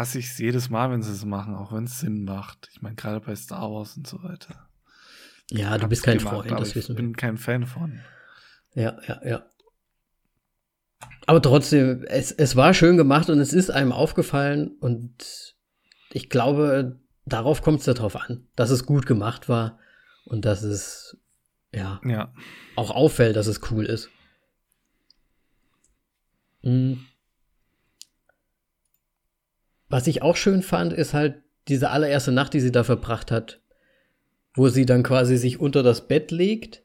hasse 0.00 0.18
ich 0.18 0.30
es 0.30 0.38
jedes 0.38 0.70
Mal, 0.70 0.90
wenn 0.90 1.02
sie 1.02 1.12
es 1.12 1.24
machen, 1.26 1.54
auch 1.54 1.72
wenn 1.72 1.84
es 1.84 2.00
Sinn 2.00 2.24
macht. 2.24 2.68
Ich 2.72 2.80
meine, 2.80 2.96
gerade 2.96 3.20
bei 3.20 3.36
Star 3.36 3.70
Wars 3.70 3.96
und 3.98 4.06
so 4.06 4.22
weiter. 4.22 4.68
Ja, 5.50 5.76
du 5.76 5.88
bist 5.88 6.02
kein 6.04 6.18
gemacht, 6.18 6.34
Freund, 6.34 6.50
das 6.52 6.68
ich 6.70 6.76
wissen 6.76 6.96
wir. 6.96 7.02
bin 7.04 7.16
kein 7.16 7.36
Fan 7.36 7.66
von. 7.66 8.00
Ja, 8.74 8.98
ja, 9.06 9.20
ja. 9.26 9.46
Aber 11.26 11.42
trotzdem, 11.42 12.02
es, 12.08 12.32
es 12.32 12.56
war 12.56 12.72
schön 12.72 12.96
gemacht 12.96 13.28
und 13.28 13.40
es 13.40 13.52
ist 13.52 13.70
einem 13.70 13.92
aufgefallen 13.92 14.68
und 14.80 15.54
ich 16.12 16.30
glaube, 16.30 16.98
darauf 17.26 17.60
kommt 17.62 17.80
es 17.80 17.86
ja 17.86 17.92
drauf 17.94 18.16
an, 18.16 18.48
dass 18.56 18.70
es 18.70 18.86
gut 18.86 19.04
gemacht 19.06 19.48
war 19.48 19.78
und 20.24 20.44
dass 20.46 20.62
es 20.62 21.18
ja 21.74 22.00
Ja. 22.04 22.32
auch 22.76 22.90
auffällt, 22.90 23.36
dass 23.36 23.46
es 23.48 23.60
cool 23.70 23.84
ist. 23.84 24.08
Mhm. 26.62 27.06
Was 29.90 30.06
ich 30.06 30.22
auch 30.22 30.36
schön 30.36 30.62
fand, 30.62 30.92
ist 30.92 31.12
halt 31.14 31.42
diese 31.68 31.90
allererste 31.90 32.32
Nacht, 32.32 32.54
die 32.54 32.60
sie 32.60 32.72
da 32.72 32.84
verbracht 32.84 33.30
hat, 33.30 33.60
wo 34.54 34.68
sie 34.68 34.86
dann 34.86 35.02
quasi 35.02 35.36
sich 35.36 35.60
unter 35.60 35.82
das 35.82 36.06
Bett 36.08 36.30
legt 36.30 36.82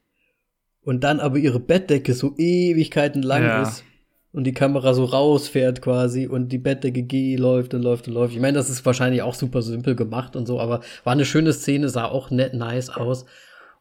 und 0.82 1.02
dann 1.04 1.20
aber 1.20 1.38
ihre 1.38 1.60
Bettdecke 1.60 2.14
so 2.14 2.34
Ewigkeiten 2.36 3.22
lang 3.22 3.44
Ja. 3.44 3.62
ist 3.62 3.84
und 4.32 4.44
die 4.44 4.52
Kamera 4.52 4.92
so 4.92 5.04
rausfährt 5.04 5.80
quasi 5.80 6.26
und 6.26 6.50
die 6.50 6.58
Bettdecke 6.58 7.02
geht, 7.02 7.38
läuft 7.38 7.74
und 7.74 7.82
läuft 7.82 8.06
und 8.08 8.14
läuft. 8.14 8.34
Ich 8.34 8.40
meine, 8.40 8.58
das 8.58 8.68
ist 8.68 8.84
wahrscheinlich 8.84 9.22
auch 9.22 9.34
super 9.34 9.62
simpel 9.62 9.94
gemacht 9.96 10.36
und 10.36 10.46
so, 10.46 10.60
aber 10.60 10.82
war 11.04 11.12
eine 11.12 11.24
schöne 11.24 11.52
Szene, 11.52 11.88
sah 11.88 12.04
auch 12.04 12.30
nett 12.30 12.54
nice 12.54 12.90
aus 12.90 13.24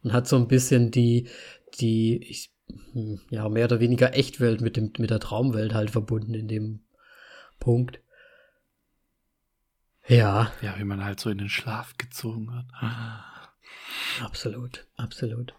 und 0.04 0.14
hat 0.14 0.28
so 0.28 0.36
ein 0.38 0.48
bisschen 0.48 0.92
die, 0.92 1.28
die, 1.80 2.18
ich, 2.24 2.52
hm, 2.94 3.20
ja, 3.32 3.50
mehr 3.50 3.66
oder 3.66 3.80
weniger 3.80 4.16
Echtwelt 4.16 4.62
mit 4.62 4.78
dem, 4.78 4.94
mit 4.98 5.10
der 5.10 5.20
Traumwelt 5.20 5.74
halt 5.74 5.90
verbunden 5.92 6.34
in 6.34 6.48
dem 6.48 6.80
Punkt. 7.60 8.00
Ja, 10.08 10.52
Ja, 10.62 10.76
wie 10.78 10.84
man 10.84 11.04
halt 11.04 11.20
so 11.20 11.30
in 11.30 11.38
den 11.40 11.50
Schlaf 11.50 11.98
gezogen 11.98 12.48
wird. 12.48 12.66
absolut, 14.24 14.86
absolut. 14.98 15.54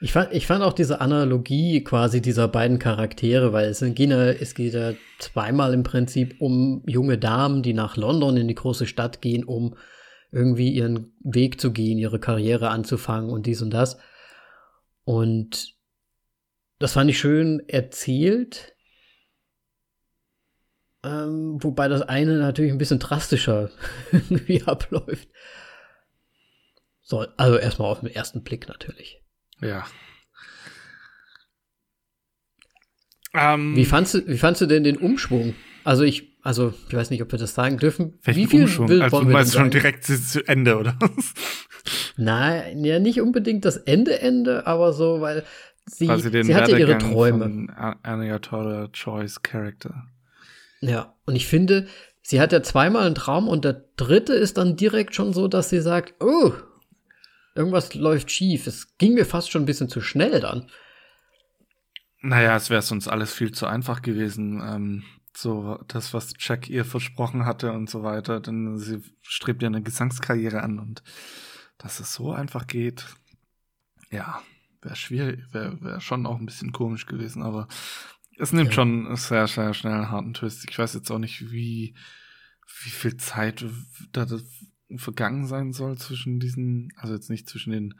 Ich 0.00 0.12
fand, 0.12 0.32
ich 0.32 0.46
fand 0.46 0.62
auch 0.62 0.74
diese 0.74 1.00
Analogie 1.00 1.82
quasi 1.82 2.20
dieser 2.20 2.46
beiden 2.48 2.78
Charaktere, 2.78 3.54
weil 3.54 3.68
es, 3.68 3.80
gehen 3.80 4.10
ja- 4.10 4.26
es 4.32 4.54
geht 4.54 4.74
ja 4.74 4.92
zweimal 5.18 5.72
im 5.72 5.82
Prinzip 5.82 6.36
um 6.40 6.82
junge 6.86 7.16
Damen, 7.16 7.62
die 7.62 7.72
nach 7.72 7.96
London 7.96 8.36
in 8.36 8.48
die 8.48 8.54
große 8.54 8.86
Stadt 8.86 9.22
gehen, 9.22 9.44
um 9.44 9.76
irgendwie 10.30 10.68
ihren 10.70 11.14
Weg 11.20 11.58
zu 11.60 11.72
gehen, 11.72 11.96
ihre 11.96 12.18
Karriere 12.20 12.68
anzufangen 12.68 13.30
und 13.30 13.46
dies 13.46 13.62
und 13.62 13.70
das. 13.70 13.96
Und 15.04 15.74
das 16.78 16.92
fand 16.92 17.08
ich 17.08 17.18
schön 17.18 17.62
erzählt. 17.68 18.73
Ähm, 21.04 21.58
wobei 21.62 21.88
das 21.88 22.02
eine 22.02 22.38
natürlich 22.38 22.72
ein 22.72 22.78
bisschen 22.78 22.98
drastischer 22.98 23.70
irgendwie 24.12 24.62
abläuft. 24.64 25.28
So, 27.02 27.26
also 27.36 27.56
erstmal 27.58 27.90
auf 27.90 28.00
den 28.00 28.08
ersten 28.08 28.42
Blick 28.42 28.66
natürlich. 28.68 29.22
Ja. 29.60 29.84
Ähm, 33.34 33.74
Wie 33.76 33.84
fandst 33.84 34.14
du, 34.14 34.26
wie 34.28 34.38
fandst 34.38 34.60
du 34.62 34.66
denn 34.66 34.84
den 34.84 34.96
Umschwung? 34.96 35.54
Also 35.82 36.04
ich, 36.04 36.38
also 36.42 36.72
ich 36.88 36.94
weiß 36.94 37.10
nicht, 37.10 37.20
ob 37.22 37.32
wir 37.32 37.38
das 37.38 37.54
sagen 37.54 37.78
dürfen. 37.78 38.18
welchen 38.22 38.40
wie 38.40 38.46
viel 38.46 38.62
Umschwung? 38.62 38.88
will, 38.88 39.02
Also 39.02 39.20
du 39.20 39.28
meinst 39.28 39.54
schon 39.54 39.70
direkt 39.70 40.04
zu, 40.04 40.20
zu 40.20 40.46
Ende, 40.46 40.78
oder? 40.78 40.96
Nein, 42.16 42.84
ja 42.84 42.98
nicht 43.00 43.20
unbedingt 43.20 43.64
das 43.64 43.76
Ende 43.76 44.20
Ende, 44.20 44.66
aber 44.66 44.92
so, 44.92 45.20
weil 45.20 45.44
sie, 45.86 46.06
sie 46.06 46.54
hat 46.54 46.68
ja 46.68 46.78
ihre 46.78 46.96
Träume. 46.98 47.38
von 47.44 47.70
A- 47.70 47.98
Anya 48.02 48.38
Taylor 48.38 48.90
Choice 48.92 49.42
Character. 49.42 50.06
Ja, 50.86 51.14
und 51.24 51.34
ich 51.34 51.46
finde, 51.46 51.86
sie 52.22 52.40
hat 52.40 52.52
ja 52.52 52.62
zweimal 52.62 53.06
einen 53.06 53.14
Traum 53.14 53.48
und 53.48 53.64
der 53.64 53.84
dritte 53.96 54.34
ist 54.34 54.58
dann 54.58 54.76
direkt 54.76 55.14
schon 55.14 55.32
so, 55.32 55.48
dass 55.48 55.70
sie 55.70 55.80
sagt, 55.80 56.14
oh, 56.22 56.52
irgendwas 57.54 57.94
läuft 57.94 58.30
schief. 58.30 58.66
Es 58.66 58.98
ging 58.98 59.14
mir 59.14 59.24
fast 59.24 59.50
schon 59.50 59.62
ein 59.62 59.66
bisschen 59.66 59.88
zu 59.88 60.00
schnell 60.02 60.40
dann. 60.40 60.70
Naja, 62.20 62.56
es 62.56 62.68
wäre 62.68 62.82
sonst 62.82 63.08
alles 63.08 63.32
viel 63.32 63.52
zu 63.52 63.66
einfach 63.66 64.02
gewesen. 64.02 64.62
Ähm, 64.62 65.04
so 65.34 65.78
das, 65.88 66.12
was 66.12 66.34
Jack 66.38 66.68
ihr 66.68 66.84
versprochen 66.84 67.46
hatte 67.46 67.72
und 67.72 67.88
so 67.88 68.02
weiter. 68.02 68.40
Denn 68.40 68.76
sie 68.78 69.02
strebt 69.22 69.62
ja 69.62 69.68
eine 69.68 69.82
Gesangskarriere 69.82 70.62
an 70.62 70.78
und 70.78 71.02
dass 71.78 71.98
es 71.98 72.12
so 72.12 72.32
einfach 72.32 72.66
geht, 72.66 73.06
ja, 74.10 74.42
wäre 74.82 74.96
schwierig, 74.96 75.40
wäre 75.52 75.80
wär 75.82 76.00
schon 76.00 76.26
auch 76.26 76.38
ein 76.38 76.46
bisschen 76.46 76.72
komisch 76.72 77.06
gewesen, 77.06 77.42
aber 77.42 77.68
es 78.38 78.52
nimmt 78.52 78.70
Ja. 78.70 78.74
schon 78.74 79.14
sehr, 79.16 79.46
sehr 79.46 79.74
schnell 79.74 79.92
einen 79.94 80.10
harten 80.10 80.34
Twist. 80.34 80.68
Ich 80.68 80.78
weiß 80.78 80.94
jetzt 80.94 81.10
auch 81.10 81.18
nicht, 81.18 81.50
wie, 81.50 81.94
wie 82.82 82.90
viel 82.90 83.16
Zeit 83.16 83.64
da 84.12 84.26
vergangen 84.96 85.46
sein 85.46 85.72
soll 85.72 85.98
zwischen 85.98 86.40
diesen, 86.40 86.92
also 86.96 87.14
jetzt 87.14 87.30
nicht 87.30 87.48
zwischen 87.48 87.72
den 87.72 87.94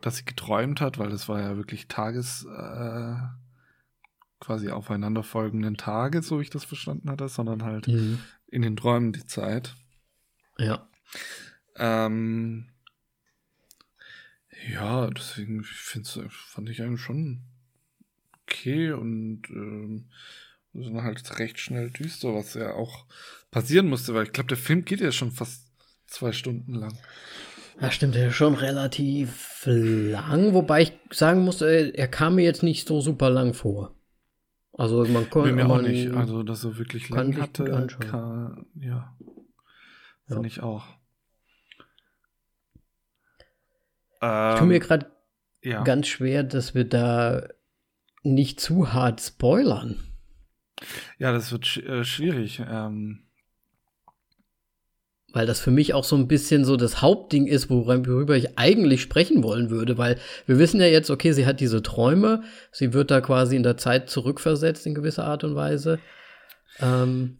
dass 0.00 0.16
sie 0.16 0.24
geträumt 0.26 0.82
hat, 0.82 0.98
weil 0.98 1.08
das 1.08 1.30
war 1.30 1.40
ja 1.40 1.56
wirklich 1.56 1.88
Tages, 1.88 2.44
äh, 2.44 3.16
quasi 4.38 4.68
aufeinanderfolgenden 4.68 5.78
Tage, 5.78 6.20
so 6.20 6.38
wie 6.38 6.42
ich 6.42 6.50
das 6.50 6.64
verstanden 6.64 7.08
hatte, 7.08 7.26
sondern 7.30 7.62
halt 7.62 7.88
Mhm. 7.88 8.18
in 8.48 8.60
den 8.60 8.76
Träumen 8.76 9.14
die 9.14 9.24
Zeit. 9.26 9.74
Ja. 10.58 10.86
Ähm, 11.76 12.68
ja, 14.70 15.08
deswegen 15.08 15.64
find's, 15.64 16.18
fand 16.28 16.68
ich 16.68 16.82
eigentlich 16.82 17.00
schon 17.00 17.40
okay 18.46 18.92
und 18.92 19.42
ähm, 19.50 20.10
ist 20.72 20.92
halt 20.92 21.38
recht 21.38 21.58
schnell 21.58 21.90
düster, 21.90 22.34
was 22.34 22.54
ja 22.54 22.72
auch 22.74 23.06
passieren 23.50 23.88
musste, 23.88 24.14
weil 24.14 24.24
ich 24.24 24.32
glaube, 24.32 24.48
der 24.48 24.56
Film 24.56 24.84
geht 24.84 25.00
ja 25.00 25.12
schon 25.12 25.30
fast 25.30 25.70
zwei 26.06 26.32
Stunden 26.32 26.74
lang. 26.74 26.96
Ja, 27.80 27.90
stimmt, 27.90 28.14
er 28.16 28.28
ist 28.28 28.34
schon 28.34 28.54
relativ 28.54 29.62
lang, 29.64 30.54
wobei 30.54 30.82
ich 30.82 30.92
sagen 31.10 31.44
muss, 31.44 31.60
er, 31.60 31.94
er 31.94 32.08
kam 32.08 32.36
mir 32.36 32.44
jetzt 32.44 32.62
nicht 32.62 32.86
so 32.86 33.00
super 33.00 33.30
lang 33.30 33.54
vor. 33.54 33.94
Also 34.72 35.04
man 35.06 35.28
konnte 35.30 35.52
mir 35.52 35.68
auch 35.68 35.80
nicht, 35.80 36.10
also 36.12 36.42
dass 36.42 36.64
er 36.64 36.76
wirklich 36.78 37.08
lang 37.08 37.40
hatte, 37.40 37.72
anschauen. 37.74 38.10
kann, 38.10 38.66
ja, 38.80 39.16
Ja. 40.28 40.34
fand 40.36 40.46
ich 40.46 40.60
auch. 40.62 40.84
ich 44.20 44.58
tue 44.58 44.66
mir 44.66 44.74
Ähm, 44.76 44.80
gerade 44.80 45.12
ja. 45.62 45.82
ganz 45.82 46.08
schwer, 46.08 46.42
dass 46.42 46.74
wir 46.74 46.84
da 46.84 47.46
nicht 48.24 48.60
zu 48.60 48.92
hart 48.92 49.20
spoilern. 49.20 49.96
ja, 51.18 51.32
das 51.32 51.52
wird 51.52 51.66
sch 51.66 51.78
äh, 51.78 52.04
schwierig. 52.04 52.60
Ähm, 52.68 53.20
Weil 55.32 55.46
das 55.46 55.60
für 55.60 55.70
mich 55.70 55.94
auch 55.94 56.04
so 56.04 56.16
ein 56.16 56.28
bisschen 56.28 56.64
so 56.64 56.76
das 56.76 57.02
Hauptding 57.02 57.46
ist, 57.46 57.70
worüber 57.70 58.36
ich 58.36 58.58
eigentlich 58.58 59.02
sprechen 59.02 59.42
wollen 59.42 59.70
würde. 59.70 59.98
Weil 59.98 60.18
wir 60.46 60.58
wissen 60.58 60.80
ja 60.80 60.86
jetzt, 60.86 61.10
okay, 61.10 61.32
sie 61.32 61.46
hat 61.46 61.60
diese 61.60 61.82
Träume, 61.82 62.42
sie 62.72 62.92
wird 62.92 63.10
da 63.10 63.20
quasi 63.20 63.56
in 63.56 63.62
der 63.62 63.76
Zeit 63.76 64.10
zurückversetzt 64.10 64.86
in 64.86 64.94
gewisser 64.94 65.24
Art 65.24 65.44
und 65.44 65.54
Weise. 65.54 65.98
Ähm, 66.80 67.38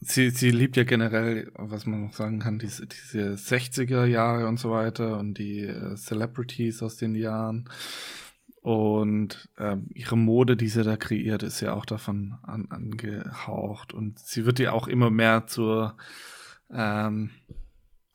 sie, 0.00 0.30
sie 0.30 0.50
liebt 0.50 0.76
ja 0.76 0.84
generell, 0.84 1.50
was 1.54 1.86
man 1.86 2.06
noch 2.06 2.14
sagen 2.14 2.38
kann, 2.38 2.58
diese, 2.58 2.86
diese 2.86 3.34
60er 3.34 4.04
Jahre 4.04 4.46
und 4.46 4.58
so 4.58 4.70
weiter 4.70 5.18
und 5.18 5.38
die 5.38 5.60
äh, 5.60 5.94
Celebrities 5.96 6.82
aus 6.82 6.96
den 6.96 7.14
Jahren. 7.14 7.68
Und 8.68 9.48
ähm, 9.56 9.86
ihre 9.94 10.18
Mode, 10.18 10.54
die 10.54 10.68
sie 10.68 10.84
da 10.84 10.98
kreiert, 10.98 11.42
ist 11.42 11.62
ja 11.62 11.72
auch 11.72 11.86
davon 11.86 12.34
an, 12.42 12.66
angehaucht. 12.68 13.94
Und 13.94 14.18
sie 14.18 14.44
wird 14.44 14.58
ja 14.58 14.72
auch 14.72 14.88
immer 14.88 15.08
mehr 15.08 15.46
zur 15.46 15.96
ähm, 16.70 17.30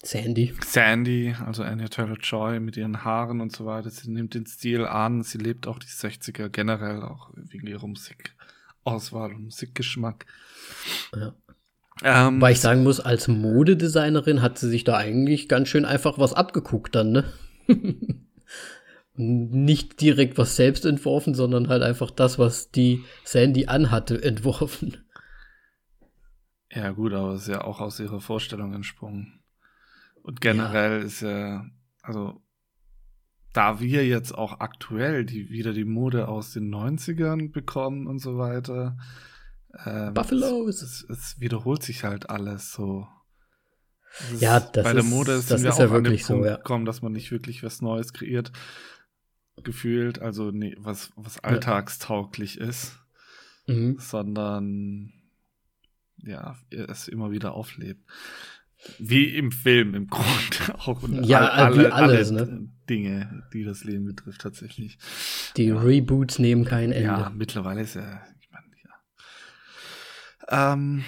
Sandy. 0.04 0.54
Sandy, 0.64 1.34
also 1.43 1.64
Anya 1.64 1.88
Taylor-Joy 1.88 2.60
mit 2.60 2.78
ihren 2.78 3.04
Haaren 3.04 3.41
und 3.41 3.51
so 3.51 3.66
weiter. 3.66 3.89
Sie 3.89 4.12
nimmt 4.12 4.36
den 4.36 4.45
Stil 4.45 4.86
an. 4.86 5.24
Sie 5.24 5.39
lebt 5.39 5.66
auch 5.66 5.80
die 5.80 5.88
60er 5.88 6.49
generell, 6.49 7.01
auch 7.01 7.32
wegen 7.34 7.66
ihrer 7.66 7.88
Musikauswahl 7.88 9.34
und 9.34 9.45
Musikgeschmack. 9.45 10.28
Ja. 11.16 11.34
Ähm, 12.04 12.39
Weil 12.39 12.54
ich 12.54 12.60
sagen 12.60 12.84
muss, 12.84 12.99
als 12.99 13.28
Modedesignerin 13.28 14.43
hat 14.43 14.60
sie 14.60 14.70
sich 14.70 14.84
da 14.84 14.97
eigentlich 14.97 15.49
ganz 15.49 15.70
schön 15.70 15.86
einfach 15.86 16.20
was 16.20 16.34
abgeguckt 16.34 16.93
dann, 16.93 17.12
ne? 17.12 17.34
Nicht 19.16 20.01
direkt 20.01 20.38
was 20.38 20.55
selbst 20.55 20.86
entworfen, 20.86 21.36
sondern 21.36 21.68
halt 21.68 21.84
einfach 21.84 22.09
das, 22.09 22.39
was 22.39 22.72
die 22.72 23.03
Sandy 23.24 23.68
anhatte, 23.68 24.22
entworfen. 24.22 24.97
Ja, 26.72 26.91
gut, 26.91 27.14
aber 27.14 27.34
es 27.34 27.43
ist 27.43 27.49
ja 27.49 27.64
auch 27.64 27.80
aus 27.80 27.99
ihrer 27.99 28.20
Vorstellung 28.20 28.74
entsprungen. 28.74 29.39
Und 30.24 30.41
generell 30.41 30.99
ja. 30.99 31.05
ist 31.05 31.22
ja, 31.22 31.66
also, 32.01 32.41
da 33.53 33.80
wir 33.80 34.07
jetzt 34.07 34.34
auch 34.34 34.59
aktuell 34.59 35.26
die, 35.26 35.49
wieder 35.49 35.74
die 35.74 35.86
Mode 35.86 36.28
aus 36.28 36.53
den 36.53 36.74
90ern 36.74 37.51
bekommen 37.51 38.07
und 38.07 38.20
so 38.20 38.38
weiter, 38.38 38.97
ähm, 39.86 40.14
Buffaloes. 40.14 40.82
Es, 40.82 41.05
es, 41.09 41.39
wiederholt 41.39 41.84
sich 41.84 42.03
halt 42.03 42.30
alles 42.30 42.72
so. 42.72 43.07
ja, 44.39 44.59
das 44.59 44.84
bei 44.84 44.93
der 44.93 45.03
Mode 45.03 45.34
ist, 45.34 45.47
sind 45.47 45.57
das 45.57 45.64
wir 45.64 45.70
ist 45.70 45.76
auch 45.76 45.80
ja 45.80 45.86
an 45.86 45.91
wirklich 45.91 46.26
Punkt 46.26 46.43
so, 46.43 46.49
ja. 46.49 46.57
gekommen, 46.57 46.86
dass 46.86 47.01
man 47.01 47.11
nicht 47.11 47.32
wirklich 47.32 47.64
was 47.64 47.82
Neues 47.82 48.14
kreiert, 48.14 48.51
gefühlt, 49.62 50.20
also 50.20 50.51
nee, 50.51 50.76
was, 50.80 51.12
was 51.16 51.43
alltagstauglich 51.43 52.56
ja. 52.56 52.66
ist, 52.66 52.99
mhm. 53.68 53.97
sondern 53.99 55.14
ja, 56.24 56.58
es 56.70 57.08
immer 57.08 57.32
wieder 57.32 57.54
auflebt. 57.54 58.01
Wie 58.99 59.36
im 59.36 59.51
Film 59.51 59.93
im 59.93 60.08
Grunde 60.10 60.76
auch. 60.80 61.04
Und 61.04 61.24
ja, 61.24 61.47
alle, 61.47 61.84
wie 61.84 61.86
alles, 61.88 62.32
alle 62.32 62.45
ne? 62.45 62.70
Dinge, 62.89 63.43
die 63.54 63.64
das 63.64 63.84
Leben 63.84 64.06
betrifft, 64.06 64.41
tatsächlich. 64.41 64.97
Die 65.56 65.66
ja. 65.66 65.78
Reboots 65.78 66.39
nehmen 66.39 66.66
kein 66.66 66.91
Ende. 66.91 67.04
Ja, 67.04 67.32
mittlerweile 67.34 67.82
ist 67.82 67.95
ja, 67.95 68.22
ich 68.41 68.49
meine, 68.51 68.66
ja. 68.84 70.74
Ähm, 70.74 71.04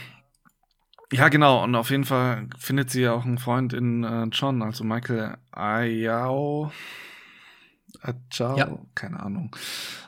ja, 1.11 1.29
genau. 1.29 1.63
Und 1.63 1.75
auf 1.75 1.91
jeden 1.91 2.05
Fall 2.05 2.47
findet 2.57 2.89
sie 2.89 3.01
ja 3.01 3.13
auch 3.13 3.25
einen 3.25 3.37
Freund 3.37 3.73
in 3.73 4.03
äh, 4.03 4.25
John, 4.31 4.61
also 4.61 4.83
Michael 4.83 5.37
Ayao. 5.51 6.71
Ajao, 8.05 8.57
ja. 8.57 8.79
keine 8.93 9.19
Ahnung. 9.19 9.55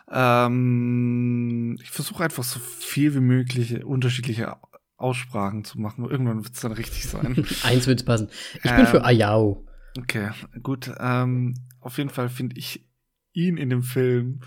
Ähm, 0.09 1.77
ich 1.81 1.89
versuche 1.89 2.23
einfach 2.23 2.43
so 2.43 2.59
viel 2.59 3.15
wie 3.15 3.19
möglich 3.19 3.83
unterschiedliche 3.83 4.57
Aussprachen 4.97 5.63
zu 5.63 5.79
machen. 5.79 6.09
Irgendwann 6.09 6.43
wird 6.43 6.53
es 6.53 6.61
dann 6.61 6.71
richtig 6.71 7.07
sein. 7.07 7.45
Eins 7.63 7.87
wird 7.87 7.99
es 7.99 8.05
passen. 8.05 8.29
Ich 8.63 8.69
ähm, 8.69 8.77
bin 8.77 8.87
für 8.87 9.03
Ayao. 9.03 9.65
Okay, 9.97 10.29
gut. 10.61 10.91
Ähm, 10.99 11.55
auf 11.79 11.97
jeden 11.97 12.09
Fall 12.09 12.29
finde 12.29 12.57
ich 12.57 12.85
ihn 13.33 13.57
in 13.57 13.69
dem 13.69 13.83
Film 13.83 14.41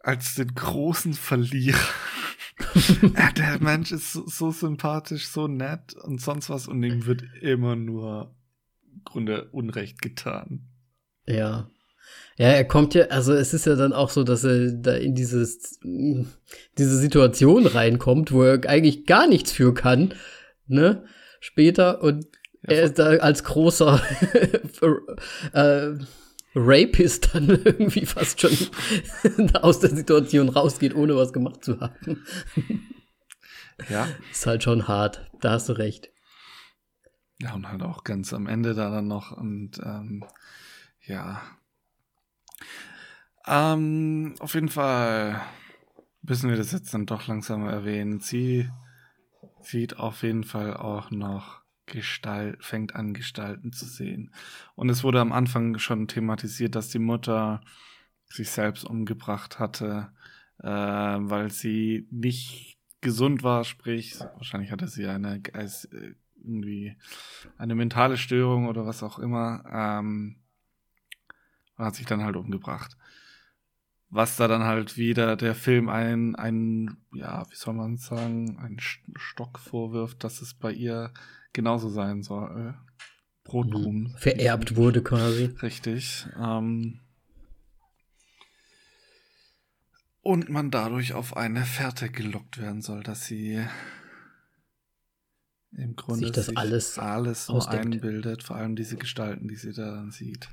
als 0.00 0.34
den 0.34 0.54
großen 0.54 1.14
Verlierer. 1.14 1.78
der 3.36 3.60
Mensch 3.60 3.92
ist 3.92 4.12
so, 4.12 4.26
so, 4.26 4.50
sympathisch, 4.50 5.26
so 5.28 5.48
nett 5.48 5.94
und 5.94 6.20
sonst 6.20 6.50
was 6.50 6.68
und 6.68 6.82
ihm 6.82 7.06
wird 7.06 7.22
immer 7.40 7.76
nur 7.76 8.34
im 8.92 9.02
Grunde 9.04 9.48
Unrecht 9.50 10.02
getan. 10.02 10.68
Ja. 11.26 11.70
Ja, 12.36 12.48
er 12.48 12.64
kommt 12.64 12.94
ja, 12.94 13.04
also 13.06 13.32
es 13.34 13.52
ist 13.52 13.66
ja 13.66 13.76
dann 13.76 13.92
auch 13.92 14.10
so, 14.10 14.24
dass 14.24 14.44
er 14.44 14.72
da 14.72 14.94
in 14.94 15.14
dieses, 15.14 15.78
diese 15.82 16.96
Situation 16.98 17.66
reinkommt, 17.66 18.32
wo 18.32 18.42
er 18.42 18.68
eigentlich 18.68 19.06
gar 19.06 19.26
nichts 19.26 19.52
für 19.52 19.74
kann, 19.74 20.14
ne? 20.66 21.04
Später 21.40 22.02
und 22.02 22.26
ja, 22.62 22.76
er 22.76 22.82
ist 22.84 22.98
da 22.98 23.08
als 23.16 23.44
großer 23.44 24.00
äh, 25.52 25.90
Rapist 26.54 27.34
dann 27.34 27.48
irgendwie 27.64 28.06
fast 28.06 28.40
schon 28.40 28.56
aus 29.54 29.80
der 29.80 29.90
Situation 29.90 30.48
rausgeht, 30.48 30.94
ohne 30.94 31.16
was 31.16 31.32
gemacht 31.32 31.64
zu 31.64 31.80
haben. 31.80 32.24
Ja. 33.88 34.08
Ist 34.30 34.46
halt 34.46 34.62
schon 34.62 34.86
hart, 34.88 35.28
da 35.40 35.52
hast 35.52 35.68
du 35.68 35.72
recht. 35.72 36.10
Ja, 37.40 37.54
und 37.54 37.68
halt 37.68 37.82
auch 37.82 38.04
ganz 38.04 38.32
am 38.32 38.46
Ende 38.46 38.74
da 38.74 38.90
dann 38.90 39.08
noch 39.08 39.32
und 39.32 39.78
ähm, 39.84 40.24
ja, 41.04 41.42
ähm, 43.46 44.34
auf 44.38 44.54
jeden 44.54 44.68
Fall 44.68 45.40
müssen 46.22 46.50
wir 46.50 46.56
das 46.56 46.72
jetzt 46.72 46.94
dann 46.94 47.06
doch 47.06 47.26
langsam 47.26 47.66
erwähnen. 47.66 48.20
Sie 48.20 48.70
sieht 49.60 49.98
auf 49.98 50.22
jeden 50.22 50.44
Fall 50.44 50.76
auch 50.76 51.10
noch 51.10 51.62
Gestalt, 51.86 52.64
fängt 52.64 52.94
an, 52.94 53.12
Gestalten 53.12 53.72
zu 53.72 53.86
sehen. 53.86 54.32
Und 54.76 54.88
es 54.88 55.02
wurde 55.02 55.20
am 55.20 55.32
Anfang 55.32 55.78
schon 55.78 56.08
thematisiert, 56.08 56.74
dass 56.74 56.88
die 56.88 57.00
Mutter 57.00 57.60
sich 58.26 58.50
selbst 58.50 58.84
umgebracht 58.84 59.58
hatte, 59.58 60.12
äh, 60.58 60.68
weil 60.68 61.50
sie 61.50 62.06
nicht 62.10 62.78
gesund 63.00 63.42
war, 63.42 63.64
sprich, 63.64 64.18
wahrscheinlich 64.36 64.70
hatte 64.70 64.86
sie 64.86 65.06
eine 65.06 65.42
als 65.52 65.88
irgendwie 66.36 66.96
eine 67.58 67.74
mentale 67.74 68.16
Störung 68.16 68.68
oder 68.68 68.86
was 68.86 69.02
auch 69.02 69.18
immer, 69.18 69.64
ähm, 69.70 70.36
und 71.82 71.88
hat 71.88 71.96
sich 71.96 72.06
dann 72.06 72.24
halt 72.24 72.36
umgebracht 72.36 72.96
was 74.12 74.36
da 74.36 74.46
dann 74.46 74.64
halt 74.64 74.98
wieder 74.98 75.36
der 75.36 75.54
Film 75.54 75.88
ein, 75.88 76.36
ein 76.36 76.98
ja, 77.14 77.46
wie 77.48 77.56
soll 77.56 77.72
man 77.72 77.96
sagen, 77.96 78.58
ein 78.58 78.76
Stock 79.16 79.58
vorwirft, 79.58 80.22
dass 80.22 80.42
es 80.42 80.52
bei 80.52 80.70
ihr 80.70 81.12
genauso 81.54 81.88
sein 81.88 82.22
soll. 82.22 82.74
Brotkrumen. 83.42 84.12
Mhm. 84.12 84.16
Vererbt 84.18 84.76
wurde 84.76 85.02
quasi. 85.02 85.46
Richtig. 85.62 86.26
Ähm, 86.38 87.00
und 90.20 90.50
man 90.50 90.70
dadurch 90.70 91.14
auf 91.14 91.34
eine 91.34 91.64
Fährte 91.64 92.10
gelockt 92.10 92.58
werden 92.58 92.82
soll, 92.82 93.02
dass 93.02 93.24
sie 93.24 93.64
im 95.74 95.96
Grunde 95.96 96.26
sich 96.26 96.32
das 96.32 96.46
sich 96.46 96.58
alles, 96.58 96.98
alles 96.98 97.46
so 97.46 97.60
einbildet, 97.60 98.42
vor 98.42 98.56
allem 98.56 98.76
diese 98.76 98.98
Gestalten, 98.98 99.48
die 99.48 99.56
sie 99.56 99.72
da 99.72 99.90
dann 99.90 100.10
sieht. 100.10 100.50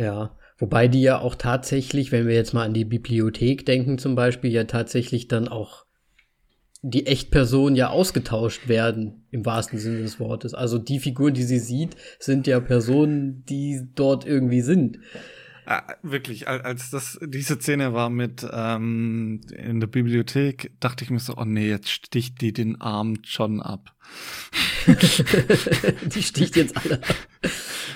Ja, 0.00 0.36
Wobei 0.60 0.88
die 0.88 1.00
ja 1.00 1.18
auch 1.18 1.36
tatsächlich, 1.36 2.12
wenn 2.12 2.28
wir 2.28 2.34
jetzt 2.34 2.52
mal 2.52 2.66
an 2.66 2.74
die 2.74 2.84
Bibliothek 2.84 3.64
denken 3.64 3.96
zum 3.96 4.14
Beispiel, 4.14 4.50
ja 4.50 4.64
tatsächlich 4.64 5.26
dann 5.26 5.48
auch 5.48 5.86
die 6.82 7.06
Echtpersonen 7.06 7.76
ja 7.76 7.88
ausgetauscht 7.88 8.68
werden, 8.68 9.24
im 9.30 9.46
wahrsten 9.46 9.78
Sinne 9.78 10.02
des 10.02 10.20
Wortes. 10.20 10.52
Also 10.52 10.76
die 10.76 11.00
Figuren, 11.00 11.32
die 11.32 11.44
sie 11.44 11.58
sieht, 11.58 11.96
sind 12.18 12.46
ja 12.46 12.60
Personen, 12.60 13.42
die 13.46 13.88
dort 13.94 14.26
irgendwie 14.26 14.60
sind. 14.60 14.98
Ah, 15.64 15.94
wirklich, 16.02 16.46
als 16.46 16.90
das 16.90 17.18
diese 17.24 17.58
Szene 17.58 17.94
war 17.94 18.10
mit 18.10 18.46
ähm, 18.52 19.40
in 19.56 19.80
der 19.80 19.86
Bibliothek, 19.86 20.72
dachte 20.78 21.04
ich 21.04 21.10
mir 21.10 21.20
so, 21.20 21.38
oh 21.38 21.44
nee, 21.46 21.70
jetzt 21.70 21.90
sticht 21.90 22.42
die 22.42 22.52
den 22.52 22.80
Arm 22.82 23.16
John 23.24 23.62
ab. 23.62 23.94
die 24.86 26.22
sticht 26.22 26.56
jetzt 26.56 26.76
alle 26.76 26.96
ab. 26.96 27.14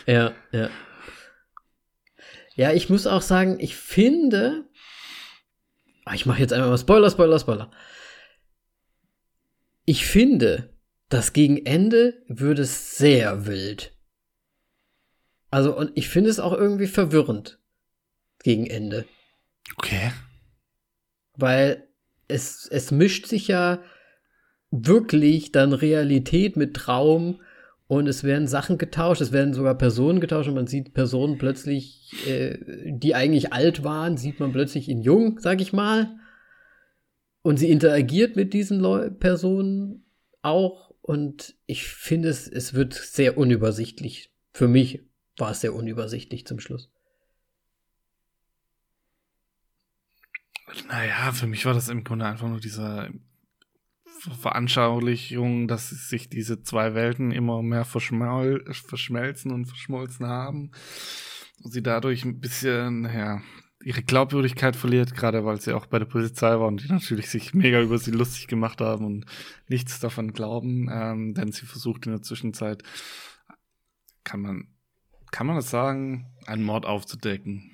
Ja, 0.07 0.33
ja. 0.51 0.71
Ja, 2.55 2.73
ich 2.73 2.89
muss 2.89 3.07
auch 3.07 3.23
sagen, 3.23 3.59
ich 3.61 3.77
finde. 3.77 4.65
Ah, 6.05 6.15
ich 6.15 6.27
mache 6.27 6.41
jetzt 6.41 6.53
einmal 6.53 6.71
mal 6.71 6.79
Spoiler, 6.79 7.11
Spoiler, 7.11 7.39
Spoiler. 7.39 7.71
Ich 9.85 10.07
finde, 10.07 10.73
das 11.09 11.33
gegen 11.33 11.65
Ende 11.65 12.23
würde 12.29 12.63
es 12.63 12.97
sehr 12.97 13.47
wild. 13.47 13.93
Also, 15.51 15.77
und 15.77 15.93
ich 15.95 16.09
finde 16.09 16.31
es 16.31 16.41
auch 16.41 16.53
irgendwie 16.53 16.87
verwirrend. 16.87 17.59
Gegen 18.43 18.67
Ende. 18.67 19.07
Okay. 19.77 20.13
Weil 21.37 21.89
es, 22.29 22.67
es 22.67 22.91
mischt 22.91 23.27
sich 23.27 23.49
ja 23.49 23.83
wirklich 24.71 25.53
dann 25.53 25.73
Realität 25.73 26.57
mit 26.57 26.75
Traum 26.75 27.41
und 27.87 28.07
es 28.07 28.25
werden 28.25 28.47
Sachen 28.49 28.79
getauscht, 28.79 29.21
es 29.21 29.33
werden 29.33 29.53
sogar 29.53 29.75
Personen 29.77 30.21
getauscht 30.21 30.49
und 30.49 30.55
man 30.55 30.67
sieht 30.67 30.95
Personen 30.95 31.37
plötzlich, 31.37 32.27
äh, 32.27 32.59
die 32.87 33.15
eigentlich 33.15 33.53
alt 33.53 33.85
waren, 33.85 34.17
sieht 34.17 34.41
man 34.41 34.53
plötzlich 34.53 34.89
in 34.89 35.03
jung, 35.03 35.39
sag 35.39 35.61
ich 35.61 35.73
mal. 35.73 36.17
Und 37.43 37.59
sie 37.59 37.71
interagiert 37.71 38.37
mit 38.37 38.55
diesen 38.55 38.81
Leu 38.81 39.11
Personen 39.11 40.07
auch. 40.41 40.95
Und 41.03 41.55
ich 41.67 41.85
finde 41.85 42.31
es, 42.31 42.49
es 42.49 42.73
wird 42.73 42.95
sehr 42.95 43.37
unübersichtlich. 43.37 44.33
Für 44.55 44.67
mich 44.67 45.03
war 45.37 45.51
es 45.51 45.61
sehr 45.61 45.75
unübersichtlich 45.75 46.47
zum 46.47 46.61
Schluss. 46.61 46.91
Naja, 50.89 51.33
für 51.33 51.47
mich 51.47 51.67
war 51.67 51.75
das 51.75 51.91
im 51.91 52.03
Grunde 52.03 52.25
einfach 52.25 52.49
nur 52.49 52.61
dieser 52.61 53.11
Veranschaulichung, 54.33 55.69
dass 55.69 55.91
sich 55.91 56.29
diese 56.29 56.63
zwei 56.63 56.95
Welten 56.95 57.31
immer 57.31 57.63
mehr 57.63 57.85
verschmel 57.85 58.65
verschmelzen 58.73 59.53
und 59.53 59.67
verschmolzen 59.67 60.27
haben. 60.27 60.71
Und 61.63 61.73
sie 61.73 61.83
dadurch 61.83 62.25
ein 62.25 62.41
bisschen, 62.41 63.05
ja, 63.05 63.43
ihre 63.85 64.03
Glaubwürdigkeit 64.03 64.77
verliert, 64.77 65.15
gerade 65.15 65.45
weil 65.45 65.61
sie 65.61 65.75
auch 65.75 65.87
bei 65.87 65.99
der 65.99 66.07
Polizei 66.07 66.59
war 66.59 66.69
und 66.69 66.83
die 66.83 66.89
natürlich 66.89 67.29
sich 67.29 67.53
mega 67.55 67.81
über 67.81 67.99
sie 67.99 68.11
lustig 68.13 68.47
gemacht 68.47 68.81
haben 68.81 69.05
und 69.05 69.27
nichts 69.69 70.01
davon 70.01 70.33
glauben, 70.33 70.89
ähm, 70.91 71.35
denn 71.35 71.53
sie 71.53 71.67
versucht 71.67 72.07
in 72.07 72.13
der 72.13 72.23
Zwischenzeit, 72.23 72.83
kann 74.25 74.41
man, 74.41 74.69
kann 75.31 75.47
man 75.47 75.57
das 75.57 75.69
sagen, 75.69 76.33
einen 76.47 76.63
Mord 76.63 76.87
aufzudecken, 76.87 77.73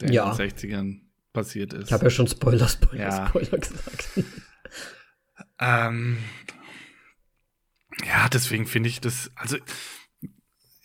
der 0.00 0.10
ja. 0.10 0.32
in 0.32 0.36
den 0.36 0.48
60ern 0.50 1.00
passiert 1.32 1.72
ist. 1.72 1.86
Ich 1.86 1.92
habe 1.92 2.04
ja 2.04 2.10
schon 2.10 2.26
Spoiler, 2.26 2.68
Spoiler, 2.68 3.02
ja. 3.02 3.28
Spoiler 3.28 3.58
gesagt. 3.58 4.08
ähm, 5.58 6.18
ja, 8.06 8.28
deswegen 8.28 8.66
finde 8.66 8.88
ich 8.88 9.00
das, 9.00 9.30
also 9.34 9.56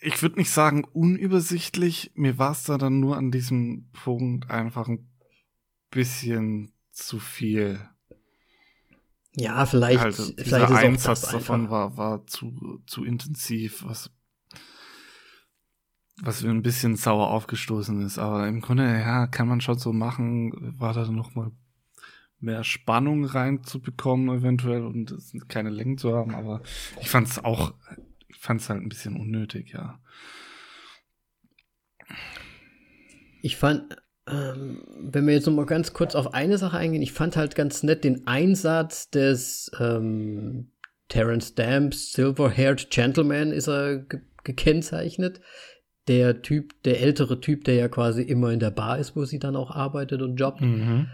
ich 0.00 0.22
würde 0.22 0.38
nicht 0.38 0.50
sagen 0.50 0.84
unübersichtlich. 0.84 2.12
Mir 2.14 2.38
war 2.38 2.52
es 2.52 2.64
da 2.64 2.78
dann 2.78 3.00
nur 3.00 3.16
an 3.16 3.30
diesem 3.30 3.90
Punkt 3.92 4.50
einfach 4.50 4.88
ein 4.88 5.10
bisschen 5.90 6.72
zu 6.92 7.18
viel. 7.18 7.80
Ja, 9.32 9.66
vielleicht, 9.66 10.02
vielleicht 10.02 10.38
dieser 10.38 10.64
ist 10.64 10.70
Einsatz 10.70 11.20
davon 11.22 11.70
war, 11.70 11.96
war 11.96 12.26
zu, 12.26 12.82
zu 12.86 13.04
intensiv, 13.04 13.84
was, 13.84 14.10
was 16.22 16.42
mir 16.42 16.50
ein 16.50 16.62
bisschen 16.62 16.96
sauer 16.96 17.30
aufgestoßen 17.30 18.04
ist. 18.04 18.18
Aber 18.18 18.46
im 18.48 18.60
Grunde, 18.60 18.84
ja, 18.84 19.26
kann 19.26 19.48
man 19.48 19.60
schon 19.60 19.78
so 19.78 19.92
machen, 19.92 20.52
war 20.78 20.94
da 20.94 21.10
noch 21.10 21.34
mal 21.34 21.52
mehr 22.40 22.64
Spannung 22.64 23.24
reinzubekommen 23.24 24.38
eventuell 24.38 24.84
und 24.84 25.14
keine 25.48 25.70
Längen 25.70 25.98
zu 25.98 26.14
haben. 26.14 26.34
Aber 26.34 26.62
ich 27.00 27.08
fand 27.08 27.28
es 27.28 27.42
auch, 27.42 27.74
ich 28.28 28.38
fand 28.38 28.60
es 28.60 28.68
halt 28.68 28.82
ein 28.82 28.88
bisschen 28.88 29.16
unnötig, 29.16 29.72
ja. 29.72 30.00
Ich 33.42 33.56
fand, 33.56 33.96
ähm, 34.26 34.82
wenn 34.98 35.26
wir 35.26 35.34
jetzt 35.34 35.46
noch 35.46 35.54
mal 35.54 35.66
ganz 35.66 35.92
kurz 35.92 36.14
auf 36.14 36.34
eine 36.34 36.58
Sache 36.58 36.76
eingehen, 36.76 37.02
ich 37.02 37.12
fand 37.12 37.36
halt 37.36 37.54
ganz 37.54 37.82
nett 37.82 38.04
den 38.04 38.26
Einsatz 38.26 39.10
des 39.10 39.70
ähm, 39.78 40.72
Terence 41.08 41.48
Stamps, 41.48 42.12
Silver-Haired 42.12 42.90
Gentleman 42.90 43.52
ist 43.52 43.68
er 43.68 43.98
ge 43.98 44.20
gekennzeichnet. 44.44 45.42
Der 46.08 46.42
Typ, 46.42 46.82
der 46.84 47.00
ältere 47.00 47.40
Typ, 47.40 47.64
der 47.64 47.74
ja 47.74 47.88
quasi 47.88 48.22
immer 48.22 48.50
in 48.50 48.60
der 48.60 48.70
Bar 48.70 48.98
ist, 48.98 49.14
wo 49.14 49.24
sie 49.24 49.38
dann 49.38 49.54
auch 49.56 49.70
arbeitet 49.70 50.22
und 50.22 50.36
jobbt. 50.36 50.60
Mhm. 50.62 51.06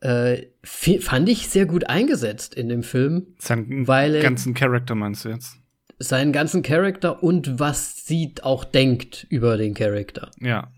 Äh, 0.00 0.46
fand 0.62 1.28
ich 1.28 1.48
sehr 1.48 1.66
gut 1.66 1.84
eingesetzt 1.90 2.54
in 2.54 2.68
dem 2.68 2.82
Film. 2.82 3.34
Seinen 3.38 3.86
Weil 3.86 4.14
er- 4.14 4.22
ganzen 4.22 4.54
Charakter 4.54 4.94
meinst 4.94 5.24
du 5.24 5.28
jetzt? 5.28 5.56
Seinen 5.98 6.32
ganzen 6.32 6.62
Charakter 6.62 7.22
und 7.22 7.58
was 7.58 8.06
sie 8.06 8.32
auch 8.42 8.64
denkt 8.64 9.26
über 9.28 9.58
den 9.58 9.74
Charakter. 9.74 10.30
Ja. 10.40 10.72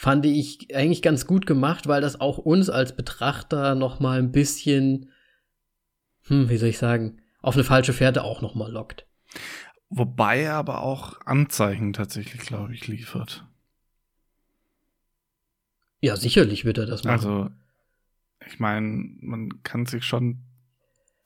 fand 0.00 0.24
ich 0.24 0.74
eigentlich 0.74 1.02
ganz 1.02 1.26
gut 1.26 1.44
gemacht, 1.44 1.88
weil 1.88 2.00
das 2.00 2.20
auch 2.20 2.38
uns 2.38 2.70
als 2.70 2.94
Betrachter 2.96 3.74
noch 3.74 3.98
mal 4.00 4.18
ein 4.20 4.30
bisschen, 4.30 5.10
hm, 6.28 6.48
wie 6.48 6.56
soll 6.56 6.68
ich 6.68 6.78
sagen, 6.78 7.18
auf 7.42 7.54
eine 7.56 7.64
falsche 7.64 7.92
Fährte 7.92 8.22
auch 8.22 8.40
noch 8.40 8.54
mal 8.54 8.70
lockt. 8.70 9.06
Wobei 9.90 10.40
er 10.42 10.54
aber 10.54 10.82
auch 10.82 11.20
Anzeichen 11.24 11.92
tatsächlich, 11.92 12.42
glaube 12.42 12.74
ich, 12.74 12.86
liefert. 12.88 13.46
Ja, 16.00 16.16
sicherlich 16.16 16.64
wird 16.64 16.78
er 16.78 16.86
das 16.86 17.04
machen. 17.04 17.12
Also, 17.14 17.50
ich 18.46 18.60
meine, 18.60 19.08
man 19.20 19.62
kann 19.62 19.86
sich 19.86 20.04
schon 20.04 20.38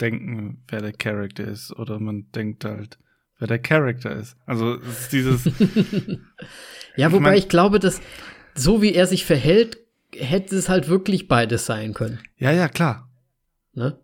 denken, 0.01 0.63
wer 0.69 0.81
der 0.81 0.93
Charakter 0.93 1.45
ist, 1.45 1.73
oder 1.77 1.99
man 2.01 2.31
denkt 2.33 2.65
halt, 2.65 2.99
wer 3.39 3.49
der 3.49 3.59
Charakter 3.59 4.13
ist. 4.15 4.37
Also, 4.47 4.75
es 4.77 5.03
ist 5.03 5.13
dieses, 5.13 5.45
ja, 6.97 7.09
ich 7.09 7.13
wobei 7.13 7.21
mein- 7.21 7.39
ich 7.39 7.49
glaube, 7.49 7.79
dass 7.79 8.01
so 8.55 8.81
wie 8.83 8.93
er 8.95 9.07
sich 9.07 9.25
verhält, 9.25 9.79
hätte 10.15 10.57
es 10.57 10.69
halt 10.69 10.89
wirklich 10.89 11.27
beides 11.29 11.67
sein 11.67 11.95
können. 11.95 12.19
ja, 12.37 12.51
ja, 12.53 12.69
klar. 12.69 13.09
Ne? 13.75 13.99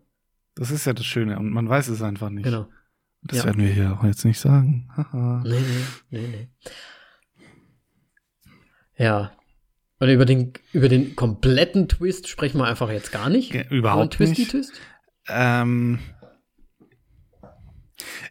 Das 0.55 0.71
ist 0.71 0.85
ja 0.85 0.93
das 0.93 1.05
Schöne 1.05 1.37
und 1.39 1.51
man 1.51 1.69
weiß 1.69 1.87
es 1.89 2.01
einfach 2.01 2.29
nicht. 2.29 2.43
Genau. 2.43 2.67
Das 3.21 3.39
Ja. 3.39 3.45
werden 3.45 3.61
wir 3.61 3.69
hier 3.73 3.93
auch 3.93 4.03
jetzt 4.03 4.23
nicht 4.25 4.39
sagen. 4.39 4.89
Nee, 5.43 5.59
nee, 5.59 6.19
nee, 6.21 6.27
nee. 6.27 6.47
Ja. 8.97 9.31
Und 9.99 10.09
über 10.09 10.25
den, 10.25 10.53
über 10.71 10.87
den 10.87 11.15
kompletten 11.15 11.89
Twist 11.89 12.27
sprechen 12.29 12.57
wir 12.59 12.65
einfach 12.65 12.89
jetzt 12.89 13.11
gar 13.11 13.29
nicht. 13.29 13.51
Ge- 13.51 13.65
Über 13.67 13.75
Überhaupt 13.75 14.13
Twisty 14.13 14.41
nicht. 14.41 14.51
Twist? 14.51 14.71
Ähm, 15.27 15.99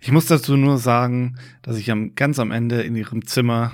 ich 0.00 0.10
muss 0.10 0.26
dazu 0.26 0.56
nur 0.56 0.78
sagen, 0.78 1.38
dass 1.62 1.76
ich 1.76 1.90
am, 1.90 2.14
ganz 2.14 2.38
am 2.38 2.50
Ende 2.52 2.80
in 2.82 2.96
ihrem 2.96 3.26
Zimmer 3.26 3.72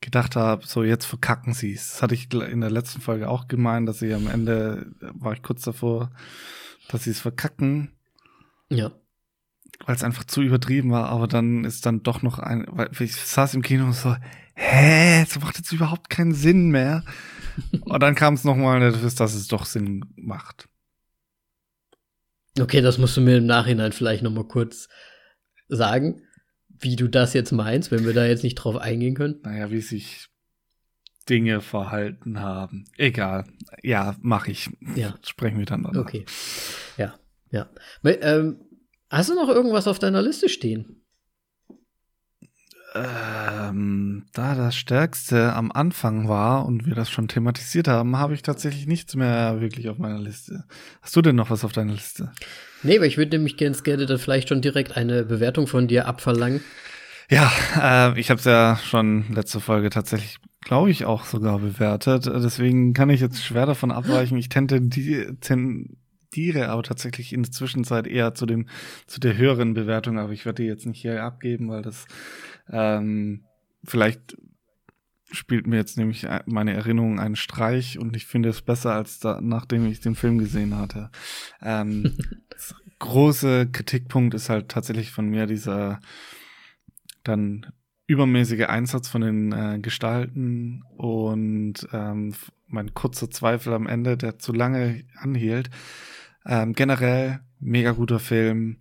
gedacht 0.00 0.34
habe, 0.36 0.66
so 0.66 0.82
jetzt 0.82 1.06
verkacken 1.06 1.54
sie 1.54 1.72
es. 1.72 1.92
Das 1.92 2.02
hatte 2.02 2.14
ich 2.14 2.32
in 2.34 2.60
der 2.60 2.70
letzten 2.70 3.00
Folge 3.00 3.28
auch 3.28 3.46
gemeint, 3.48 3.88
dass 3.88 4.00
sie 4.00 4.12
am 4.12 4.26
Ende, 4.26 4.92
äh, 5.00 5.06
war 5.14 5.32
ich 5.32 5.42
kurz 5.42 5.62
davor, 5.62 6.10
dass 6.88 7.04
sie 7.04 7.10
es 7.10 7.20
verkacken, 7.20 7.92
Ja. 8.68 8.90
Weil 9.84 9.94
es 9.94 10.04
einfach 10.04 10.24
zu 10.24 10.42
übertrieben 10.42 10.90
war, 10.90 11.08
aber 11.08 11.26
dann 11.26 11.64
ist 11.64 11.86
dann 11.86 12.02
doch 12.02 12.22
noch 12.22 12.38
ein, 12.38 12.66
weil 12.68 12.90
ich 13.00 13.16
saß 13.16 13.54
im 13.54 13.62
Kino 13.62 13.84
und 13.86 13.94
so, 13.94 14.16
hä, 14.54 15.24
das 15.24 15.40
macht 15.40 15.58
jetzt 15.58 15.72
überhaupt 15.72 16.10
keinen 16.10 16.34
Sinn 16.34 16.70
mehr. 16.70 17.04
und 17.80 18.02
dann 18.02 18.14
kam 18.14 18.34
es 18.34 18.44
nochmal, 18.44 18.80
dass 18.80 19.34
es 19.34 19.48
doch 19.48 19.64
Sinn 19.64 20.04
macht. 20.16 20.68
Okay, 22.58 22.80
das 22.80 22.98
musst 22.98 23.16
du 23.16 23.20
mir 23.20 23.38
im 23.38 23.46
Nachhinein 23.46 23.92
vielleicht 23.92 24.22
noch 24.22 24.30
mal 24.30 24.46
kurz 24.46 24.88
sagen, 25.68 26.22
wie 26.68 26.96
du 26.96 27.08
das 27.08 27.32
jetzt 27.34 27.52
meinst, 27.52 27.90
wenn 27.90 28.04
wir 28.04 28.14
da 28.14 28.26
jetzt 28.26 28.44
nicht 28.44 28.56
drauf 28.56 28.76
eingehen 28.76 29.14
können. 29.14 29.40
naja, 29.42 29.70
wie 29.70 29.80
sich 29.80 30.28
Dinge 31.28 31.60
verhalten 31.60 32.40
haben. 32.40 32.84
Egal. 32.96 33.44
Ja, 33.82 34.16
mache 34.20 34.50
ich. 34.50 34.70
Ja. 34.94 35.14
Sprechen 35.24 35.58
wir 35.58 35.66
dann 35.66 35.82
danach. 35.82 36.00
Okay. 36.00 36.26
Ja, 36.96 37.14
ja. 37.50 37.68
Ähm, 38.04 38.58
hast 39.16 39.30
du 39.30 39.34
noch 39.34 39.48
irgendwas 39.48 39.86
auf 39.86 39.98
deiner 39.98 40.22
Liste 40.22 40.48
stehen? 40.48 41.04
Ähm, 42.96 44.26
da 44.34 44.54
das 44.54 44.76
Stärkste 44.76 45.52
am 45.52 45.72
Anfang 45.72 46.28
war 46.28 46.64
und 46.64 46.86
wir 46.86 46.94
das 46.94 47.10
schon 47.10 47.26
thematisiert 47.26 47.88
haben, 47.88 48.16
habe 48.16 48.34
ich 48.34 48.42
tatsächlich 48.42 48.86
nichts 48.86 49.16
mehr 49.16 49.60
wirklich 49.60 49.88
auf 49.88 49.98
meiner 49.98 50.20
Liste. 50.20 50.64
Hast 51.02 51.16
du 51.16 51.22
denn 51.22 51.34
noch 51.34 51.50
was 51.50 51.64
auf 51.64 51.72
deiner 51.72 51.92
Liste? 51.92 52.30
Nee, 52.84 52.96
aber 52.96 53.06
ich 53.06 53.18
würde 53.18 53.36
nämlich 53.36 53.56
ganz 53.56 53.82
gerne 53.82 54.06
dann 54.06 54.18
vielleicht 54.18 54.48
schon 54.48 54.62
direkt 54.62 54.96
eine 54.96 55.24
Bewertung 55.24 55.66
von 55.66 55.88
dir 55.88 56.06
abverlangen. 56.06 56.60
Ja, 57.28 57.50
äh, 57.80 58.20
ich 58.20 58.30
habe 58.30 58.38
es 58.38 58.44
ja 58.44 58.76
schon 58.76 59.24
letzte 59.34 59.58
Folge 59.58 59.90
tatsächlich, 59.90 60.38
glaube 60.60 60.90
ich, 60.90 61.04
auch 61.04 61.24
sogar 61.24 61.58
bewertet. 61.58 62.26
Deswegen 62.26 62.92
kann 62.92 63.10
ich 63.10 63.20
jetzt 63.20 63.42
schwer 63.42 63.66
davon 63.66 63.90
abweichen. 63.90 64.38
Ich 64.38 64.50
tendiere, 64.50 65.36
tendiere 66.34 66.68
aber 66.68 66.82
tatsächlich 66.82 67.32
in 67.32 67.42
der 67.42 67.52
Zwischenzeit 67.52 68.06
eher 68.06 68.34
zu 68.34 68.46
dem 68.46 68.66
zu 69.06 69.20
der 69.20 69.36
höheren 69.36 69.74
Bewertung. 69.74 70.18
Aber 70.18 70.32
ich 70.32 70.44
werde 70.44 70.62
die 70.62 70.68
jetzt 70.68 70.86
nicht 70.86 71.00
hier 71.00 71.22
abgeben, 71.22 71.68
weil 71.68 71.82
das 71.82 72.06
ähm, 72.70 73.44
vielleicht 73.84 74.36
spielt 75.30 75.66
mir 75.66 75.76
jetzt 75.76 75.98
nämlich 75.98 76.26
meine 76.46 76.74
Erinnerung 76.74 77.18
einen 77.18 77.36
Streich 77.36 77.98
und 77.98 78.14
ich 78.14 78.26
finde 78.26 78.50
es 78.50 78.62
besser 78.62 78.94
als 78.94 79.18
da, 79.18 79.40
nachdem 79.40 79.86
ich 79.86 80.00
den 80.00 80.14
Film 80.14 80.38
gesehen 80.38 80.76
hatte. 80.76 81.10
Ähm, 81.60 82.16
das 82.50 82.74
große 83.00 83.68
Kritikpunkt 83.70 84.34
ist 84.34 84.48
halt 84.48 84.68
tatsächlich 84.68 85.10
von 85.10 85.28
mir 85.28 85.46
dieser 85.46 86.00
dann 87.24 87.66
übermäßige 88.06 88.66
Einsatz 88.68 89.08
von 89.08 89.22
den 89.22 89.52
äh, 89.52 89.78
Gestalten 89.80 90.82
und 90.96 91.88
ähm, 91.92 92.34
mein 92.66 92.92
kurzer 92.92 93.30
Zweifel 93.30 93.72
am 93.72 93.86
Ende, 93.86 94.16
der 94.16 94.38
zu 94.38 94.52
lange 94.52 95.04
anhielt. 95.16 95.70
Ähm, 96.46 96.74
generell 96.74 97.40
mega 97.60 97.92
guter 97.92 98.18
Film, 98.18 98.78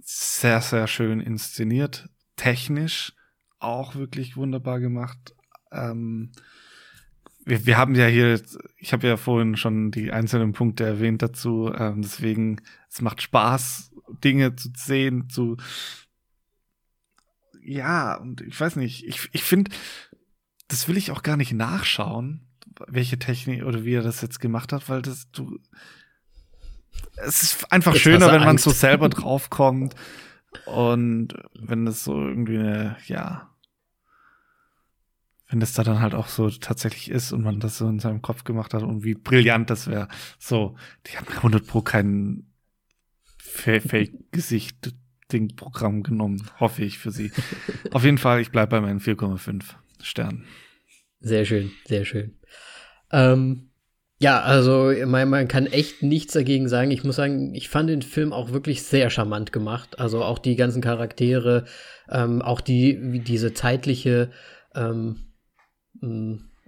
sehr, 0.00 0.60
sehr 0.60 0.86
schön 0.86 1.20
inszeniert, 1.20 2.08
technisch 2.36 3.14
auch 3.58 3.94
wirklich 3.94 4.36
wunderbar 4.36 4.80
gemacht. 4.80 5.34
Ähm, 5.70 6.32
wir, 7.44 7.66
wir 7.66 7.76
haben 7.76 7.94
ja 7.94 8.06
hier, 8.06 8.40
ich 8.76 8.92
habe 8.92 9.06
ja 9.06 9.16
vorhin 9.16 9.56
schon 9.56 9.90
die 9.90 10.12
einzelnen 10.12 10.52
Punkte 10.52 10.84
erwähnt 10.84 11.22
dazu, 11.22 11.72
ähm, 11.74 12.02
deswegen, 12.02 12.60
es 12.88 13.00
macht 13.00 13.22
Spaß, 13.22 13.92
Dinge 14.22 14.54
zu 14.56 14.70
sehen, 14.76 15.28
zu 15.28 15.56
ja, 17.64 18.16
und 18.16 18.40
ich 18.40 18.60
weiß 18.60 18.76
nicht, 18.76 19.06
ich, 19.06 19.28
ich 19.32 19.44
finde, 19.44 19.70
das 20.68 20.88
will 20.88 20.96
ich 20.96 21.12
auch 21.12 21.22
gar 21.22 21.36
nicht 21.36 21.52
nachschauen, 21.52 22.48
welche 22.88 23.18
Technik 23.18 23.62
oder 23.64 23.84
wie 23.84 23.94
er 23.94 24.02
das 24.02 24.20
jetzt 24.20 24.40
gemacht 24.40 24.72
hat, 24.72 24.88
weil 24.88 25.02
das 25.02 25.30
du. 25.30 25.58
Es 27.16 27.42
ist 27.42 27.70
einfach 27.72 27.94
Jetzt 27.94 28.02
schöner, 28.02 28.32
wenn 28.32 28.44
man 28.44 28.58
so 28.58 28.70
selber 28.70 29.08
draufkommt 29.08 29.94
und 30.66 31.34
wenn 31.54 31.84
das 31.84 32.04
so 32.04 32.14
irgendwie 32.28 32.58
eine, 32.58 32.96
ja, 33.06 33.48
wenn 35.48 35.60
das 35.60 35.74
da 35.74 35.84
dann 35.84 36.00
halt 36.00 36.14
auch 36.14 36.28
so 36.28 36.48
tatsächlich 36.48 37.10
ist 37.10 37.32
und 37.32 37.42
man 37.42 37.60
das 37.60 37.76
so 37.78 37.86
in 37.88 37.98
seinem 37.98 38.22
Kopf 38.22 38.44
gemacht 38.44 38.72
hat 38.72 38.82
und 38.82 39.04
wie 39.04 39.14
brillant 39.14 39.68
das 39.68 39.86
wäre. 39.86 40.08
So, 40.38 40.76
die 41.06 41.16
haben 41.18 41.28
100 41.28 41.66
pro 41.66 41.82
kein 41.82 42.46
Fa- 43.38 43.80
Fake-Gesicht 43.80 44.94
Ding-Programm 45.30 46.02
genommen, 46.02 46.48
hoffe 46.58 46.82
ich 46.84 46.98
für 46.98 47.10
sie. 47.10 47.32
Auf 47.92 48.04
jeden 48.04 48.18
Fall, 48.18 48.40
ich 48.40 48.50
bleibe 48.50 48.70
bei 48.70 48.80
meinen 48.80 49.00
4,5 49.00 49.64
Sternen. 50.02 50.46
Sehr 51.20 51.44
schön, 51.44 51.70
sehr 51.86 52.04
schön. 52.04 52.38
Ähm, 53.10 53.71
ja, 54.22 54.40
also 54.40 54.92
man, 55.04 55.28
man 55.28 55.48
kann 55.48 55.66
echt 55.66 56.04
nichts 56.04 56.32
dagegen 56.32 56.68
sagen. 56.68 56.92
Ich 56.92 57.02
muss 57.02 57.16
sagen, 57.16 57.56
ich 57.56 57.68
fand 57.68 57.90
den 57.90 58.02
Film 58.02 58.32
auch 58.32 58.52
wirklich 58.52 58.84
sehr 58.84 59.10
charmant 59.10 59.50
gemacht. 59.50 59.98
Also 59.98 60.22
auch 60.22 60.38
die 60.38 60.54
ganzen 60.54 60.80
Charaktere, 60.80 61.64
ähm, 62.08 62.40
auch 62.40 62.60
die 62.60 63.18
diese 63.18 63.52
zeitliche 63.52 64.30
ähm, 64.76 65.16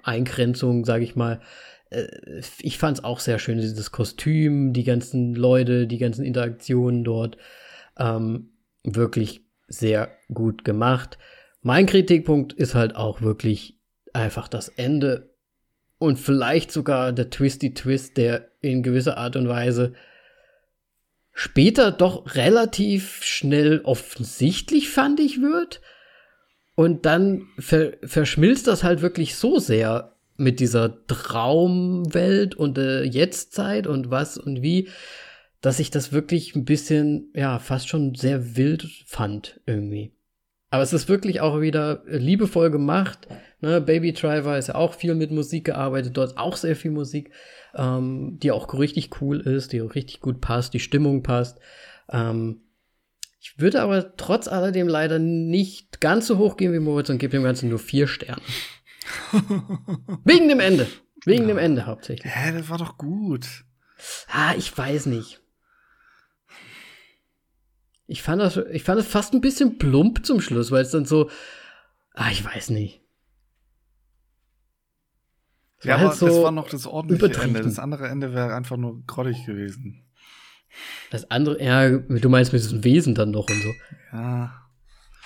Eingrenzung, 0.02 0.84
sage 0.84 1.04
ich 1.04 1.14
mal. 1.14 1.40
Äh, 1.90 2.08
ich 2.58 2.76
fand 2.76 2.98
es 2.98 3.04
auch 3.04 3.20
sehr 3.20 3.38
schön, 3.38 3.58
dieses 3.58 3.92
Kostüm, 3.92 4.72
die 4.72 4.82
ganzen 4.82 5.36
Leute, 5.36 5.86
die 5.86 5.98
ganzen 5.98 6.24
Interaktionen 6.24 7.04
dort. 7.04 7.36
Ähm, 7.96 8.50
wirklich 8.82 9.46
sehr 9.68 10.10
gut 10.32 10.64
gemacht. 10.64 11.18
Mein 11.62 11.86
Kritikpunkt 11.86 12.52
ist 12.52 12.74
halt 12.74 12.96
auch 12.96 13.22
wirklich 13.22 13.78
einfach 14.12 14.48
das 14.48 14.70
Ende 14.70 15.33
und 15.98 16.18
vielleicht 16.18 16.72
sogar 16.72 17.12
der 17.12 17.30
Twisty 17.30 17.74
Twist, 17.74 18.16
der 18.16 18.50
in 18.60 18.82
gewisser 18.82 19.16
Art 19.16 19.36
und 19.36 19.48
Weise 19.48 19.94
später 21.32 21.90
doch 21.90 22.34
relativ 22.36 23.22
schnell 23.22 23.80
offensichtlich, 23.84 24.88
fand 24.88 25.20
ich, 25.20 25.40
wird. 25.42 25.80
Und 26.76 27.06
dann 27.06 27.46
ver 27.58 27.92
verschmilzt 28.02 28.66
das 28.66 28.82
halt 28.82 29.02
wirklich 29.02 29.36
so 29.36 29.58
sehr 29.58 30.16
mit 30.36 30.58
dieser 30.60 31.06
Traumwelt 31.06 32.54
und 32.54 32.76
der 32.76 33.06
Jetztzeit 33.06 33.86
und 33.86 34.10
was 34.10 34.38
und 34.38 34.62
wie, 34.62 34.88
dass 35.60 35.78
ich 35.78 35.90
das 35.90 36.12
wirklich 36.12 36.56
ein 36.56 36.64
bisschen, 36.64 37.30
ja, 37.34 37.58
fast 37.58 37.88
schon 37.88 38.14
sehr 38.14 38.56
wild 38.56 38.86
fand 39.06 39.60
irgendwie. 39.66 40.12
Aber 40.74 40.82
es 40.82 40.92
ist 40.92 41.08
wirklich 41.08 41.40
auch 41.40 41.60
wieder 41.60 42.02
liebevoll 42.04 42.68
gemacht. 42.68 43.28
Ne? 43.60 43.80
Baby 43.80 44.12
Driver 44.12 44.58
ist 44.58 44.66
ja 44.66 44.74
auch 44.74 44.94
viel 44.94 45.14
mit 45.14 45.30
Musik 45.30 45.66
gearbeitet, 45.66 46.16
dort 46.16 46.36
auch 46.36 46.56
sehr 46.56 46.74
viel 46.74 46.90
Musik, 46.90 47.30
ähm, 47.76 48.40
die 48.42 48.50
auch 48.50 48.74
richtig 48.74 49.20
cool 49.20 49.38
ist, 49.38 49.72
die 49.72 49.82
auch 49.82 49.94
richtig 49.94 50.18
gut 50.18 50.40
passt, 50.40 50.74
die 50.74 50.80
Stimmung 50.80 51.22
passt. 51.22 51.60
Ähm, 52.10 52.62
ich 53.40 53.56
würde 53.60 53.82
aber 53.82 54.16
trotz 54.16 54.48
alledem 54.48 54.88
leider 54.88 55.20
nicht 55.20 56.00
ganz 56.00 56.26
so 56.26 56.38
hoch 56.38 56.56
gehen 56.56 56.72
wie 56.72 56.80
Moritz 56.80 57.08
und 57.08 57.18
gebe 57.18 57.30
dem 57.30 57.44
Ganzen 57.44 57.68
nur 57.68 57.78
vier 57.78 58.08
Sterne. 58.08 58.42
Wegen 60.24 60.48
dem 60.48 60.58
Ende. 60.58 60.88
Wegen 61.24 61.42
ja. 61.42 61.48
dem 61.50 61.58
Ende 61.58 61.86
hauptsächlich. 61.86 62.34
Hä, 62.34 62.50
das 62.50 62.68
war 62.68 62.78
doch 62.78 62.98
gut. 62.98 63.46
Ah, 64.26 64.54
ich 64.58 64.76
weiß 64.76 65.06
nicht. 65.06 65.40
Ich 68.06 68.22
fand 68.22 68.40
das, 68.42 68.56
ich 68.56 68.84
fand 68.84 68.98
das 68.98 69.06
fast 69.06 69.32
ein 69.32 69.40
bisschen 69.40 69.78
plump 69.78 70.26
zum 70.26 70.40
Schluss, 70.40 70.70
weil 70.70 70.82
es 70.82 70.90
dann 70.90 71.06
so, 71.06 71.30
ah, 72.12 72.30
ich 72.30 72.44
weiß 72.44 72.70
nicht. 72.70 73.02
Es 75.78 75.86
ja, 75.86 75.96
aber 75.96 76.08
halt 76.08 76.18
so 76.18 76.26
das 76.26 76.42
war 76.42 76.50
noch 76.50 76.68
das 76.68 76.86
ordentliche 76.86 77.42
Ende. 77.42 77.62
Das 77.62 77.78
andere 77.78 78.08
Ende 78.08 78.32
wäre 78.34 78.54
einfach 78.54 78.76
nur 78.76 79.02
grottig 79.06 79.44
gewesen. 79.46 80.04
Das 81.10 81.30
andere, 81.30 81.62
ja, 81.62 81.88
du 81.90 82.28
meinst 82.28 82.52
mit 82.52 82.62
diesem 82.62 82.84
Wesen 82.84 83.14
dann 83.14 83.30
noch 83.30 83.48
und 83.48 83.62
so. 83.62 83.72
Ja. 84.12 84.68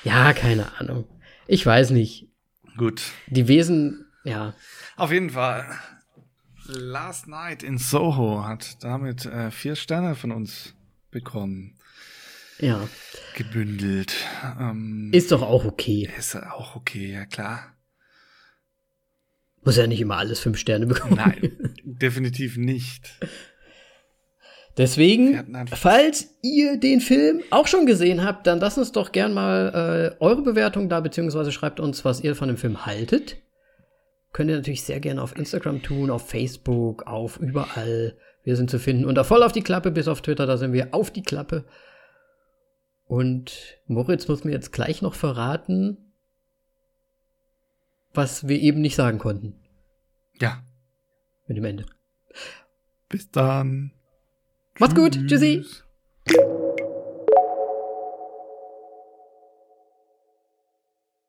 Ja, 0.05 0.33
keine 0.33 0.79
Ahnung. 0.79 1.07
Ich 1.47 1.65
weiß 1.65 1.91
nicht. 1.91 2.29
Gut. 2.77 3.03
Die 3.29 3.49
Wesen, 3.49 4.07
ja. 4.25 4.55
Auf 4.97 5.11
jeden 5.11 5.31
Fall. 5.31 5.67
Last 6.67 7.29
Night 7.29 7.63
in 7.63 7.79
Soho 7.79 8.45
hat 8.45 8.83
damit 8.85 9.25
äh, 9.25 9.51
vier 9.51 9.75
Sterne 9.75 10.15
von 10.15 10.33
uns 10.33 10.75
bekommen. 11.11 11.78
Ja. 12.61 12.89
Gebündelt. 13.35 14.15
Ähm, 14.59 15.11
ist 15.13 15.33
doch 15.33 15.43
auch 15.43 15.65
okay. 15.65 16.09
Ist 16.19 16.37
auch 16.37 16.77
okay, 16.77 17.13
ja 17.13 17.25
klar. 17.25 17.75
Muss 19.65 19.77
ja 19.77 19.87
nicht 19.87 20.01
immer 20.01 20.17
alles 20.17 20.41
fünf 20.41 20.59
Sterne 20.59 20.87
bekommen. 20.87 21.17
Nein, 21.17 21.75
definitiv 21.85 22.57
nicht. 22.57 23.19
Deswegen, 24.77 25.67
falls 25.75 26.37
ihr 26.41 26.79
den 26.79 27.01
Film 27.01 27.43
auch 27.51 27.67
schon 27.67 27.85
gesehen 27.85 28.25
habt, 28.25 28.47
dann 28.47 28.61
lasst 28.61 28.79
uns 28.79 28.93
doch 28.93 29.11
gern 29.11 29.35
mal 29.35 30.15
äh, 30.21 30.25
eure 30.25 30.43
Bewertung 30.43 30.89
da, 30.89 31.01
beziehungsweise 31.01 31.51
schreibt 31.51 31.81
uns, 31.81 32.05
was 32.05 32.23
ihr 32.23 32.37
von 32.37 32.47
dem 32.47 32.57
Film 32.57 32.87
haltet. 32.87 33.39
Könnt 34.33 34.51
ihr 34.51 34.57
natürlich 34.57 34.85
sehr 34.85 35.01
gerne 35.01 35.21
auf 35.21 35.37
Instagram 35.37 35.83
tun, 35.83 36.11
auf 36.11 36.29
Facebook, 36.29 37.09
auf 37.09 37.41
überall. 37.41 38.17
Wir 38.45 38.55
sind 38.55 38.71
zu 38.71 38.79
finden. 38.79 39.05
Und 39.05 39.17
da 39.17 39.25
voll 39.25 39.43
auf 39.43 39.53
die 39.53 39.63
Klappe, 39.63 39.91
bis 39.91 40.07
auf 40.07 40.23
Twitter, 40.23 40.47
da 40.47 40.57
sind 40.57 40.73
wir 40.73 40.95
auf 40.95 41.11
die 41.11 41.23
Klappe. 41.23 41.65
Und 43.09 43.79
Moritz 43.87 44.29
muss 44.29 44.45
mir 44.45 44.53
jetzt 44.53 44.71
gleich 44.71 45.01
noch 45.01 45.15
verraten, 45.15 46.13
was 48.13 48.47
wir 48.47 48.61
eben 48.61 48.83
nicht 48.83 48.97
sagen 48.97 49.19
konnten. 49.19 49.55
Ja. 50.41 50.63
Mit 51.47 51.57
dem 51.57 51.65
Ende. 51.65 51.87
Bis 53.09 53.31
dann. 53.31 53.93
Macht's 54.79 54.95
gut. 54.95 55.19
Tschüssi. 55.27 55.65